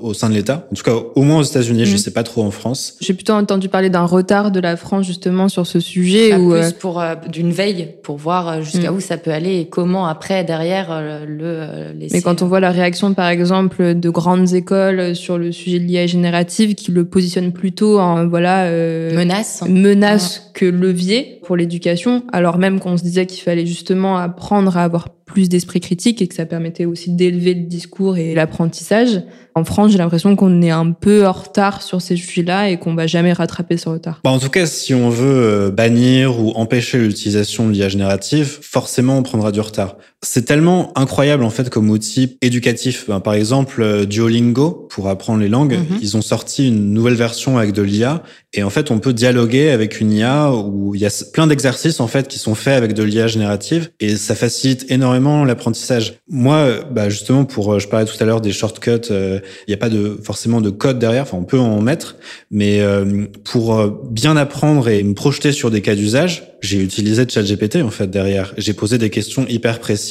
au 0.00 0.14
sein 0.14 0.28
de 0.28 0.34
l'État. 0.34 0.68
En 0.70 0.74
tout 0.74 0.82
cas, 0.82 0.94
au 1.14 1.22
moins 1.22 1.40
aux 1.40 1.44
États-Unis, 1.44 1.84
je 1.84 1.90
je 1.90 1.94
mm. 1.94 1.98
sais 1.98 2.10
pas 2.10 2.22
trop 2.22 2.42
en 2.42 2.50
France. 2.50 2.96
J'ai 3.00 3.14
plutôt 3.14 3.32
entendu 3.32 3.68
parler 3.68 3.90
d'un 3.90 4.04
retard 4.04 4.50
de 4.50 4.60
la 4.60 4.76
France 4.76 5.06
justement 5.06 5.48
sur 5.48 5.66
ce 5.66 5.80
sujet. 5.80 6.34
ou 6.34 6.50
plus 6.50 6.72
pour 6.72 7.02
d'une 7.32 7.52
veille 7.52 7.94
pour 8.02 8.18
voir 8.18 8.62
jusqu'à 8.62 8.90
mm. 8.90 8.96
où 8.96 9.00
ça 9.00 9.16
peut 9.16 9.32
aller 9.32 9.60
et 9.60 9.66
comment 9.66 9.95
après 10.04 10.44
derrière 10.44 10.88
euh, 10.90 11.24
le 11.24 11.44
euh, 11.44 11.92
Mais 12.12 12.20
quand 12.20 12.42
on 12.42 12.46
voit 12.46 12.60
la 12.60 12.70
réaction 12.70 13.14
par 13.14 13.28
exemple 13.28 13.94
de 13.94 14.10
grandes 14.10 14.52
écoles 14.52 15.16
sur 15.16 15.38
le 15.38 15.52
sujet 15.52 15.78
de 15.78 15.84
l'IA 15.84 16.06
générative 16.06 16.74
qui 16.74 16.92
le 16.92 17.04
positionne 17.06 17.52
plutôt 17.52 17.98
en 17.98 18.26
voilà 18.26 18.64
euh, 18.64 19.16
menace. 19.16 19.62
menace 19.66 20.50
que 20.52 20.66
levier 20.66 21.40
pour 21.44 21.56
l'éducation 21.56 22.24
alors 22.32 22.58
même 22.58 22.80
qu'on 22.80 22.96
se 22.96 23.02
disait 23.02 23.26
qu'il 23.26 23.42
fallait 23.42 23.66
justement 23.66 24.18
apprendre 24.18 24.76
à 24.76 24.82
avoir 24.82 25.08
plus 25.26 25.48
d'esprit 25.48 25.80
critique 25.80 26.22
et 26.22 26.28
que 26.28 26.34
ça 26.34 26.46
permettait 26.46 26.84
aussi 26.84 27.10
d'élever 27.10 27.52
le 27.52 27.64
discours 27.64 28.16
et 28.16 28.34
l'apprentissage. 28.34 29.22
En 29.56 29.64
France, 29.64 29.90
j'ai 29.90 29.98
l'impression 29.98 30.36
qu'on 30.36 30.62
est 30.62 30.70
un 30.70 30.92
peu 30.92 31.26
en 31.26 31.32
retard 31.32 31.82
sur 31.82 32.00
ces 32.00 32.16
sujets-là 32.16 32.70
et 32.70 32.78
qu'on 32.78 32.94
va 32.94 33.06
jamais 33.06 33.32
rattraper 33.32 33.76
ce 33.76 33.88
retard. 33.88 34.20
Bah 34.22 34.30
en 34.30 34.38
tout 34.38 34.50
cas, 34.50 34.66
si 34.66 34.94
on 34.94 35.10
veut 35.10 35.26
euh, 35.26 35.70
bannir 35.70 36.40
ou 36.40 36.52
empêcher 36.52 36.98
l'utilisation 36.98 37.66
de 37.66 37.72
l'IA 37.72 37.88
générative, 37.88 38.58
forcément, 38.62 39.18
on 39.18 39.22
prendra 39.22 39.50
du 39.50 39.60
retard. 39.60 39.96
C'est 40.22 40.44
tellement 40.44 40.92
incroyable 40.98 41.44
en 41.44 41.50
fait 41.50 41.70
comme 41.70 41.90
outil 41.90 42.38
éducatif. 42.40 43.06
Ben, 43.08 43.20
par 43.20 43.34
exemple, 43.34 43.82
euh, 43.82 44.06
Duolingo 44.06 44.86
pour 44.90 45.08
apprendre 45.08 45.40
les 45.40 45.48
langues, 45.48 45.74
mhm. 45.74 45.98
ils 46.00 46.16
ont 46.16 46.22
sorti 46.22 46.68
une 46.68 46.92
nouvelle 46.92 47.14
version 47.14 47.58
avec 47.58 47.72
de 47.72 47.82
l'IA 47.82 48.22
et 48.56 48.62
en 48.62 48.70
fait, 48.70 48.90
on 48.90 48.98
peut 48.98 49.12
dialoguer 49.12 49.68
avec 49.68 50.00
une 50.00 50.12
IA 50.12 50.50
où 50.50 50.94
il 50.94 51.00
y 51.02 51.06
a 51.06 51.24
plein 51.32 51.46
d'exercices 51.46 52.00
en 52.00 52.06
fait 52.06 52.26
qui 52.26 52.38
sont 52.38 52.54
faits 52.54 52.74
avec 52.74 52.94
de 52.94 53.02
l'IA 53.02 53.26
générative 53.26 53.90
et 54.00 54.16
ça 54.16 54.34
facilite 54.34 54.90
énormément 54.90 55.44
l'apprentissage. 55.44 56.14
Moi, 56.26 56.80
bah 56.90 57.10
justement, 57.10 57.44
pour 57.44 57.74
euh, 57.74 57.78
je 57.78 57.86
parlais 57.86 58.06
tout 58.06 58.16
à 58.18 58.24
l'heure 58.24 58.40
des 58.40 58.52
shortcuts, 58.52 59.10
euh, 59.10 59.40
il 59.68 59.70
n'y 59.70 59.74
a 59.74 59.76
pas 59.76 59.90
de 59.90 60.18
forcément 60.24 60.62
de 60.62 60.70
code 60.70 60.98
derrière. 60.98 61.24
Enfin, 61.24 61.36
on 61.36 61.44
peut 61.44 61.58
en 61.58 61.82
mettre, 61.82 62.16
mais 62.50 62.80
euh, 62.80 63.26
pour 63.44 63.86
bien 64.10 64.38
apprendre 64.38 64.88
et 64.88 65.02
me 65.02 65.12
projeter 65.12 65.52
sur 65.52 65.70
des 65.70 65.82
cas 65.82 65.94
d'usage, 65.94 66.54
j'ai 66.62 66.82
utilisé 66.82 67.26
ChatGPT 67.28 67.82
en 67.82 67.90
fait 67.90 68.10
derrière. 68.10 68.54
J'ai 68.56 68.72
posé 68.72 68.96
des 68.96 69.10
questions 69.10 69.46
hyper 69.48 69.80
précises 69.80 70.05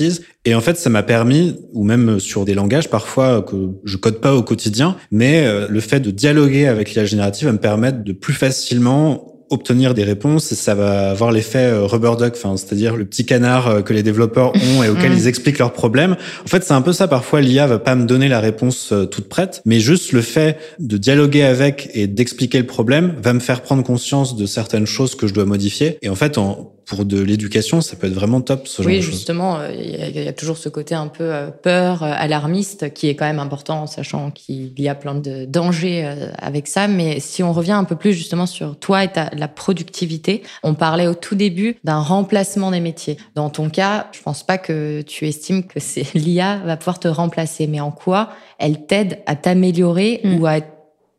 et 0.46 0.56
en 0.56 0.62
fait 0.62 0.78
ça 0.78 0.90
m'a 0.90 1.04
permis, 1.04 1.56
ou 1.74 1.84
même 1.84 2.20
sur 2.20 2.46
des 2.46 2.54
langages 2.54 2.90
parfois 2.90 3.42
que 3.42 3.56
je 3.84 3.98
code 3.98 4.22
pas 4.22 4.36
au 4.36 4.44
quotidien, 4.44 4.96
mais 5.12 5.46
le 5.68 5.80
fait 5.80 6.00
de 6.00 6.12
dialoguer 6.12 6.68
avec 6.68 6.94
l'IA 6.94 7.06
générative 7.06 7.48
va 7.48 7.54
me 7.54 7.58
permettre 7.58 8.04
de 8.04 8.14
plus 8.14 8.34
facilement 8.34 9.36
obtenir 9.50 9.94
des 9.94 10.04
réponses 10.04 10.52
et 10.52 10.56
ça 10.56 10.76
va 10.76 11.12
avoir 11.12 11.32
l'effet 11.32 11.66
euh, 11.66 11.86
rubber 11.86 12.14
duck, 12.18 12.34
enfin, 12.36 12.58
c'est-à-dire 12.58 12.96
le 12.96 13.06
petit 13.06 13.26
canard 13.26 13.68
euh, 13.68 13.82
que 13.82 13.94
les 13.94 14.04
développeurs 14.04 14.54
ont 14.76 14.84
et 14.84 14.90
auquel 14.90 15.14
ils 15.14 15.28
expliquent 15.28 15.60
leurs 15.60 15.74
problèmes. 15.74 16.16
En 16.44 16.48
fait, 16.48 16.64
c'est 16.64 16.74
un 16.74 16.82
peu 16.82 16.94
ça. 16.94 17.08
Parfois, 17.08 17.42
l'IA 17.42 17.68
va 17.68 17.80
pas 17.80 17.96
me 17.96 18.06
donner 18.06 18.28
la 18.28 18.40
réponse 18.40 18.92
euh, 18.92 19.06
toute 19.06 19.30
prête, 19.30 19.62
mais 19.66 19.80
juste 19.80 20.12
le 20.12 20.22
fait 20.22 20.58
de 20.80 20.98
dialoguer 20.98 21.44
avec 21.44 21.90
et 21.94 22.08
d'expliquer 22.08 22.58
le 22.58 22.66
problème 22.66 23.16
va 23.22 23.34
me 23.34 23.40
faire 23.40 23.62
prendre 23.62 23.84
conscience 23.84 24.36
de 24.36 24.46
certaines 24.46 24.88
choses 24.88 25.16
que 25.16 25.28
je 25.28 25.34
dois 25.34 25.46
modifier. 25.46 25.98
Et 26.02 26.10
en 26.10 26.16
fait, 26.16 26.38
en, 26.38 26.75
pour 26.86 27.06
de 27.06 27.20
l'éducation, 27.20 27.82
ça 27.82 27.96
peut 27.96 28.08
être 28.08 28.14
vraiment 28.14 28.42
top. 28.42 28.68
Ce 28.68 28.82
genre 28.82 28.92
oui, 28.92 28.98
de 28.98 29.02
justement, 29.02 29.58
euh, 29.58 29.72
il 29.74 30.22
y, 30.22 30.28
a 30.28 30.34
toujours 30.34 30.58
ce 30.58 30.70
côté 30.70 30.94
un 30.94 31.08
peu 31.08 31.24
euh, 31.24 31.50
peur, 31.50 32.04
euh, 32.04 32.12
alarmiste, 32.16 32.94
qui 32.94 33.08
est 33.10 33.16
quand 33.16 33.26
même 33.26 33.40
important, 33.40 33.82
en 33.84 33.88
sachant 33.88 34.32
qu'il 34.32 34.80
y 34.80 34.88
a 34.88 34.96
plein 34.96 35.16
de 35.16 35.46
dangers 35.46 36.08
avec 36.38 36.68
ça. 36.68 36.88
Mais 36.88 37.20
si 37.20 37.44
on 37.44 37.54
revient 37.54 37.72
un 37.72 37.84
peu 37.84 37.96
plus 37.96 38.14
justement 38.14 38.46
sur 38.46 38.78
toi 38.78 39.04
et 39.04 39.12
ta, 39.12 39.30
la 39.36 39.48
productivité, 39.48 40.44
on 40.64 40.76
parlait 40.76 41.08
au 41.08 41.16
tout 41.16 41.36
début 41.36 41.78
d'un 41.84 42.00
remplacement 42.00 42.72
des 42.72 42.80
métiers. 42.80 43.18
Dans 43.34 43.50
ton 43.50 43.70
cas, 43.70 44.08
je 44.12 44.22
pense 44.22 44.44
pas 44.44 44.58
que 44.58 45.02
tu 45.02 45.28
estimes 45.28 45.64
que 45.64 45.80
c'est 45.80 46.14
l'IA 46.14 46.58
va 46.66 46.78
pouvoir 46.78 47.00
te 47.00 47.08
remplacer, 47.08 47.68
mais 47.68 47.80
en 47.80 47.92
quoi 47.92 48.30
elle 48.58 48.86
t'aide 48.86 49.20
à 49.26 49.36
t'améliorer 49.36 50.22
mm. 50.24 50.40
ou 50.40 50.46
à 50.46 50.58
être 50.58 50.75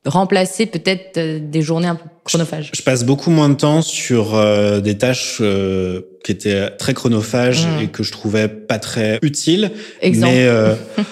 remplacer 0.07 0.67
peut-être 0.67 1.19
euh, 1.19 1.39
des 1.41 1.63
journées 1.63 1.89
un 1.89 1.97
peu 1.97 2.05
chronophages. 2.25 2.71
Je, 2.75 2.83
passe 2.83 3.05
beaucoup 3.05 3.31
moins 3.31 3.49
de 3.49 3.55
temps 3.55 3.83
sur 3.83 4.35
euh, 4.35 4.81
des 4.81 4.99
tâches 4.99 5.39
euh, 5.41 6.03
qui 6.25 6.33
étaient 6.33 6.71
très 6.71 6.95
chronophages 6.95 7.67
mmh. 7.67 7.83
et 7.83 7.87
que 7.89 8.03
je 8.03 8.13
trouvais 8.13 8.49
pas 8.49 8.79
très 8.79 9.19
utiles. 9.23 9.71
Exemple. 10.01 10.33
Mais 10.33 10.49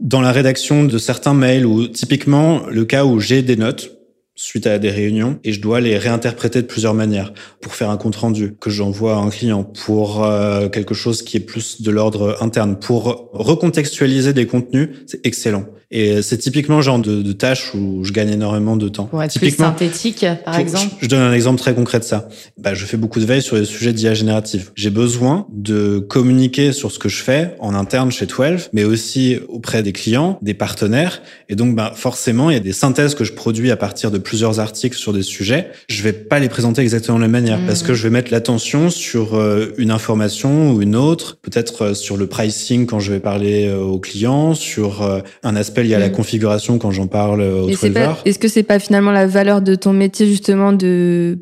dans 0.00 0.20
la 0.20 0.32
rédaction 0.32 0.84
de 0.84 0.98
certains 0.98 1.34
mails 1.34 1.64
ou 1.64 1.86
typiquement 1.86 2.62
le 2.68 2.84
cas 2.84 3.04
où 3.04 3.20
j'ai 3.20 3.42
des 3.42 3.56
notes 3.56 3.95
suite 4.36 4.66
à 4.66 4.78
des 4.78 4.90
réunions 4.90 5.40
et 5.42 5.52
je 5.52 5.60
dois 5.60 5.80
les 5.80 5.98
réinterpréter 5.98 6.62
de 6.62 6.66
plusieurs 6.66 6.94
manières 6.94 7.32
pour 7.60 7.74
faire 7.74 7.90
un 7.90 7.96
compte 7.96 8.16
rendu 8.16 8.54
que 8.60 8.70
j'envoie 8.70 9.16
à 9.16 9.18
un 9.18 9.30
client 9.30 9.64
pour 9.64 10.24
euh, 10.24 10.68
quelque 10.68 10.94
chose 10.94 11.22
qui 11.22 11.38
est 11.38 11.40
plus 11.40 11.82
de 11.82 11.90
l'ordre 11.90 12.36
interne 12.40 12.76
pour 12.76 13.30
recontextualiser 13.32 14.32
des 14.34 14.46
contenus 14.46 14.90
c'est 15.06 15.26
excellent 15.26 15.64
et 15.90 16.20
c'est 16.22 16.38
typiquement 16.38 16.76
le 16.76 16.82
genre 16.82 16.98
de, 16.98 17.22
de 17.22 17.32
tâches 17.32 17.72
où 17.72 18.02
je 18.02 18.12
gagne 18.12 18.30
énormément 18.30 18.76
de 18.76 18.88
temps. 18.88 19.04
Pour 19.04 19.22
être 19.22 19.30
typiquement, 19.30 19.70
plus 19.72 19.86
synthétique, 19.86 20.26
par 20.44 20.58
exemple. 20.58 20.96
Je, 20.98 21.04
je, 21.04 21.08
donne 21.08 21.20
un 21.20 21.32
exemple 21.32 21.60
très 21.60 21.74
concret 21.74 22.00
de 22.00 22.04
ça. 22.04 22.28
Bah, 22.58 22.74
je 22.74 22.84
fais 22.84 22.96
beaucoup 22.96 23.20
de 23.20 23.24
veille 23.24 23.42
sur 23.42 23.54
les 23.54 23.64
sujets 23.64 23.92
d'IA 23.92 24.14
générative. 24.14 24.72
J'ai 24.74 24.90
besoin 24.90 25.46
de 25.52 26.00
communiquer 26.00 26.72
sur 26.72 26.90
ce 26.90 26.98
que 26.98 27.08
je 27.08 27.22
fais 27.22 27.54
en 27.60 27.72
interne 27.72 28.10
chez 28.10 28.26
12, 28.26 28.70
mais 28.72 28.82
aussi 28.82 29.38
auprès 29.48 29.84
des 29.84 29.92
clients, 29.92 30.38
des 30.42 30.54
partenaires. 30.54 31.22
Et 31.48 31.54
donc, 31.54 31.76
bah, 31.76 31.92
forcément, 31.94 32.50
il 32.50 32.54
y 32.54 32.58
a 32.58 32.60
des 32.60 32.72
synthèses 32.72 33.14
que 33.14 33.22
je 33.22 33.32
produis 33.32 33.70
à 33.70 33.76
partir 33.76 34.10
de 34.10 34.18
plusieurs 34.26 34.58
articles 34.58 34.96
sur 34.96 35.12
des 35.12 35.22
sujets. 35.22 35.68
Je 35.88 36.02
vais 36.02 36.12
pas 36.12 36.40
les 36.40 36.48
présenter 36.48 36.82
exactement 36.82 37.16
de 37.16 37.22
la 37.22 37.28
même 37.28 37.44
manière 37.44 37.64
parce 37.64 37.84
que 37.84 37.92
mmh. 37.92 37.94
je 37.94 38.02
vais 38.02 38.10
mettre 38.10 38.32
l'attention 38.32 38.90
sur 38.90 39.34
euh, 39.34 39.72
une 39.78 39.92
information 39.92 40.72
ou 40.72 40.82
une 40.82 40.96
autre, 40.96 41.38
peut-être 41.40 41.82
euh, 41.82 41.94
sur 41.94 42.16
le 42.16 42.26
pricing 42.26 42.86
quand 42.86 42.98
je 42.98 43.12
vais 43.12 43.20
parler 43.20 43.68
euh, 43.68 43.78
aux 43.78 44.00
clients, 44.00 44.54
sur 44.54 45.22
un 45.44 45.56
aspect 45.56 45.86
y 45.86 45.94
a 45.94 46.00
la 46.00 46.08
mm. 46.08 46.12
configuration 46.12 46.78
quand 46.78 46.90
j'en 46.90 47.06
parle 47.06 47.40
au 47.42 47.68
Est-ce 47.68 48.38
que 48.40 48.48
c'est 48.48 48.64
pas 48.64 48.80
finalement 48.80 49.12
la 49.12 49.28
valeur 49.28 49.62
de 49.62 49.76
ton 49.76 49.92
métier 49.92 50.26
justement 50.26 50.72
de 50.72 51.38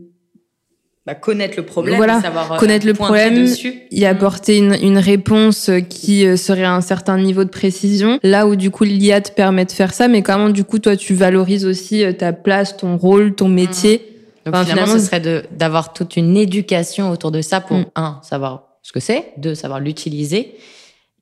bah, 1.06 1.14
connaître 1.14 1.58
le 1.58 1.66
problème, 1.66 1.96
voilà, 1.96 2.22
savoir 2.22 2.52
euh, 2.52 2.56
connaître 2.56 2.86
le 2.86 2.94
problème, 2.94 3.46
y 3.90 4.06
apporter 4.06 4.56
une, 4.56 4.74
une, 4.80 4.96
réponse 4.96 5.70
qui 5.90 6.26
euh, 6.26 6.38
serait 6.38 6.64
à 6.64 6.74
un 6.74 6.80
certain 6.80 7.18
niveau 7.18 7.44
de 7.44 7.50
précision. 7.50 8.18
Là 8.22 8.46
où 8.46 8.56
du 8.56 8.70
coup 8.70 8.84
l'IA 8.84 9.20
te 9.20 9.30
permet 9.30 9.66
de 9.66 9.72
faire 9.72 9.92
ça, 9.92 10.08
mais 10.08 10.22
comment 10.22 10.48
du 10.48 10.64
coup 10.64 10.78
toi 10.78 10.96
tu 10.96 11.12
valorises 11.12 11.66
aussi 11.66 12.02
euh, 12.02 12.14
ta 12.14 12.32
place, 12.32 12.78
ton 12.78 12.96
rôle, 12.96 13.34
ton 13.34 13.48
métier? 13.48 14.00
Mm. 14.46 14.50
Donc 14.50 14.64
finalement, 14.64 14.94
ce 14.94 14.98
serait 14.98 15.44
d'avoir 15.52 15.92
toute 15.92 16.16
une 16.16 16.38
éducation 16.38 17.10
autour 17.10 17.30
de 17.30 17.42
ça 17.42 17.60
pour 17.60 17.76
mm. 17.76 17.86
un 17.96 18.20
savoir 18.22 18.78
ce 18.82 18.92
que 18.92 19.00
c'est, 19.00 19.32
deux 19.36 19.54
savoir 19.54 19.80
l'utiliser 19.80 20.54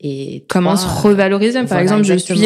et 0.03 0.45
comment 0.49 0.75
se 0.75 0.85
revaloriser. 0.85 1.63
Par 1.63 1.79
exemple, 1.79 2.03
je 2.03 2.13
suis 2.15 2.45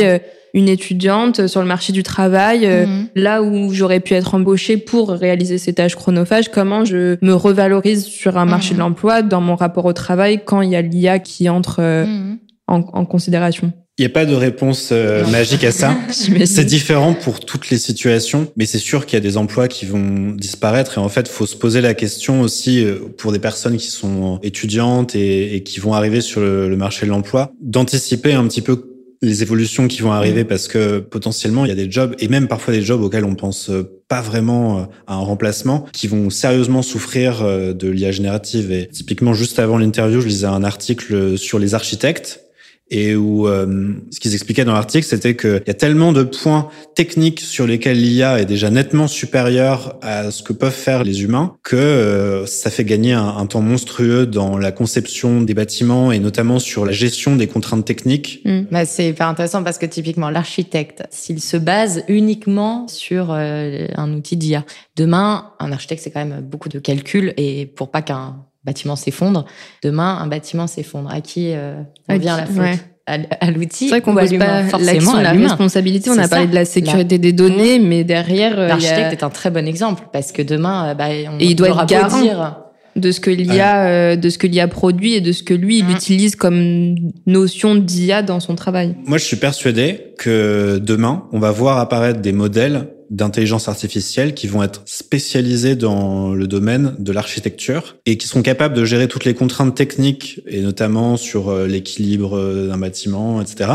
une 0.54 0.70
étudiante 0.70 1.48
sur 1.48 1.62
le 1.62 1.68
marché 1.68 1.94
du 1.94 2.04
travail, 2.04 2.66
euh, 2.66 2.86
mhm. 2.86 3.08
là 3.16 3.44
où 3.44 3.72
j'aurais 3.74 4.00
pu 4.00 4.14
être 4.14 4.34
embauchée 4.34 4.78
pour 4.78 5.10
réaliser 5.10 5.58
ces 5.58 5.74
tâches 5.74 5.96
chronophages, 5.96 6.50
comment 6.50 6.86
je 6.86 7.18
me 7.22 7.34
revalorise 7.34 8.06
sur 8.06 8.38
un 8.38 8.46
marché 8.46 8.70
de 8.70 8.76
mhm. 8.76 8.80
l'emploi 8.80 9.22
dans 9.22 9.42
mon 9.42 9.56
rapport 9.56 9.86
au 9.86 9.94
travail 9.94 10.42
quand 10.46 10.62
il 10.62 10.72
y 10.72 10.76
a 10.76 10.82
l'IA 10.82 11.20
qui 11.20 11.50
entre 11.50 11.80
euh, 11.80 12.06
mhm. 12.06 12.40
en, 12.68 12.80
en, 12.94 13.06
considération? 13.06 13.72
Il 13.98 14.04
n'y 14.04 14.06
a 14.06 14.10
pas 14.10 14.26
de 14.26 14.36
réponse 14.36 14.90
euh, 14.92 15.26
magique 15.28 15.64
à 15.64 15.72
ça. 15.72 15.98
c'est 16.12 16.66
différent 16.66 17.14
pour 17.14 17.40
toutes 17.40 17.70
les 17.70 17.78
situations, 17.78 18.52
mais 18.56 18.66
c'est 18.66 18.80
sûr 18.80 19.06
qu'il 19.06 19.18
y 19.18 19.22
a 19.22 19.22
des 19.22 19.38
emplois 19.38 19.68
qui 19.68 19.86
vont 19.86 20.34
disparaître. 20.36 20.98
Et 20.98 21.02
en 21.02 21.10
fait, 21.10 21.28
faut 21.28 21.48
se 21.48 21.56
poser 21.56 21.82
la 21.82 21.94
question 21.94 22.42
aussi 22.42 22.86
pour 23.18 23.32
des 23.32 23.40
personnes 23.40 23.78
qui 23.78 23.88
sont 23.88 24.40
étudiantes 24.44 25.16
et, 25.16 25.56
et 25.56 25.64
qui 25.64 25.80
vont 25.80 25.94
arriver 25.94 26.22
sur 26.22 26.42
le, 26.42 26.70
le 26.70 26.78
marché 26.78 27.06
de 27.06 27.12
l'emploi, 27.12 27.52
d'anticiper 27.60 28.34
un 28.34 28.48
petit 28.48 28.62
peu 28.62 28.98
les 29.22 29.42
évolutions 29.42 29.88
qui 29.88 30.02
vont 30.02 30.12
arriver 30.12 30.44
mm. 30.44 30.48
parce 30.48 30.68
que 30.68 31.00
potentiellement 31.00 31.66
il 31.66 31.70
y 31.70 31.72
a 31.72 31.76
des 31.76 31.90
jobs 31.90 32.16
et 32.20 32.28
même 32.28 32.48
parfois 32.48 32.74
des 32.74 32.82
jobs 32.82 33.02
auxquels 33.02 33.26
on 33.26 33.36
pense 33.36 33.70
euh, 33.70 34.02
pas 34.08 34.22
vraiment 34.22 34.80
euh, 34.80 34.84
à 35.08 35.16
un 35.16 35.20
remplacement 35.20 35.86
qui 35.92 36.08
vont 36.08 36.30
sérieusement 36.30 36.82
souffrir 36.82 37.42
euh, 37.42 37.74
de 37.74 37.90
l'IA 37.90 38.12
générative. 38.12 38.72
Et 38.72 38.88
typiquement 38.88 39.34
juste 39.34 39.60
avant 39.60 39.78
l'interview 39.78 40.22
je 40.22 40.28
lisais 40.28 40.48
un 40.48 40.64
article 40.64 41.38
sur 41.38 41.60
les 41.60 41.74
architectes 41.74 42.47
et 42.90 43.16
où 43.16 43.48
euh, 43.48 43.94
ce 44.12 44.20
qu'ils 44.20 44.34
expliquaient 44.34 44.64
dans 44.64 44.74
l'article, 44.74 45.06
c'était 45.06 45.36
qu'il 45.36 45.62
y 45.68 45.70
a 45.70 45.74
tellement 45.74 46.14
de 46.14 46.24
points 46.24 46.70
techniques 46.96 47.42
sur 47.42 47.68
lesquels 47.68 48.00
l'IA 48.00 48.40
est 48.40 48.46
déjà 48.46 48.70
nettement 48.70 49.08
supérieure 49.08 49.98
à 50.02 50.32
ce 50.32 50.42
que 50.42 50.54
peuvent 50.54 50.72
faire 50.72 51.04
les 51.04 51.24
humains 51.24 51.56
que 51.64 51.76
euh, 51.76 52.46
ça 52.46 52.70
fait 52.70 52.86
gagner 52.86 53.14
un, 53.14 53.46
temps 53.48 53.62
monstrueux 53.62 54.26
dans 54.26 54.58
la 54.58 54.72
conception 54.72 55.42
des 55.42 55.54
bâtiments 55.54 56.12
et 56.12 56.20
notamment 56.20 56.60
sur 56.60 56.86
la 56.86 56.92
gestion 56.92 57.36
des 57.36 57.48
contraintes 57.48 57.86
techniques. 57.86 58.42
Mmh. 58.46 58.62
Bah, 58.72 58.86
c'est 58.86 59.10
hyper 59.10 59.28
intéressant 59.28 59.64
parce 59.64 59.78
que 59.78 59.86
typiquement 59.86 60.30
l'architecte, 60.30 61.04
s'il 61.12 61.42
se 61.42 61.56
base 61.58 62.04
uniquement 62.08 62.88
sur 62.88 63.32
euh, 63.32 63.88
un 63.96 64.14
outil 64.14 64.38
d'IA, 64.38 64.66
demain, 64.96 65.52
un 65.60 65.72
architecte, 65.72 66.04
c'est 66.04 66.12
quand 66.12 66.26
même 66.26 66.42
beaucoup 66.42 66.70
de 66.70 66.80
calculs 66.80 67.34
et 67.38 67.66
pour 67.66 67.92
pas 67.92 68.02
qu'un 68.02 68.38
bâtiment 68.68 68.96
s'effondre. 68.96 69.46
Demain, 69.82 70.20
un 70.22 70.28
bâtiment 70.28 70.68
s'effondre. 70.68 71.10
À 71.12 71.22
qui 71.22 71.54
euh, 71.54 71.82
vient 72.10 72.38
la 72.38 72.46
faute 72.46 72.80
à, 73.08 73.52
l'outil 73.52 73.86
C'est 73.86 73.90
vrai 73.90 74.02
qu'on 74.02 74.14
pose 74.14 74.38
pas 74.38 74.64
l'action, 74.80 75.16
la 75.16 75.32
responsabilité. 75.32 76.10
On 76.10 76.18
a 76.18 76.28
parlé 76.28 76.48
de 76.48 76.56
la 76.56 76.66
sécurité 76.66 77.18
des 77.18 77.34
données, 77.34 77.80
mais 77.80 78.04
derrière, 78.04 78.60
euh, 78.60 78.68
l'architecte 78.68 79.14
est 79.14 79.24
un 79.24 79.30
très 79.30 79.50
bon 79.50 79.68
exemple 79.68 80.04
parce 80.12 80.32
que 80.32 80.42
demain, 80.42 80.90
euh, 80.90 80.94
bah, 80.94 81.06
on, 81.32 81.40
et 81.40 81.46
il 81.46 81.56
doit 81.56 81.70
être 81.70 81.86
garant 81.86 82.22
dire 82.22 82.58
de 82.98 83.12
ce 83.12 83.20
que 83.20 83.30
l'IA, 83.30 83.86
euh, 83.86 84.16
de 84.16 84.30
ce 84.30 84.38
que 84.38 84.48
l'IA 84.48 84.68
produit 84.68 85.14
et 85.14 85.22
de 85.22 85.32
ce 85.32 85.44
que 85.44 85.54
lui 85.54 85.78
il 85.78 85.86
mmh. 85.86 85.92
utilise 85.92 86.36
comme 86.36 86.96
notion 87.28 87.76
d'IA 87.76 88.24
dans 88.24 88.40
son 88.40 88.56
travail. 88.56 88.96
Moi, 89.06 89.18
je 89.20 89.24
suis 89.24 89.38
persuadé 89.38 90.14
que 90.18 90.80
demain, 90.80 91.26
on 91.32 91.40
va 91.40 91.52
voir 91.52 91.78
apparaître 91.78 92.20
des 92.20 92.34
modèles 92.34 92.90
d'intelligence 93.10 93.68
artificielle 93.68 94.34
qui 94.34 94.48
vont 94.48 94.64
être 94.64 94.82
spécialisés 94.86 95.76
dans 95.76 96.34
le 96.34 96.48
domaine 96.48 96.96
de 97.00 97.12
l'architecture 97.12 97.98
et 98.06 98.18
qui 98.18 98.28
seront 98.28 98.42
capables 98.42 98.76
de 98.76 98.86
gérer 98.86 99.08
toutes 99.08 99.26
les 99.26 99.34
contraintes 99.34 99.76
techniques 99.76 100.42
et 100.48 100.62
notamment 100.62 101.18
sur 101.18 101.50
euh, 101.50 101.68
l'équilibre 101.68 102.38
euh, 102.38 102.68
d'un 102.68 102.78
bâtiment, 102.78 103.42
etc. 103.42 103.72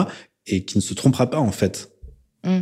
et 0.47 0.65
qui 0.65 0.79
ne 0.79 0.83
se 0.83 0.95
trompera 0.95 1.31
pas 1.31 1.39
en 1.39 1.53
fait. 1.53 1.91
Mm. 2.45 2.61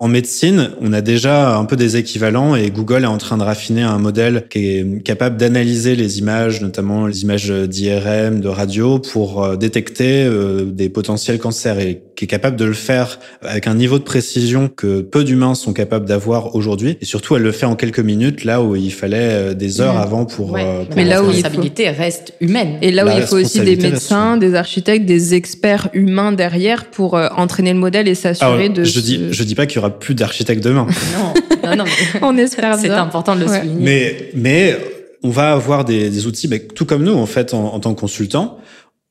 En 0.00 0.06
médecine, 0.06 0.70
on 0.80 0.92
a 0.92 1.00
déjà 1.00 1.56
un 1.56 1.64
peu 1.64 1.74
des 1.74 1.96
équivalents 1.96 2.54
et 2.54 2.70
Google 2.70 3.02
est 3.02 3.08
en 3.08 3.18
train 3.18 3.36
de 3.36 3.42
raffiner 3.42 3.82
un 3.82 3.98
modèle 3.98 4.46
qui 4.48 4.66
est 4.66 5.02
capable 5.02 5.36
d'analyser 5.36 5.96
les 5.96 6.20
images, 6.20 6.62
notamment 6.62 7.08
les 7.08 7.22
images 7.22 7.50
d'IRM, 7.50 8.40
de 8.40 8.46
radio, 8.46 9.00
pour 9.00 9.42
euh, 9.42 9.56
détecter 9.56 10.30
des 10.66 10.88
potentiels 10.88 11.40
cancers 11.40 11.80
et 11.80 12.04
qui 12.18 12.24
est 12.24 12.28
capable 12.28 12.56
de 12.56 12.64
le 12.64 12.72
faire 12.72 13.20
avec 13.42 13.68
un 13.68 13.74
niveau 13.74 14.00
de 14.00 14.02
précision 14.02 14.68
que 14.68 15.02
peu 15.02 15.22
d'humains 15.22 15.54
sont 15.54 15.72
capables 15.72 16.04
d'avoir 16.04 16.56
aujourd'hui. 16.56 16.98
Et 17.00 17.04
surtout, 17.04 17.36
elle 17.36 17.42
le 17.42 17.52
fait 17.52 17.64
en 17.64 17.76
quelques 17.76 18.00
minutes, 18.00 18.42
là 18.42 18.60
où 18.60 18.74
il 18.74 18.92
fallait 18.92 19.18
euh, 19.20 19.54
des 19.54 19.80
heures 19.80 19.96
avant 19.96 20.24
pour. 20.24 20.50
Mais 20.50 21.04
là 21.04 21.22
où 21.22 21.26
la 21.26 21.30
responsabilité 21.30 21.90
reste 21.90 22.34
humaine. 22.40 22.78
Et 22.82 22.90
là 22.90 23.06
où 23.06 23.16
il 23.16 23.22
faut 23.22 23.36
aussi 23.36 23.60
des 23.60 23.76
médecins, 23.76 24.36
des 24.36 24.56
architectes, 24.56 25.06
des 25.06 25.34
experts 25.34 25.90
humains 25.92 26.32
derrière 26.32 26.86
pour 26.86 27.14
entraîner 27.14 27.72
le 27.72 27.78
modèle 27.78 28.08
et 28.08 28.16
s'assurer 28.16 28.68
de. 28.68 28.82
Je 28.82 28.98
dis, 28.98 29.20
je 29.30 29.44
dis 29.44 29.54
pas 29.54 29.66
qu'il 29.66 29.76
y 29.76 29.78
aura 29.78 29.96
plus 29.96 30.16
d'architectes 30.16 30.64
demain. 30.64 30.88
Non, 31.16 31.70
non, 31.70 31.84
non. 31.84 31.90
on 32.22 32.36
espère 32.36 32.76
C'est 32.80 32.90
important 32.90 33.36
de 33.36 33.42
le 33.42 33.46
souligner. 33.46 33.76
Mais, 33.78 34.30
mais 34.34 34.78
on 35.22 35.30
va 35.30 35.52
avoir 35.52 35.84
des, 35.84 36.10
des 36.10 36.26
outils, 36.26 36.48
mais 36.48 36.58
tout 36.58 36.84
comme 36.84 37.04
nous, 37.04 37.14
en 37.14 37.26
fait, 37.26 37.54
en, 37.54 37.74
en 37.74 37.78
tant 37.78 37.94
que 37.94 38.00
consultant, 38.00 38.58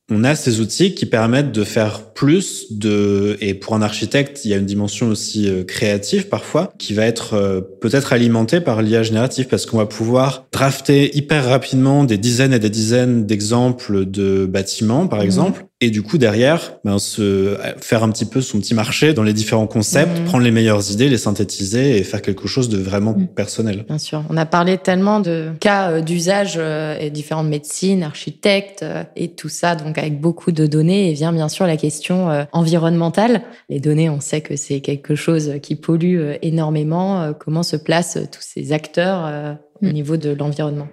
on 0.10 0.24
a 0.24 0.36
ces 0.36 0.62
outils 0.62 0.96
qui 0.96 1.06
permettent 1.06 1.52
de 1.52 1.64
faire 1.64 2.14
plus 2.14 2.72
de 2.72 3.38
et 3.42 3.54
pour 3.54 3.76
un 3.76 3.82
architecte 3.82 4.46
il 4.46 4.52
y 4.52 4.54
a 4.54 4.58
une 4.58 4.66
dimension 4.66 5.10
aussi 5.10 5.50
euh, 5.50 5.64
créative 5.64 6.30
parfois 6.30 6.74
qui 6.78 6.94
va 6.94 7.06
être 7.06 7.34
euh, 7.34 7.62
peut-être 7.82 8.14
alimentée 8.14 8.62
par 8.62 8.82
l'IA 8.82 9.04
générative 9.04 9.48
parce 9.48 9.66
qu'on 9.66 9.78
va 9.78 9.86
pouvoir 9.86 10.46
drafter 10.52 11.16
hyper 11.16 11.46
rapidement 11.46 12.06
des 12.06 12.18
dizaines 12.18 12.54
et 12.54 12.60
des 12.60 12.70
dizaines 12.70 13.26
d'exemples 13.26 14.06
de 14.06 14.46
bâtiments 14.46 15.08
par 15.08 15.20
mmh. 15.20 15.24
exemple 15.24 15.66
et 15.80 15.90
du 15.90 16.02
coup 16.02 16.18
derrière 16.18 16.74
ben, 16.84 17.00
se 17.00 17.58
faire 17.80 18.04
un 18.04 18.10
petit 18.10 18.26
peu 18.26 18.42
son 18.42 18.60
petit 18.60 18.74
marché 18.74 19.14
dans 19.14 19.24
les 19.24 19.34
différents 19.34 19.68
concepts, 19.68 20.20
mmh. 20.20 20.26
prendre 20.26 20.44
les 20.44 20.52
meilleures 20.52 20.92
idées, 20.92 21.10
les 21.10 21.18
synthétiser 21.18 21.98
et 21.98 22.04
faire 22.04 22.22
quelque 22.22 22.48
chose 22.48 22.70
de 22.70 22.78
vraiment 22.78 23.14
mmh. 23.14 23.28
personnel. 23.28 23.86
Bien 23.88 23.98
sûr, 23.98 24.24
on 24.30 24.38
a 24.38 24.46
parlé 24.46 24.78
tellement 24.78 25.20
de 25.20 25.50
cas 25.60 25.92
euh, 25.92 26.02
d'usage 26.02 26.58
et 26.58 27.10
différentes 27.10 27.48
médecines, 27.48 28.04
architectes 28.04 28.86
et 29.16 29.30
tout 29.30 29.50
ça 29.50 29.76
donc 29.76 29.98
avec 29.98 30.20
beaucoup 30.20 30.52
de 30.52 30.66
données 30.66 31.10
et 31.10 31.14
vient 31.14 31.32
bien 31.32 31.50
sûr 31.50 31.68
la 31.68 31.78
question 31.78 32.30
euh, 32.30 32.44
environnementale. 32.52 33.42
Les 33.70 33.80
données, 33.80 34.10
on 34.10 34.20
sait 34.20 34.42
que 34.42 34.56
c'est 34.56 34.82
quelque 34.82 35.16
chose 35.16 35.56
qui 35.62 35.76
pollue 35.76 36.20
euh, 36.20 36.38
énormément. 36.42 37.22
Euh, 37.22 37.34
comment 37.34 37.64
se 37.64 37.76
placent 37.76 38.20
tous 38.32 38.42
ces 38.42 38.72
acteurs 38.72 39.58
au 39.82 39.86
mm. 39.86 39.92
niveau 39.92 40.18
de 40.18 40.32
l'environnement 40.32 40.88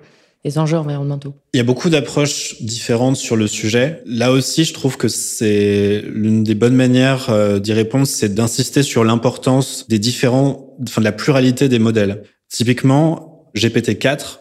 les 0.44 0.58
enjeux 0.58 0.76
environnementaux. 0.76 1.34
Il 1.54 1.56
y 1.56 1.60
a 1.60 1.64
beaucoup 1.64 1.88
d'approches 1.88 2.62
différentes 2.62 3.16
sur 3.16 3.34
le 3.34 3.46
sujet. 3.46 4.02
Là 4.06 4.30
aussi, 4.30 4.64
je 4.64 4.74
trouve 4.74 4.96
que 4.96 5.08
c'est 5.08 6.02
l'une 6.06 6.44
des 6.44 6.54
bonnes 6.54 6.74
manières 6.74 7.60
d'y 7.60 7.72
répondre, 7.72 8.06
c'est 8.06 8.34
d'insister 8.34 8.82
sur 8.82 9.04
l'importance 9.04 9.86
des 9.88 9.98
différents, 9.98 10.76
enfin 10.82 11.00
de 11.00 11.04
la 11.04 11.12
pluralité 11.12 11.68
des 11.68 11.78
modèles. 11.78 12.22
Typiquement, 12.50 13.50
GPT-4, 13.56 14.40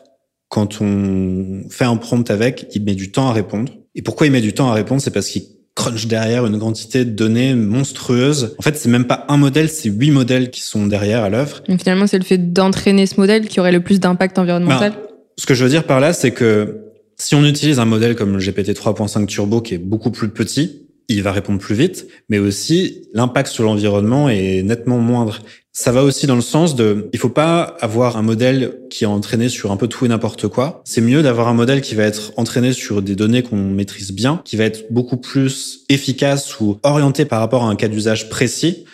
quand 0.50 0.82
on 0.82 1.64
fait 1.70 1.86
un 1.86 1.96
prompt 1.96 2.30
avec, 2.30 2.68
il 2.76 2.84
met 2.84 2.96
du 2.96 3.12
temps 3.12 3.30
à 3.30 3.34
répondre. 3.34 3.72
Et 3.96 4.02
pourquoi 4.02 4.28
il 4.28 4.32
met 4.32 4.42
du 4.42 4.54
temps 4.54 4.70
à 4.70 4.74
répondre? 4.74 5.02
C'est 5.02 5.12
parce 5.12 5.28
qu'il 5.30 5.44
crunch 5.76 6.06
derrière 6.06 6.46
une 6.46 6.60
quantité 6.60 7.06
de 7.06 7.10
données 7.12 7.56
monstrueuse. 7.56 8.56
En 8.60 8.62
fait, 8.62 8.78
c'est 8.78 8.90
même 8.90 9.06
pas 9.06 9.26
un 9.30 9.38
modèle, 9.38 9.70
c'est 9.70 9.90
huit 9.90 10.12
modèles 10.12 10.52
qui 10.52 10.62
sont 10.62 10.86
derrière 10.86 11.24
à 11.24 11.30
l'œuvre. 11.30 11.64
Finalement, 11.80 12.06
c'est 12.06 12.20
le 12.20 12.24
fait 12.24 12.54
d'entraîner 12.54 13.08
ce 13.08 13.20
modèle 13.20 13.48
qui 13.48 13.60
aurait 13.60 13.72
le 13.72 13.80
plus 13.80 14.00
d'impact 14.00 14.38
environnemental? 14.38 14.92
Ben, 14.92 15.00
ce 15.38 15.46
que 15.46 15.54
je 15.54 15.64
veux 15.64 15.70
dire 15.70 15.86
par 15.86 16.00
là, 16.00 16.14
c'est 16.14 16.32
que 16.32 16.84
si 17.18 17.36
on 17.36 17.46
utilise 17.46 17.80
un 17.80 17.86
modèle 17.86 18.16
comme 18.16 18.34
le 18.34 18.40
GPT 18.40 18.70
3.5 18.70 19.26
Turbo 19.28 19.62
qui 19.62 19.76
est 19.76 19.80
beaucoup 19.80 20.12
plus 20.12 20.30
petit, 20.30 20.84
il 21.10 21.22
va 21.22 21.32
répondre 21.32 21.60
plus 21.60 21.76
vite, 21.76 22.08
mais 22.30 22.40
aussi 22.40 23.04
l'impact 23.14 23.50
sur 23.50 23.64
l'environnement 23.64 24.30
est 24.30 24.64
nettement 24.64 24.98
moindre. 24.98 25.40
Ça 25.72 25.92
va 25.92 26.04
aussi 26.04 26.28
dans 26.28 26.36
le 26.36 26.42
sens 26.42 26.76
de, 26.76 27.10
il 27.14 27.20
faut 27.20 27.30
pas 27.30 27.62
avoir 27.82 28.16
un 28.16 28.22
modèle 28.22 28.80
qui 28.90 29.06
est 29.06 29.08
entraîné 29.08 29.50
sur 29.50 29.72
un 29.72 29.78
peu 29.78 29.88
tout 29.88 30.06
et 30.06 30.08
n'importe 30.08 30.48
quoi. 30.48 30.82
C'est 30.86 31.02
mieux 31.02 31.24
d'avoir 31.24 31.48
un 31.48 31.54
modèle 31.54 31.82
qui 31.82 31.96
va 31.96 32.04
être 32.04 32.32
entraîné 32.38 32.74
sur 32.74 33.02
des 33.02 33.16
données 33.16 33.42
qu'on 33.42 33.58
maîtrise 33.58 34.12
bien, 34.12 34.42
qui 34.46 34.56
va 34.56 34.66
être 34.66 34.86
beaucoup 34.92 35.18
plus 35.18 35.82
efficace 35.90 36.60
ou 36.60 36.78
orienté 36.84 37.26
par 37.26 37.40
rapport 37.40 37.64
à 37.64 37.70
un 37.70 37.76
cas 37.76 37.88
d'usage 37.88 38.30
précis 38.30 38.86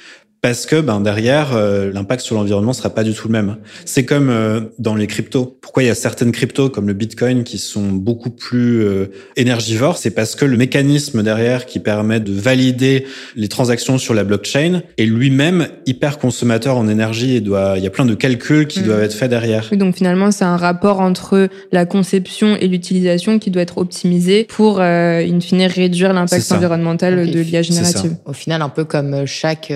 parce 0.42 0.66
que 0.66 0.80
ben 0.80 1.02
derrière 1.02 1.54
euh, 1.54 1.92
l'impact 1.92 2.22
sur 2.22 2.36
l'environnement 2.36 2.72
sera 2.72 2.90
pas 2.90 3.04
du 3.04 3.14
tout 3.14 3.28
le 3.28 3.34
même. 3.34 3.58
C'est 3.84 4.06
comme 4.06 4.30
euh, 4.30 4.62
dans 4.80 4.96
les 4.96 5.08
cryptos. 5.08 5.58
Pourquoi 5.62 5.84
il 5.84 5.88
y 5.88 5.90
a 5.90 5.96
certaines 5.96 6.32
cryptos 6.32 6.70
comme 6.70 6.88
le 6.88 6.94
Bitcoin 6.94 7.44
qui 7.44 7.58
sont 7.58 7.90
beaucoup 7.90 8.30
plus 8.30 8.82
euh, 8.82 9.08
énergivores, 9.36 9.98
c'est 9.98 10.12
parce 10.12 10.36
que 10.36 10.46
le 10.46 10.56
mécanisme 10.56 11.24
derrière 11.24 11.66
qui 11.66 11.80
permet 11.80 12.20
de 12.20 12.32
valider 12.32 13.06
les 13.36 13.48
transactions 13.50 13.98
sur 13.98 14.14
la 14.14 14.24
blockchain 14.24 14.82
est 14.98 15.06
lui-même 15.06 15.68
hyper 15.86 16.20
consommateur 16.20 16.78
en 16.78 16.88
énergie 16.88 17.36
et 17.36 17.42
doit 17.42 17.74
il 17.78 17.84
y 17.84 17.88
a 17.88 17.90
plein 17.90 18.06
de 18.06 18.16
calculs 18.16 18.68
qui 18.68 18.82
doivent 18.82 19.02
mmh. 19.02 19.04
être 19.04 19.14
faits 19.14 19.30
derrière. 19.30 19.68
Oui, 19.72 19.78
donc 19.78 19.96
finalement 19.96 20.32
c'est 20.32 20.46
un 20.46 20.58
rapport 20.58 21.02
entre 21.02 21.50
la 21.72 21.86
conception 21.86 22.56
et 22.56 22.68
l'utilisation 22.68 23.40
qui 23.40 23.52
doit 23.52 23.62
être 23.62 23.78
optimisé 23.78 24.46
pour 24.46 24.80
in 24.80 25.40
fine 25.42 25.64
réduire 25.64 26.14
l'impact 26.14 26.52
environnemental 26.52 27.30
de 27.30 27.40
l'IA 27.40 27.62
générative. 27.62 28.16
Au 28.26 28.34
final 28.34 28.62
un 28.62 28.70
peu 28.70 28.86
comme 28.86 29.26
chaque 29.26 29.72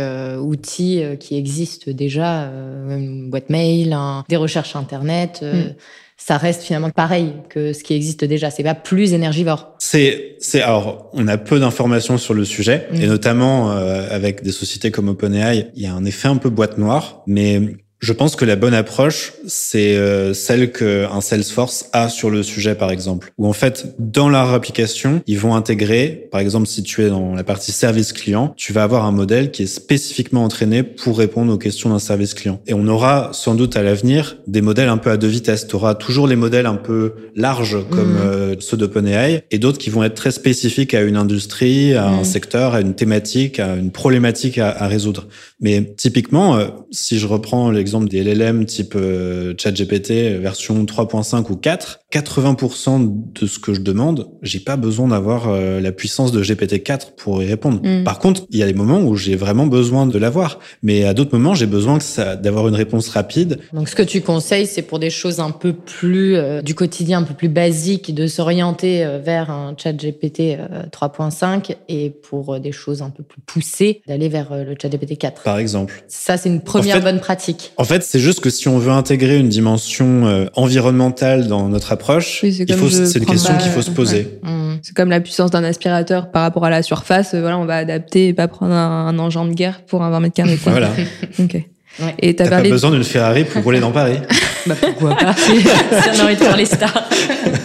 outils 0.54 1.04
euh, 1.04 1.16
qui 1.16 1.38
existent 1.38 1.92
déjà, 1.92 2.44
euh, 2.44 2.98
une 2.98 3.30
boîte 3.30 3.50
mail, 3.50 3.98
des 4.30 4.38
recherches 4.38 4.76
internet. 4.76 5.40
Euh, 5.44 5.70
mm. 5.70 5.76
Ça 6.16 6.38
reste 6.38 6.62
finalement 6.62 6.92
pareil 6.92 7.34
que 7.50 7.74
ce 7.74 7.84
qui 7.84 7.94
existe 7.96 8.24
déjà. 8.24 8.50
C'est 8.50 8.64
pas 8.64 8.76
plus 8.76 9.14
énergivore. 9.14 9.74
C'est, 9.80 10.36
c'est 10.40 10.62
alors, 10.62 11.10
on 11.12 11.28
a 11.28 11.38
peu 11.38 11.60
d'informations 11.60 12.18
sur 12.18 12.34
le 12.34 12.46
sujet 12.46 12.88
mm. 12.92 13.02
et 13.02 13.08
notamment 13.08 13.72
avec 13.72 14.42
des 14.44 14.52
sociétés 14.52 14.92
comme 14.92 15.10
OpenAI, 15.10 15.72
il 15.76 15.82
y 15.82 15.88
a 15.88 15.94
un 15.94 16.06
effet 16.06 16.30
un 16.30 16.38
peu 16.38 16.50
boîte 16.50 16.78
noire, 16.78 17.24
mais 17.28 17.60
je 18.04 18.12
pense 18.12 18.36
que 18.36 18.44
la 18.44 18.58
bonne 18.58 18.74
approche, 18.74 19.32
c'est 19.48 19.96
euh, 19.96 20.34
celle 20.34 20.74
qu'un 20.74 21.22
Salesforce 21.22 21.86
a 21.94 22.10
sur 22.10 22.30
le 22.30 22.44
sujet, 22.44 22.76
par 22.76 22.92
exemple. 22.92 23.32
Où 23.38 23.48
en 23.48 23.54
fait, 23.54 23.96
dans 23.98 24.28
leur 24.28 24.52
application, 24.52 25.22
ils 25.26 25.40
vont 25.40 25.56
intégrer, 25.56 26.28
par 26.30 26.42
exemple, 26.42 26.68
si 26.68 26.84
tu 26.84 27.02
es 27.02 27.08
dans 27.08 27.34
la 27.34 27.46
partie 27.46 27.72
service 27.72 28.12
client, 28.12 28.54
tu 28.58 28.74
vas 28.74 28.84
avoir 28.84 29.06
un 29.06 29.14
modèle 29.14 29.52
qui 29.52 29.64
est 29.64 29.68
spécifiquement 29.68 30.44
entraîné 30.44 30.84
pour 30.84 31.18
répondre 31.18 31.54
aux 31.54 31.58
questions 31.58 31.92
d'un 31.92 32.00
service 32.00 32.34
client. 32.34 32.60
Et 32.68 32.74
on 32.74 32.86
aura 32.90 33.30
sans 33.32 33.56
doute 33.56 33.78
à 33.78 33.84
l'avenir 33.84 34.36
des 34.48 34.62
modèles 34.62 34.90
un 34.90 34.98
peu 34.98 35.10
à 35.10 35.16
deux 35.16 35.28
vitesses. 35.30 35.66
Tu 35.66 35.76
auras 35.78 35.96
toujours 35.96 36.28
les 36.28 36.36
modèles 36.36 36.66
un 36.66 36.76
peu 36.76 37.14
larges 37.38 37.78
comme 37.90 38.16
mmh. 38.16 38.56
ceux 38.60 38.76
d'OpenAI 38.76 39.46
et 39.50 39.60
d'autres 39.60 39.78
qui 39.78 39.90
vont 39.90 40.04
être 40.04 40.16
très 40.16 40.32
spécifiques 40.32 40.94
à 40.94 41.04
une 41.04 41.16
industrie, 41.16 41.94
à 41.94 42.10
un 42.10 42.22
mmh. 42.22 42.26
secteur, 42.26 42.74
à 42.74 42.82
une 42.82 42.96
thématique, 42.96 43.62
à 43.62 43.76
une 43.76 43.92
problématique 43.92 44.58
à, 44.58 44.72
à 44.72 44.88
résoudre. 44.88 45.28
Mais 45.62 45.94
typiquement, 45.96 46.58
euh, 46.58 46.68
si 46.92 47.18
je 47.18 47.28
reprends 47.28 47.72
l'exemple 47.72 47.93
exemple 47.94 48.10
des 48.10 48.24
LLM 48.24 48.66
type 48.66 48.94
euh, 48.96 49.54
ChatGPT 49.58 50.40
version 50.40 50.84
3.5 50.84 51.52
ou 51.52 51.56
4, 51.56 52.00
80% 52.14 53.34
de 53.34 53.48
ce 53.48 53.58
que 53.58 53.74
je 53.74 53.82
demande, 53.82 54.30
j'ai 54.44 54.60
pas 54.60 54.78
besoin 54.78 55.08
d'avoir 55.08 55.50
euh, 55.50 55.80
la 55.80 55.92
puissance 55.92 56.32
de 56.32 56.44
GPT-4 56.44 57.16
pour 57.18 57.42
y 57.42 57.48
répondre. 57.48 57.82
Mm. 57.84 58.04
Par 58.04 58.20
contre, 58.20 58.46
il 58.52 58.60
y 58.60 58.64
a 58.64 58.68
des 58.68 58.74
moments 58.74 59.02
où 59.02 59.16
j'ai 59.16 59.36
vraiment 59.36 59.66
besoin 59.66 60.06
de 60.06 60.18
l'avoir, 60.20 60.60
mais 60.84 61.06
à 61.06 61.16
d'autres 61.16 61.36
moments, 61.36 61.56
j'ai 61.56 61.66
besoin 61.66 61.98
d'avoir 62.42 62.68
une 62.68 62.76
réponse 62.76 63.10
rapide. 63.10 63.60
Donc, 63.74 63.90
ce 63.90 63.96
que 63.96 64.04
tu 64.04 64.22
conseilles, 64.22 64.68
c'est 64.68 64.84
pour 64.84 65.00
des 65.00 65.10
choses 65.10 65.40
un 65.40 65.50
peu 65.50 65.74
plus 65.74 66.36
euh, 66.36 66.62
du 66.62 66.76
quotidien, 66.76 67.20
un 67.20 67.24
peu 67.24 67.34
plus 67.34 67.50
basiques, 67.50 68.14
de 68.14 68.28
s'orienter 68.28 69.04
euh, 69.04 69.18
vers 69.18 69.50
un 69.50 69.76
ChatGPT 69.76 70.58
3.5 70.92 71.76
et 71.90 72.12
pour 72.12 72.60
des 72.60 72.72
choses 72.72 73.02
un 73.02 73.10
peu 73.10 73.24
plus 73.24 73.42
poussées, 73.42 74.02
d'aller 74.08 74.30
vers 74.30 74.54
le 74.56 74.76
ChatGPT 74.80 75.18
4. 75.18 75.42
Par 75.42 75.58
exemple. 75.58 76.04
Ça, 76.08 76.38
c'est 76.38 76.50
une 76.50 76.62
première 76.62 77.02
bonne 77.02 77.20
pratique. 77.20 77.73
En 77.78 77.84
fait, 77.84 78.04
c'est 78.04 78.20
juste 78.20 78.40
que 78.40 78.50
si 78.50 78.68
on 78.68 78.78
veut 78.78 78.92
intégrer 78.92 79.38
une 79.38 79.50
dimension 79.50 80.48
environnementale 80.56 81.48
dans 81.48 81.70
notre 81.70 81.92
approche, 81.92 82.42
c'est 82.42 82.60
une 82.60 83.26
question 83.26 83.58
qu'il 83.58 83.72
faut 83.72 83.82
se 83.82 83.92
poser. 83.92 84.40
Mm. 84.44 84.64
C'est 84.82 84.96
comme 84.96 85.10
la 85.10 85.22
puissance 85.22 85.50
d'un 85.50 85.64
aspirateur 85.64 86.30
par 86.30 86.42
rapport 86.42 86.66
à 86.66 86.70
la 86.70 86.84
surface. 86.84 87.34
Voilà, 87.34 87.58
on 87.58 87.66
va 87.66 87.78
adapter 87.78 88.28
et 88.28 88.34
pas 88.34 88.50
prendre 88.50 88.74
un, 88.74 89.18
engin 89.18 89.46
de 89.46 89.54
guerre 89.54 89.82
pour 89.86 90.04
un 90.04 90.10
20 90.10 90.20
mètres 90.20 90.36
carrés. 90.36 90.60
Voilà. 90.62 90.90
Et 92.20 92.36
t'as 92.36 92.50
pas 92.50 92.62
besoin 92.62 92.92
d'une 92.92 93.04
Ferrari 93.04 93.44
pour 93.44 93.64
rouler 93.64 93.80
dans 93.80 93.92
Paris. 93.92 94.18
bah 94.66 94.76
pourquoi 94.80 95.16
pas 95.16 95.34
Si 95.34 95.52
on 96.16 96.20
a 96.20 96.24
envie 96.26 96.36
de 96.36 96.40
faire 96.40 96.58
les 96.58 96.66
stars. 96.66 97.10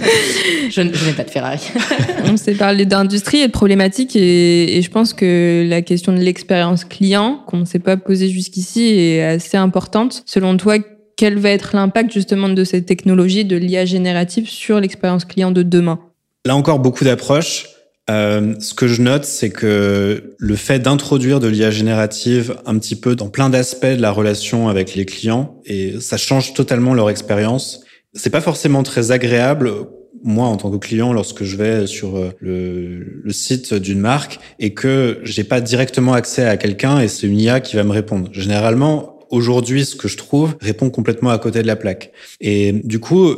je, 0.70 0.80
n'ai 0.82 1.12
pas 1.12 1.24
de 1.24 1.30
Ferrari. 1.30 1.60
on 2.24 2.36
s'est 2.36 2.54
parlé 2.54 2.84
d'industrie 2.84 3.38
et 3.38 3.46
de 3.46 3.52
problématiques 3.52 4.16
et, 4.16 4.76
et, 4.76 4.82
je 4.82 4.90
pense 4.90 5.14
que 5.14 5.66
la 5.66 5.80
question 5.80 6.12
de 6.12 6.18
l'expérience 6.18 6.84
client 6.84 7.42
qu'on 7.46 7.58
ne 7.58 7.64
s'est 7.64 7.78
pas 7.78 7.96
posée 7.96 8.28
jusqu'ici 8.28 8.88
est 8.88 9.22
assez 9.22 9.56
importante. 9.56 10.22
Selon 10.26 10.56
toi, 10.56 10.76
quel 11.16 11.38
va 11.38 11.50
être 11.50 11.74
l'impact 11.74 12.12
justement 12.12 12.48
de 12.48 12.64
cette 12.64 12.86
technologie 12.86 13.44
de 13.44 13.56
l'IA 13.56 13.86
générative 13.86 14.48
sur 14.48 14.78
l'expérience 14.78 15.24
client 15.24 15.50
de 15.50 15.62
demain? 15.62 15.98
Là 16.46 16.54
encore, 16.54 16.78
beaucoup 16.78 17.04
d'approches. 17.04 17.66
Euh, 18.10 18.54
ce 18.58 18.74
que 18.74 18.86
je 18.86 19.02
note, 19.02 19.24
c'est 19.24 19.50
que 19.50 20.34
le 20.36 20.56
fait 20.56 20.78
d'introduire 20.78 21.40
de 21.40 21.48
l'IA 21.48 21.70
générative 21.70 22.56
un 22.66 22.78
petit 22.78 22.96
peu 22.96 23.16
dans 23.16 23.28
plein 23.28 23.50
d'aspects 23.50 23.86
de 23.86 24.00
la 24.00 24.10
relation 24.10 24.68
avec 24.68 24.94
les 24.94 25.04
clients, 25.04 25.60
et 25.66 26.00
ça 26.00 26.16
change 26.16 26.54
totalement 26.54 26.94
leur 26.94 27.10
expérience. 27.10 27.80
C'est 28.14 28.30
pas 28.30 28.40
forcément 28.40 28.82
très 28.82 29.10
agréable 29.10 29.70
moi 30.24 30.46
en 30.46 30.56
tant 30.56 30.70
que 30.70 30.78
client 30.78 31.12
lorsque 31.12 31.44
je 31.44 31.56
vais 31.56 31.86
sur 31.86 32.16
euh, 32.16 32.30
le, 32.40 33.20
le 33.22 33.32
site 33.32 33.74
d'une 33.74 34.00
marque 34.00 34.40
et 34.58 34.74
que 34.74 35.20
j'ai 35.22 35.44
pas 35.44 35.60
directement 35.60 36.12
accès 36.12 36.44
à 36.44 36.56
quelqu'un 36.56 37.00
et 37.00 37.06
c'est 37.06 37.28
une 37.28 37.38
IA 37.38 37.60
qui 37.60 37.76
va 37.76 37.84
me 37.84 37.92
répondre. 37.92 38.28
Généralement, 38.32 39.18
aujourd'hui, 39.30 39.84
ce 39.84 39.96
que 39.96 40.08
je 40.08 40.16
trouve 40.16 40.56
répond 40.60 40.90
complètement 40.90 41.30
à 41.30 41.38
côté 41.38 41.62
de 41.62 41.66
la 41.66 41.76
plaque. 41.76 42.12
Et 42.40 42.72
du 42.84 42.98
coup, 42.98 43.36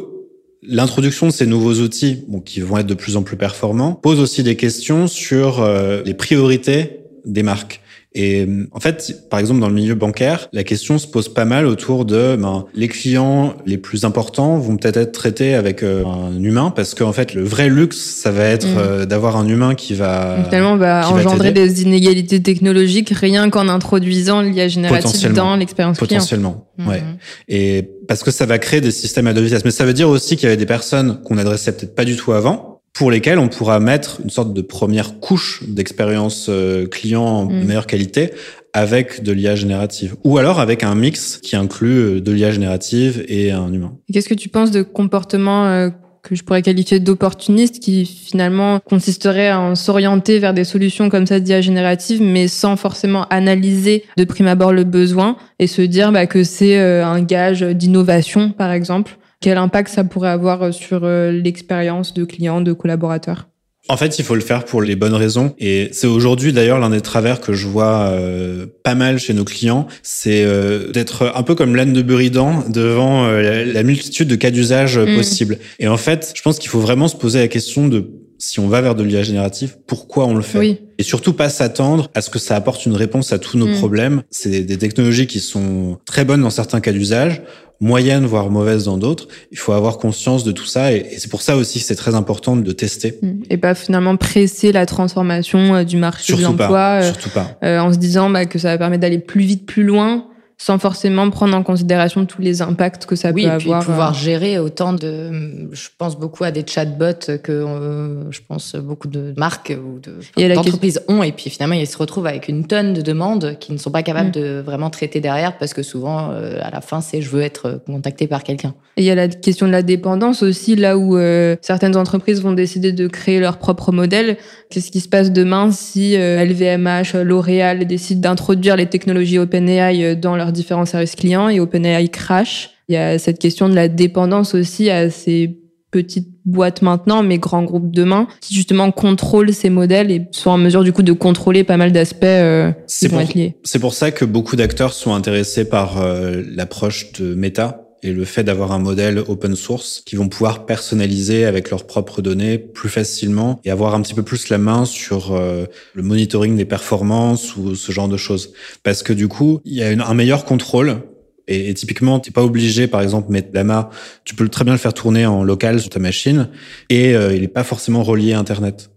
L'introduction 0.62 1.26
de 1.26 1.32
ces 1.32 1.46
nouveaux 1.46 1.74
outils, 1.74 2.24
bon, 2.28 2.40
qui 2.40 2.61
vont 2.61 2.76
être 2.76 2.86
de 2.86 2.94
plus 2.94 3.16
en 3.16 3.22
plus 3.22 3.36
performants, 3.36 3.94
pose 3.94 4.20
aussi 4.20 4.42
des 4.42 4.56
questions 4.56 5.06
sur 5.06 5.61
euh, 5.61 6.02
les 6.04 6.12
priorités 6.12 7.00
des 7.24 7.42
marques. 7.42 7.80
Et 8.12 8.48
en 8.72 8.80
fait, 8.80 9.28
par 9.30 9.38
exemple, 9.38 9.61
dans 9.61 9.68
le 9.68 9.74
milieu 9.74 9.94
bancaire, 9.94 10.48
la 10.52 10.64
question 10.64 10.98
se 10.98 11.06
pose 11.06 11.32
pas 11.32 11.44
mal 11.44 11.66
autour 11.66 12.04
de 12.04 12.34
ben, 12.36 12.64
les 12.74 12.88
clients 12.88 13.54
les 13.66 13.78
plus 13.78 14.04
importants 14.04 14.58
vont 14.58 14.76
peut-être 14.76 14.96
être 14.96 15.12
traités 15.12 15.54
avec 15.54 15.84
euh, 15.84 16.04
un 16.04 16.42
humain 16.42 16.72
parce 16.74 16.96
qu'en 16.96 17.12
fait, 17.12 17.34
le 17.34 17.44
vrai 17.44 17.68
luxe, 17.68 17.98
ça 17.98 18.32
va 18.32 18.44
être 18.44 18.66
mm. 18.66 18.78
euh, 18.78 19.06
d'avoir 19.06 19.36
un 19.36 19.46
humain 19.46 19.76
qui 19.76 19.94
va 19.94 20.42
finalement 20.44 20.76
va 20.76 21.08
engendrer 21.08 21.52
des 21.52 21.82
inégalités 21.82 22.42
technologiques 22.42 23.11
rien 23.11 23.48
qu'en 23.48 23.68
introduisant 23.68 24.40
l'IA 24.40 24.66
générative 24.66 25.32
dans 25.32 25.54
l'expérience 25.54 25.98
client. 25.98 26.08
Potentiellement, 26.08 26.66
ouais. 26.80 26.98
Mm-hmm. 26.98 27.02
Et 27.48 27.90
parce 28.08 28.24
que 28.24 28.32
ça 28.32 28.44
va 28.44 28.58
créer 28.58 28.80
des 28.80 28.90
systèmes 28.90 29.28
à 29.28 29.32
deux 29.32 29.42
vitesses. 29.42 29.64
Mais 29.64 29.70
ça 29.70 29.84
veut 29.84 29.92
dire 29.92 30.08
aussi 30.08 30.34
qu'il 30.34 30.44
y 30.44 30.46
avait 30.46 30.56
des 30.56 30.66
personnes 30.66 31.20
qu'on 31.22 31.38
adressait 31.38 31.70
peut-être 31.70 31.94
pas 31.94 32.04
du 32.04 32.16
tout 32.16 32.32
avant 32.32 32.69
pour 32.93 33.11
lesquels 33.11 33.38
on 33.38 33.49
pourra 33.49 33.80
mettre 33.80 34.20
une 34.22 34.30
sorte 34.30 34.53
de 34.53 34.62
première 34.62 35.20
couche 35.20 35.62
d'expérience 35.66 36.47
euh, 36.49 36.86
client 36.86 37.47
de 37.47 37.55
mm. 37.55 37.64
meilleure 37.64 37.86
qualité 37.86 38.32
avec 38.72 39.22
de 39.22 39.32
l'IA 39.32 39.55
générative 39.55 40.16
ou 40.24 40.38
alors 40.38 40.61
avec 40.61 40.84
un 40.84 40.95
mix 40.95 41.38
qui 41.38 41.57
inclut 41.57 41.99
euh, 41.99 42.20
de 42.20 42.32
l'IA 42.32 42.51
générative 42.51 43.24
et 43.28 43.53
un 43.53 43.72
humain. 43.72 43.97
Qu'est-ce 44.12 44.28
que 44.28 44.34
tu 44.34 44.49
penses 44.49 44.70
de 44.70 44.82
comportements 44.82 45.66
euh, 45.66 45.91
que 46.22 46.34
je 46.34 46.45
pourrais 46.45 46.62
qualifier 46.62 47.01
d'opportunistes 47.01 47.80
qui 47.80 48.05
finalement 48.05 48.80
consisteraient 48.80 49.49
à 49.49 49.74
s'orienter 49.74 50.38
vers 50.38 50.53
des 50.53 50.64
solutions 50.64 51.09
comme 51.09 51.26
ça 51.26 51.41
d'IA 51.41 51.62
générative 51.62 52.20
mais 52.20 52.49
sans 52.49 52.76
forcément 52.76 53.24
analyser 53.28 54.05
de 54.18 54.24
prime 54.24 54.49
abord 54.49 54.72
le 54.72 54.84
besoin 54.84 55.36
et 55.59 55.66
se 55.66 55.80
dire 55.80 56.12
bah, 56.12 56.26
que 56.26 56.45
c'est 56.45 56.78
un 56.78 57.22
gage 57.22 57.62
d'innovation 57.62 58.51
par 58.51 58.72
exemple? 58.72 59.16
Quel 59.41 59.57
impact 59.57 59.93
ça 59.93 60.05
pourrait 60.05 60.28
avoir 60.28 60.62
euh, 60.62 60.72
sur 60.72 61.05
euh, 61.05 61.32
l'expérience 61.32 62.14
de 62.14 62.24
clients, 62.24 62.61
de 62.61 62.72
collaborateurs? 62.72 63.49
En 63.88 63.97
fait, 63.97 64.18
il 64.18 64.24
faut 64.24 64.34
le 64.34 64.43
faire 64.43 64.66
pour 64.66 64.82
les 64.82 64.95
bonnes 64.95 65.14
raisons. 65.14 65.55
Et 65.59 65.88
c'est 65.93 66.07
aujourd'hui 66.07 66.53
d'ailleurs 66.53 66.78
l'un 66.78 66.91
des 66.91 67.01
travers 67.01 67.41
que 67.41 67.55
je 67.55 67.66
vois 67.66 68.11
euh, 68.11 68.66
pas 68.84 68.95
mal 68.95 69.18
chez 69.18 69.32
nos 69.32 69.45
clients, 69.45 69.88
c'est 70.03 70.47
d'être 70.93 71.32
un 71.34 71.43
peu 71.43 71.57
comme 71.57 71.74
l'âne 71.74 71.93
de 71.93 72.03
Buridan 72.03 72.62
devant 72.68 73.26
la, 73.28 73.82
multitude 73.82 74.28
de 74.28 74.36
cas 74.36 74.51
d'usage 74.51 74.97
mm. 74.97 75.16
possibles. 75.16 75.59
Et 75.80 75.88
en 75.88 75.97
fait, 75.97 76.32
je 76.36 76.43
pense 76.43 76.59
qu'il 76.59 76.68
faut 76.68 76.78
vraiment 76.78 77.09
se 77.09 77.16
poser 77.16 77.41
la 77.41 77.49
question 77.49 77.88
de 77.88 78.11
si 78.38 78.61
on 78.61 78.68
va 78.68 78.80
vers 78.80 78.95
de 78.95 79.03
l'IA 79.03 79.22
générative, 79.22 79.76
pourquoi 79.86 80.26
on 80.26 80.34
le 80.34 80.43
fait? 80.43 80.82
Et 80.99 81.03
surtout 81.03 81.32
pas 81.32 81.49
s'attendre 81.49 82.11
à 82.14 82.20
ce 82.20 82.30
que 82.30 82.38
ça 82.38 82.57
apporte 82.57 82.86
une 82.86 82.95
réponse 82.95 83.32
à 83.32 83.38
tous 83.38 83.59
nos 83.59 83.66
mm. 83.66 83.74
problèmes. 83.78 84.22
C'est 84.30 84.61
des 84.61 84.78
technologies 84.78 85.26
qui 85.26 85.41
sont 85.41 85.99
très 86.05 86.24
bonnes 86.24 86.43
dans 86.43 86.51
certains 86.51 86.80
cas 86.80 86.93
d'usage 86.93 87.43
moyenne, 87.81 88.26
voire 88.26 88.51
mauvaise 88.51 88.85
dans 88.85 88.99
d'autres. 88.99 89.28
Il 89.51 89.59
faut 89.59 89.72
avoir 89.72 89.99
conscience 89.99 90.45
de 90.45 90.53
tout 90.53 90.66
ça 90.66 90.93
et, 90.93 91.07
c'est 91.18 91.31
pour 91.31 91.43
ça 91.43 91.57
aussi 91.57 91.81
que 91.81 91.85
c'est 91.85 91.97
très 91.97 92.14
important 92.14 92.57
de 92.57 92.72
tester. 92.72 93.18
Mm. 93.22 93.43
Et 93.49 93.57
pas 93.57 93.74
finalement 93.74 94.16
presser 94.16 94.72
la 94.72 94.87
transformation 94.87 95.74
euh, 95.74 95.85
du 95.85 95.97
marché 95.97 96.35
de 96.35 96.43
l'emploi. 96.43 97.01
Euh, 97.01 97.12
surtout 97.12 97.31
pas. 97.31 97.59
Euh, 97.64 97.78
en 97.78 97.93
se 97.93 97.99
disant 97.99 98.31
bah, 98.31 98.45
que 98.45 98.59
ça 98.59 98.68
va 98.68 98.78
permettre 98.78 99.01
d'aller 99.01 99.18
plus 99.18 99.43
vite, 99.43 99.66
plus 99.66 99.85
loin 99.85 100.26
sans 100.61 100.78
forcément 100.78 101.30
prendre 101.30 101.56
en 101.56 101.62
considération 101.62 102.26
tous 102.26 102.42
les 102.42 102.61
impacts 102.61 103.06
que 103.06 103.16
ça 103.16 103.30
oui, 103.30 103.46
peut 103.46 103.54
et 103.54 103.56
puis 103.56 103.68
avoir. 103.68 103.82
pouvoir 103.82 104.12
gérer 104.12 104.58
autant 104.58 104.92
de. 104.92 105.70
Je 105.72 105.88
pense 105.96 106.18
beaucoup 106.18 106.44
à 106.44 106.50
des 106.50 106.66
chatbots 106.66 107.38
que 107.42 107.50
euh, 107.50 108.30
je 108.30 108.40
pense 108.46 108.76
beaucoup 108.76 109.08
de 109.08 109.32
marques 109.38 109.72
ou 109.74 110.00
d'entreprises 110.36 111.00
ont, 111.08 111.22
et 111.22 111.32
puis 111.32 111.48
finalement 111.48 111.76
ils 111.76 111.86
se 111.86 111.96
retrouvent 111.96 112.26
avec 112.26 112.48
une 112.48 112.66
tonne 112.66 112.92
de 112.92 113.00
demandes 113.00 113.56
qui 113.58 113.72
ne 113.72 113.78
sont 113.78 113.90
pas 113.90 114.02
capables 114.02 114.28
mm. 114.28 114.32
de 114.32 114.62
vraiment 114.62 114.90
traiter 114.90 115.20
derrière 115.20 115.56
parce 115.56 115.72
que 115.72 115.82
souvent 115.82 116.28
à 116.28 116.70
la 116.70 116.82
fin 116.82 117.00
c'est 117.00 117.22
je 117.22 117.30
veux 117.30 117.40
être 117.40 117.80
contacté 117.86 118.26
par 118.26 118.42
quelqu'un. 118.42 118.74
Et 118.98 119.02
il 119.02 119.06
y 119.06 119.11
a 119.11 119.14
la 119.14 119.28
question 119.28 119.66
de 119.66 119.72
la 119.72 119.82
dépendance 119.82 120.42
aussi, 120.42 120.76
là 120.76 120.98
où 120.98 121.18
certaines 121.62 121.96
entreprises 121.96 122.42
vont 122.42 122.52
décider 122.52 122.92
de 122.92 123.08
créer 123.08 123.40
leur 123.40 123.56
propre 123.56 123.92
modèle. 123.92 124.36
Qu'est-ce 124.68 124.90
qui 124.90 125.00
se 125.00 125.08
passe 125.08 125.32
demain 125.32 125.70
si 125.72 126.16
LVMH, 126.16 127.16
L'Oréal 127.24 127.86
décident 127.86 128.20
d'introduire 128.20 128.76
les 128.76 128.86
technologies 128.86 129.38
OpenAI 129.38 130.16
dans 130.16 130.36
différents 130.53 130.86
services 130.86 131.16
clients 131.16 131.48
et 131.48 131.61
OpenAI 131.61 132.09
crash. 132.09 132.70
Il 132.88 132.94
y 132.94 132.98
a 132.98 133.18
cette 133.18 133.38
question 133.38 133.68
de 133.68 133.74
la 133.74 133.88
dépendance 133.88 134.55
aussi 134.55 134.90
à 134.90 135.11
ces 135.11 135.61
petites 135.90 136.28
boîtes 136.44 136.82
maintenant, 136.82 137.22
mais 137.22 137.38
grands 137.38 137.62
groupes 137.62 137.90
demain, 137.90 138.28
qui 138.40 138.55
justement 138.55 138.90
contrôlent 138.90 139.53
ces 139.53 139.70
modèles 139.70 140.11
et 140.11 140.26
sont 140.32 140.51
en 140.51 140.59
mesure 140.59 140.84
du 140.84 140.92
coup 140.92 141.03
de 141.03 141.12
contrôler 141.12 141.64
pas 141.64 141.76
mal 141.76 141.92
d'aspects 141.92 142.24
euh, 142.24 142.72
qui 142.86 143.09
vont 143.09 143.20
être 143.20 143.34
liés. 143.34 143.57
C'est 143.64 143.78
pour 143.78 143.94
ça 143.94 144.11
que 144.11 144.24
beaucoup 144.24 144.57
d'acteurs 144.57 144.92
sont 144.92 145.14
intéressés 145.14 145.68
par 145.68 146.01
euh, 146.01 146.42
l'approche 146.55 147.12
de 147.12 147.34
Meta, 147.34 147.89
et 148.03 148.12
le 148.12 148.24
fait 148.24 148.44
d'avoir 148.44 148.72
un 148.72 148.78
modèle 148.78 149.18
open 149.18 149.55
source 149.57 150.03
qui 150.05 150.16
vont 150.16 150.28
pouvoir 150.28 150.66
personnaliser 150.66 151.44
avec 151.44 151.70
leurs 151.70 151.86
propres 151.86 152.22
données 152.22 152.59
plus 152.59 152.88
facilement 152.88 153.61
et 153.64 153.70
avoir 153.70 153.94
un 153.94 154.03
petit 154.03 154.14
peu 154.14 154.22
plus 154.22 154.48
la 154.48 154.59
main 154.59 154.84
sur 154.84 155.32
euh, 155.32 155.66
le 155.94 156.03
monitoring 156.03 156.57
des 156.57 156.64
performances 156.64 157.57
ou 157.57 157.74
ce 157.74 157.92
genre 157.92 158.09
de 158.09 158.16
choses. 158.16 158.53
Parce 158.82 159.03
que 159.03 159.12
du 159.12 159.28
coup, 159.28 159.61
il 159.64 159.74
y 159.74 159.82
a 159.82 159.88
un 159.88 160.14
meilleur 160.14 160.44
contrôle 160.44 161.03
et, 161.51 161.74
typiquement, 161.74 162.20
t'es 162.20 162.30
pas 162.30 162.44
obligé, 162.44 162.86
par 162.86 163.03
exemple, 163.03 163.32
mettre 163.32 163.48
Lama. 163.53 163.90
Tu 164.24 164.36
peux 164.36 164.48
très 164.48 164.64
bien 164.64 164.72
le 164.72 164.78
faire 164.78 164.94
tourner 164.94 165.26
en 165.26 165.42
local 165.42 165.80
sur 165.80 165.90
ta 165.90 165.98
machine 165.98 166.48
et 166.88 167.14
euh, 167.14 167.34
il 167.34 167.42
est 167.42 167.48
pas 167.48 167.64
forcément 167.64 168.05
relié 168.05 168.32
à 168.32 168.38
Internet. 168.38 168.90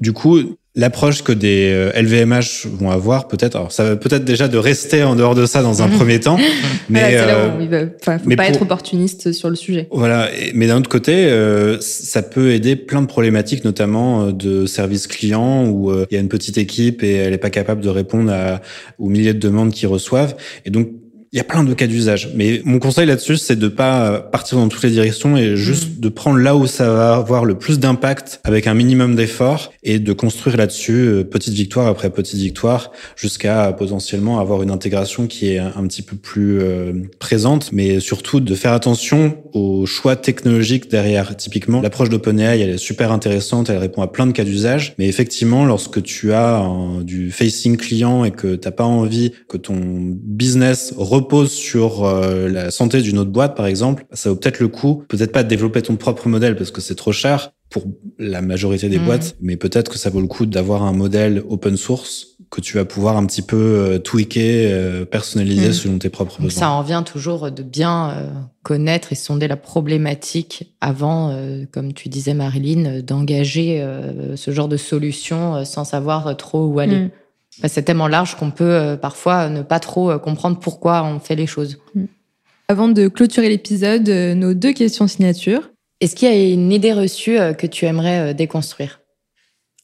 Du 0.00 0.12
coup, 0.12 0.56
l'approche 0.76 1.22
que 1.22 1.32
des 1.32 1.90
LVMH 1.96 2.66
euh, 2.66 2.68
vont 2.78 2.90
avoir, 2.90 3.26
peut-être, 3.26 3.56
alors 3.56 3.72
ça 3.72 3.82
va 3.82 3.96
peut-être 3.96 4.24
déjà 4.24 4.46
de 4.46 4.56
rester 4.56 5.02
en 5.02 5.16
dehors 5.16 5.34
de 5.34 5.44
ça 5.44 5.62
dans 5.62 5.82
un 5.82 5.88
mhm. 5.88 5.96
premier 5.96 6.20
temps, 6.20 6.38
mais 6.88 7.16
euh, 7.16 7.88
faut 8.02 8.36
pas 8.36 8.46
être 8.46 8.62
opportuniste 8.62 9.32
sur 9.32 9.50
le 9.50 9.56
sujet. 9.56 9.88
Voilà, 9.90 10.28
mais 10.54 10.68
d'un 10.68 10.78
autre 10.78 10.88
côté, 10.88 11.26
euh, 11.26 11.78
ça 11.80 12.22
peut 12.22 12.52
aider 12.52 12.76
plein 12.76 13.02
de 13.02 13.08
problématiques, 13.08 13.64
notamment 13.64 14.26
euh, 14.26 14.32
de 14.32 14.66
service 14.66 15.08
client 15.08 15.66
où 15.66 15.92
il 15.92 16.14
y 16.14 16.16
a 16.16 16.20
une 16.20 16.28
petite 16.28 16.58
équipe 16.58 17.02
et 17.02 17.14
elle 17.14 17.32
est 17.32 17.38
pas 17.38 17.50
capable 17.50 17.80
de 17.80 17.88
répondre 17.88 18.32
à, 18.32 18.60
aux 18.98 19.08
milliers 19.08 19.34
de 19.34 19.40
demandes 19.40 19.72
qu'ils 19.72 19.88
reçoivent, 19.88 20.36
et 20.64 20.70
donc 20.70 20.88
il 21.32 21.36
y 21.36 21.40
a 21.40 21.44
plein 21.44 21.62
de 21.62 21.72
cas 21.74 21.86
d'usage, 21.86 22.30
mais 22.34 22.60
mon 22.64 22.80
conseil 22.80 23.06
là-dessus, 23.06 23.36
c'est 23.36 23.54
de 23.54 23.68
pas 23.68 24.18
partir 24.18 24.58
dans 24.58 24.68
toutes 24.68 24.82
les 24.82 24.90
directions 24.90 25.36
et 25.36 25.56
juste 25.56 25.98
mm. 25.98 26.00
de 26.00 26.08
prendre 26.08 26.38
là 26.38 26.56
où 26.56 26.66
ça 26.66 26.92
va 26.92 27.14
avoir 27.14 27.44
le 27.44 27.56
plus 27.56 27.78
d'impact 27.78 28.40
avec 28.42 28.66
un 28.66 28.74
minimum 28.74 29.14
d'effort 29.14 29.72
et 29.84 30.00
de 30.00 30.12
construire 30.12 30.56
là-dessus 30.56 30.92
euh, 30.92 31.24
petite 31.24 31.54
victoire 31.54 31.86
après 31.86 32.10
petite 32.10 32.40
victoire 32.40 32.90
jusqu'à 33.14 33.72
potentiellement 33.72 34.40
avoir 34.40 34.62
une 34.62 34.72
intégration 34.72 35.28
qui 35.28 35.52
est 35.52 35.58
un 35.58 35.86
petit 35.86 36.02
peu 36.02 36.16
plus 36.16 36.60
euh, 36.60 36.94
présente, 37.20 37.70
mais 37.72 38.00
surtout 38.00 38.40
de 38.40 38.54
faire 38.56 38.72
attention 38.72 39.38
aux 39.52 39.86
choix 39.86 40.16
technologiques 40.16 40.90
derrière. 40.90 41.36
Typiquement, 41.36 41.80
l'approche 41.80 42.08
d'OpenAI, 42.08 42.60
elle 42.60 42.70
est 42.70 42.78
super 42.78 43.12
intéressante, 43.12 43.70
elle 43.70 43.78
répond 43.78 44.02
à 44.02 44.08
plein 44.08 44.26
de 44.26 44.32
cas 44.32 44.44
d'usage, 44.44 44.94
mais 44.98 45.06
effectivement, 45.06 45.64
lorsque 45.64 46.02
tu 46.02 46.32
as 46.32 46.66
du 47.02 47.30
facing 47.30 47.76
client 47.76 48.24
et 48.24 48.32
que 48.32 48.56
t'as 48.56 48.72
pas 48.72 48.84
envie 48.84 49.30
que 49.48 49.56
ton 49.56 49.78
business 49.80 50.92
repose 51.20 51.52
sur 51.52 52.04
euh, 52.04 52.48
la 52.48 52.70
santé 52.70 53.00
d'une 53.02 53.18
autre 53.18 53.30
boîte, 53.30 53.56
par 53.56 53.66
exemple, 53.66 54.04
ça 54.12 54.30
vaut 54.30 54.36
peut-être 54.36 54.60
le 54.60 54.68
coup, 54.68 55.04
peut-être 55.08 55.32
pas 55.32 55.42
de 55.42 55.48
développer 55.48 55.82
ton 55.82 55.96
propre 55.96 56.28
modèle 56.28 56.56
parce 56.56 56.70
que 56.70 56.80
c'est 56.80 56.94
trop 56.94 57.12
cher 57.12 57.52
pour 57.70 57.84
la 58.18 58.42
majorité 58.42 58.88
des 58.88 58.98
mmh. 58.98 59.04
boîtes, 59.04 59.36
mais 59.40 59.56
peut-être 59.56 59.92
que 59.92 59.98
ça 59.98 60.10
vaut 60.10 60.20
le 60.20 60.26
coup 60.26 60.44
d'avoir 60.44 60.82
un 60.82 60.92
modèle 60.92 61.42
open 61.48 61.76
source 61.76 62.26
que 62.50 62.60
tu 62.60 62.76
vas 62.76 62.84
pouvoir 62.84 63.16
un 63.16 63.24
petit 63.26 63.42
peu 63.42 63.56
euh, 63.56 63.98
tweaker, 63.98 64.72
euh, 64.72 65.04
personnaliser 65.04 65.68
mmh. 65.68 65.72
selon 65.72 65.98
tes 65.98 66.08
propres 66.08 66.42
besoins. 66.42 66.60
Ça 66.60 66.70
en 66.70 66.82
vient 66.82 67.04
toujours 67.04 67.52
de 67.52 67.62
bien 67.62 68.16
connaître 68.64 69.12
et 69.12 69.14
sonder 69.14 69.46
la 69.46 69.56
problématique 69.56 70.74
avant, 70.80 71.32
comme 71.70 71.92
tu 71.92 72.08
disais 72.08 72.34
Marilyn, 72.34 73.02
d'engager 73.02 73.86
ce 74.34 74.50
genre 74.50 74.68
de 74.68 74.76
solution 74.76 75.64
sans 75.64 75.84
savoir 75.84 76.36
trop 76.36 76.66
où 76.66 76.80
aller. 76.80 77.04
Mmh. 77.04 77.10
Bah, 77.58 77.68
c'est 77.68 77.82
tellement 77.82 78.08
large 78.08 78.36
qu'on 78.36 78.50
peut 78.50 78.64
euh, 78.64 78.96
parfois 78.96 79.48
ne 79.48 79.62
pas 79.62 79.80
trop 79.80 80.10
euh, 80.10 80.18
comprendre 80.18 80.58
pourquoi 80.58 81.04
on 81.04 81.18
fait 81.18 81.36
les 81.36 81.46
choses. 81.46 81.78
Mm. 81.94 82.04
Avant 82.68 82.88
de 82.88 83.08
clôturer 83.08 83.48
l'épisode, 83.48 84.08
euh, 84.08 84.34
nos 84.34 84.54
deux 84.54 84.72
questions 84.72 85.08
signatures. 85.08 85.70
Est-ce 86.00 86.14
qu'il 86.14 86.28
y 86.28 86.32
a 86.32 86.52
une 86.52 86.72
idée 86.72 86.92
reçue 86.92 87.36
que 87.58 87.66
tu 87.66 87.84
aimerais 87.84 88.32
déconstruire? 88.32 89.00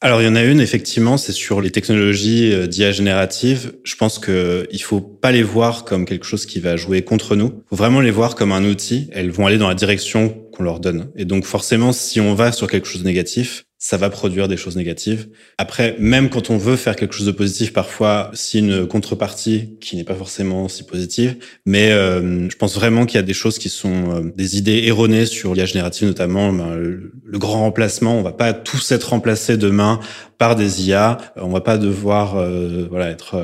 Alors 0.01 0.19
il 0.19 0.25
y 0.25 0.27
en 0.27 0.35
a 0.35 0.43
une 0.43 0.59
effectivement, 0.59 1.15
c'est 1.15 1.31
sur 1.31 1.61
les 1.61 1.69
technologies 1.69 2.67
d'IA 2.67 2.91
générative. 2.91 3.73
Je 3.83 3.95
pense 3.95 4.17
que 4.17 4.67
il 4.71 4.81
faut 4.81 4.99
pas 4.99 5.31
les 5.31 5.43
voir 5.43 5.85
comme 5.85 6.05
quelque 6.05 6.25
chose 6.25 6.47
qui 6.47 6.59
va 6.59 6.75
jouer 6.75 7.03
contre 7.03 7.35
nous. 7.35 7.53
Il 7.65 7.69
faut 7.69 7.75
vraiment 7.75 8.01
les 8.01 8.09
voir 8.09 8.33
comme 8.33 8.51
un 8.51 8.63
outil. 8.63 9.09
Elles 9.11 9.29
vont 9.29 9.45
aller 9.45 9.59
dans 9.59 9.67
la 9.67 9.75
direction 9.75 10.29
qu'on 10.51 10.63
leur 10.63 10.79
donne. 10.79 11.11
Et 11.15 11.25
donc 11.25 11.45
forcément, 11.45 11.91
si 11.91 12.19
on 12.19 12.33
va 12.33 12.51
sur 12.51 12.67
quelque 12.67 12.87
chose 12.87 13.03
de 13.03 13.07
négatif, 13.07 13.66
ça 13.79 13.95
va 13.97 14.09
produire 14.09 14.47
des 14.47 14.57
choses 14.57 14.75
négatives. 14.75 15.27
Après, 15.59 15.95
même 15.99 16.29
quand 16.29 16.49
on 16.49 16.57
veut 16.57 16.77
faire 16.77 16.95
quelque 16.95 17.13
chose 17.13 17.27
de 17.27 17.31
positif, 17.31 17.73
parfois, 17.73 18.31
si 18.33 18.57
une 18.57 18.87
contrepartie 18.87 19.77
qui 19.79 19.95
n'est 19.95 20.03
pas 20.03 20.15
forcément 20.15 20.67
si 20.67 20.83
positive. 20.83 21.35
Mais 21.67 21.91
euh, 21.91 22.49
je 22.49 22.55
pense 22.55 22.73
vraiment 22.73 23.05
qu'il 23.05 23.17
y 23.17 23.19
a 23.19 23.23
des 23.23 23.33
choses 23.33 23.59
qui 23.59 23.69
sont 23.69 24.15
euh, 24.15 24.33
des 24.35 24.57
idées 24.57 24.83
erronées 24.85 25.27
sur 25.27 25.53
l'IA 25.53 25.65
générative, 25.65 26.07
notamment 26.07 26.51
ben, 26.51 26.75
le, 26.75 27.11
grand 27.37 27.59
remplacement. 27.59 28.17
On 28.17 28.23
va 28.23 28.31
pas 28.31 28.51
tous 28.53 28.91
être 28.91 29.09
remplacés 29.09 29.57
demain 29.57 29.99
par 30.39 30.55
des 30.55 30.87
IA. 30.87 31.19
On 31.35 31.49
va 31.49 31.61
pas 31.61 31.77
devoir 31.77 32.37
euh, 32.37 32.87
voilà 32.89 33.11
être 33.11 33.39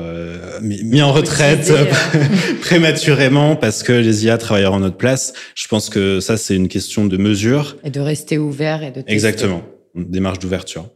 mis, 0.62 1.00
en 1.00 1.12
retraite 1.12 1.72
prématurément 2.60 3.54
parce 3.54 3.84
que 3.84 3.92
les 3.92 4.24
IA 4.24 4.36
travailleront 4.36 4.76
en 4.76 4.80
notre 4.80 4.96
place. 4.96 5.32
Je 5.54 5.68
pense 5.68 5.90
que 5.90 6.18
ça 6.18 6.36
c'est 6.36 6.56
une 6.56 6.68
question 6.68 7.04
de 7.04 7.16
mesure 7.16 7.76
et 7.84 7.90
de 7.90 8.00
rester 8.00 8.36
ouvert 8.36 8.82
et 8.82 8.90
de 8.90 8.96
tester. 8.96 9.12
exactement 9.12 9.62
démarche 9.94 10.38
d'ouverture. 10.38 10.86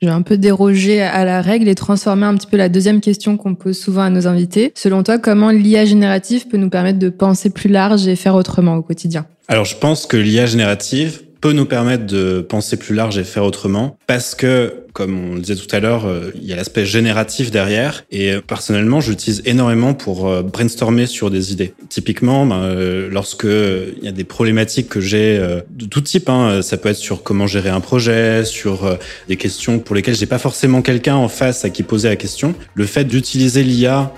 Je 0.00 0.06
vais 0.06 0.12
un 0.12 0.22
peu 0.22 0.38
déroger 0.38 1.02
à 1.02 1.24
la 1.24 1.42
règle 1.42 1.68
et 1.68 1.74
transformer 1.74 2.26
un 2.26 2.36
petit 2.36 2.46
peu 2.46 2.56
la 2.56 2.68
deuxième 2.68 3.00
question 3.00 3.36
qu'on 3.36 3.56
pose 3.56 3.76
souvent 3.76 4.02
à 4.02 4.10
nos 4.10 4.28
invités. 4.28 4.70
Selon 4.76 5.02
toi, 5.02 5.18
comment 5.18 5.50
l'IA 5.50 5.84
générative 5.86 6.46
peut 6.46 6.56
nous 6.56 6.70
permettre 6.70 7.00
de 7.00 7.08
penser 7.08 7.50
plus 7.50 7.68
large 7.68 8.06
et 8.06 8.14
faire 8.14 8.36
autrement 8.36 8.76
au 8.76 8.82
quotidien? 8.82 9.26
Alors, 9.48 9.64
je 9.64 9.76
pense 9.76 10.06
que 10.06 10.16
l'IA 10.16 10.46
générative 10.46 11.22
peut 11.40 11.52
nous 11.52 11.66
permettre 11.66 12.06
de 12.06 12.40
penser 12.40 12.76
plus 12.76 12.94
large 12.94 13.18
et 13.18 13.24
faire 13.24 13.44
autrement 13.44 13.96
parce 14.06 14.34
que, 14.34 14.74
comme 14.92 15.30
on 15.30 15.34
le 15.34 15.40
disait 15.40 15.54
tout 15.54 15.74
à 15.74 15.80
l'heure, 15.80 16.06
euh, 16.06 16.32
il 16.34 16.44
y 16.44 16.52
a 16.52 16.56
l'aspect 16.56 16.84
génératif 16.84 17.50
derrière 17.50 18.04
et 18.10 18.32
euh, 18.32 18.40
personnellement, 18.40 19.00
j'utilise 19.00 19.42
énormément 19.44 19.94
pour 19.94 20.28
euh, 20.28 20.42
brainstormer 20.42 21.06
sur 21.06 21.30
des 21.30 21.52
idées. 21.52 21.74
Typiquement, 21.88 22.46
ben, 22.46 23.08
lorsque 23.10 23.44
il 23.44 24.02
y 24.02 24.08
a 24.08 24.12
des 24.12 24.24
problématiques 24.24 24.88
que 24.88 25.00
j'ai 25.00 25.38
de 25.70 25.86
tout 25.86 26.00
type, 26.00 26.28
hein, 26.28 26.62
ça 26.62 26.76
peut 26.76 26.88
être 26.88 26.96
sur 26.96 27.22
comment 27.22 27.46
gérer 27.46 27.68
un 27.68 27.80
projet, 27.80 28.44
sur 28.44 28.98
des 29.28 29.36
questions 29.36 29.78
pour 29.78 29.94
lesquelles 29.94 30.16
j'ai 30.16 30.26
pas 30.26 30.38
forcément 30.38 30.82
quelqu'un 30.82 31.16
en 31.16 31.28
face 31.28 31.64
à 31.64 31.70
qui 31.70 31.82
poser 31.82 32.08
la 32.08 32.16
question. 32.16 32.54
Le 32.74 32.86
fait 32.86 33.04
d'utiliser 33.04 33.62
l'IA 33.62 34.12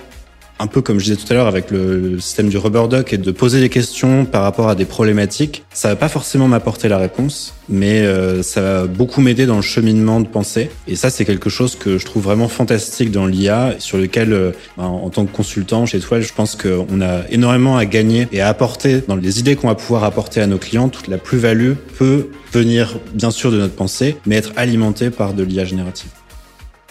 un 0.61 0.67
peu 0.67 0.83
comme 0.83 0.99
je 0.99 1.05
disais 1.05 1.17
tout 1.17 1.27
à 1.33 1.35
l'heure 1.35 1.47
avec 1.47 1.71
le, 1.71 2.21
système 2.21 2.49
du 2.49 2.59
rubber 2.59 2.87
duck 2.89 3.13
et 3.13 3.19
de 3.19 3.31
poser 3.31 3.61
des 3.61 3.71
questions 3.71 4.27
par 4.27 4.43
rapport 4.43 4.69
à 4.69 4.75
des 4.75 4.85
problématiques, 4.85 5.65
ça 5.73 5.89
va 5.89 5.97
pas 5.97 6.09
forcément 6.09 6.49
m'apporter 6.49 6.89
la 6.89 6.99
réponse, 6.99 7.55
mais 7.69 8.01
euh, 8.01 8.43
ça 8.43 8.61
va 8.61 8.87
beaucoup 8.87 9.23
m'aider 9.23 9.47
dans 9.47 9.57
le 9.57 9.63
cheminement 9.63 10.21
de 10.21 10.29
pensée. 10.29 10.71
Et 10.87 10.97
ça, 10.97 11.09
c'est 11.09 11.25
quelque 11.25 11.49
chose 11.49 11.77
que 11.77 11.97
je 11.97 12.05
trouve 12.05 12.25
vraiment 12.25 12.49
fantastique 12.49 13.11
dans 13.11 13.27
l'IA, 13.27 13.77
sur 13.79 13.97
lequel, 13.97 14.33
euh, 14.33 14.53
ben, 14.77 14.85
en 14.85 15.09
tant 15.09 15.25
que 15.25 15.33
consultant 15.33 15.87
chez 15.87 15.99
Toile, 15.99 16.23
je 16.23 16.35
pense 16.35 16.57
qu'on 16.57 17.01
a 17.01 17.23
énormément 17.31 17.79
à 17.79 17.87
gagner 17.87 18.29
et 18.31 18.43
à 18.43 18.49
apporter 18.49 19.03
dans 19.09 19.17
les 19.17 19.39
idées 19.39 19.57
qu'on 19.57 19.69
va 19.69 19.75
pouvoir 19.75 20.05
apporter 20.05 20.43
à 20.43 20.47
nos 20.47 20.59
clients. 20.59 20.91
Toute 20.91 21.09
la 21.09 21.19
plus-value 21.19 21.73
peut 21.97 22.29
venir 22.53 22.99
bien 23.15 23.31
sûr 23.31 23.51
de 23.51 23.59
notre 23.59 23.75
pensée, 23.75 24.17
mais 24.27 24.37
être 24.37 24.53
alimentée 24.57 25.09
par 25.11 25.33
de 25.33 25.43
l'IA 25.43 25.65
générative. 25.65 26.11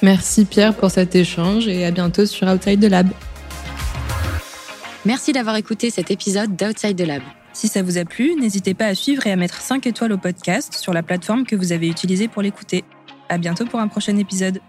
Merci 0.01 0.45
Pierre 0.45 0.73
pour 0.73 0.89
cet 0.89 1.15
échange 1.15 1.67
et 1.67 1.85
à 1.85 1.91
bientôt 1.91 2.25
sur 2.25 2.47
Outside 2.47 2.79
the 2.79 2.89
Lab. 2.89 3.09
Merci 5.05 5.31
d'avoir 5.31 5.55
écouté 5.55 5.89
cet 5.89 6.11
épisode 6.11 6.57
d'Outside 6.57 6.97
the 6.97 7.07
Lab. 7.07 7.21
Si 7.53 7.69
ça 7.69 7.81
vous 7.81 7.97
a 7.97 8.03
plu, 8.03 8.35
n'hésitez 8.35 8.73
pas 8.73 8.87
à 8.87 8.95
suivre 8.95 9.25
et 9.27 9.31
à 9.31 9.37
mettre 9.37 9.61
5 9.61 9.87
étoiles 9.87 10.11
au 10.11 10.17
podcast 10.17 10.73
sur 10.73 10.91
la 10.91 11.03
plateforme 11.03 11.45
que 11.45 11.55
vous 11.55 11.71
avez 11.71 11.87
utilisée 11.87 12.27
pour 12.27 12.41
l'écouter. 12.41 12.83
À 13.29 13.37
bientôt 13.37 13.65
pour 13.65 13.79
un 13.79 13.87
prochain 13.87 14.17
épisode. 14.17 14.59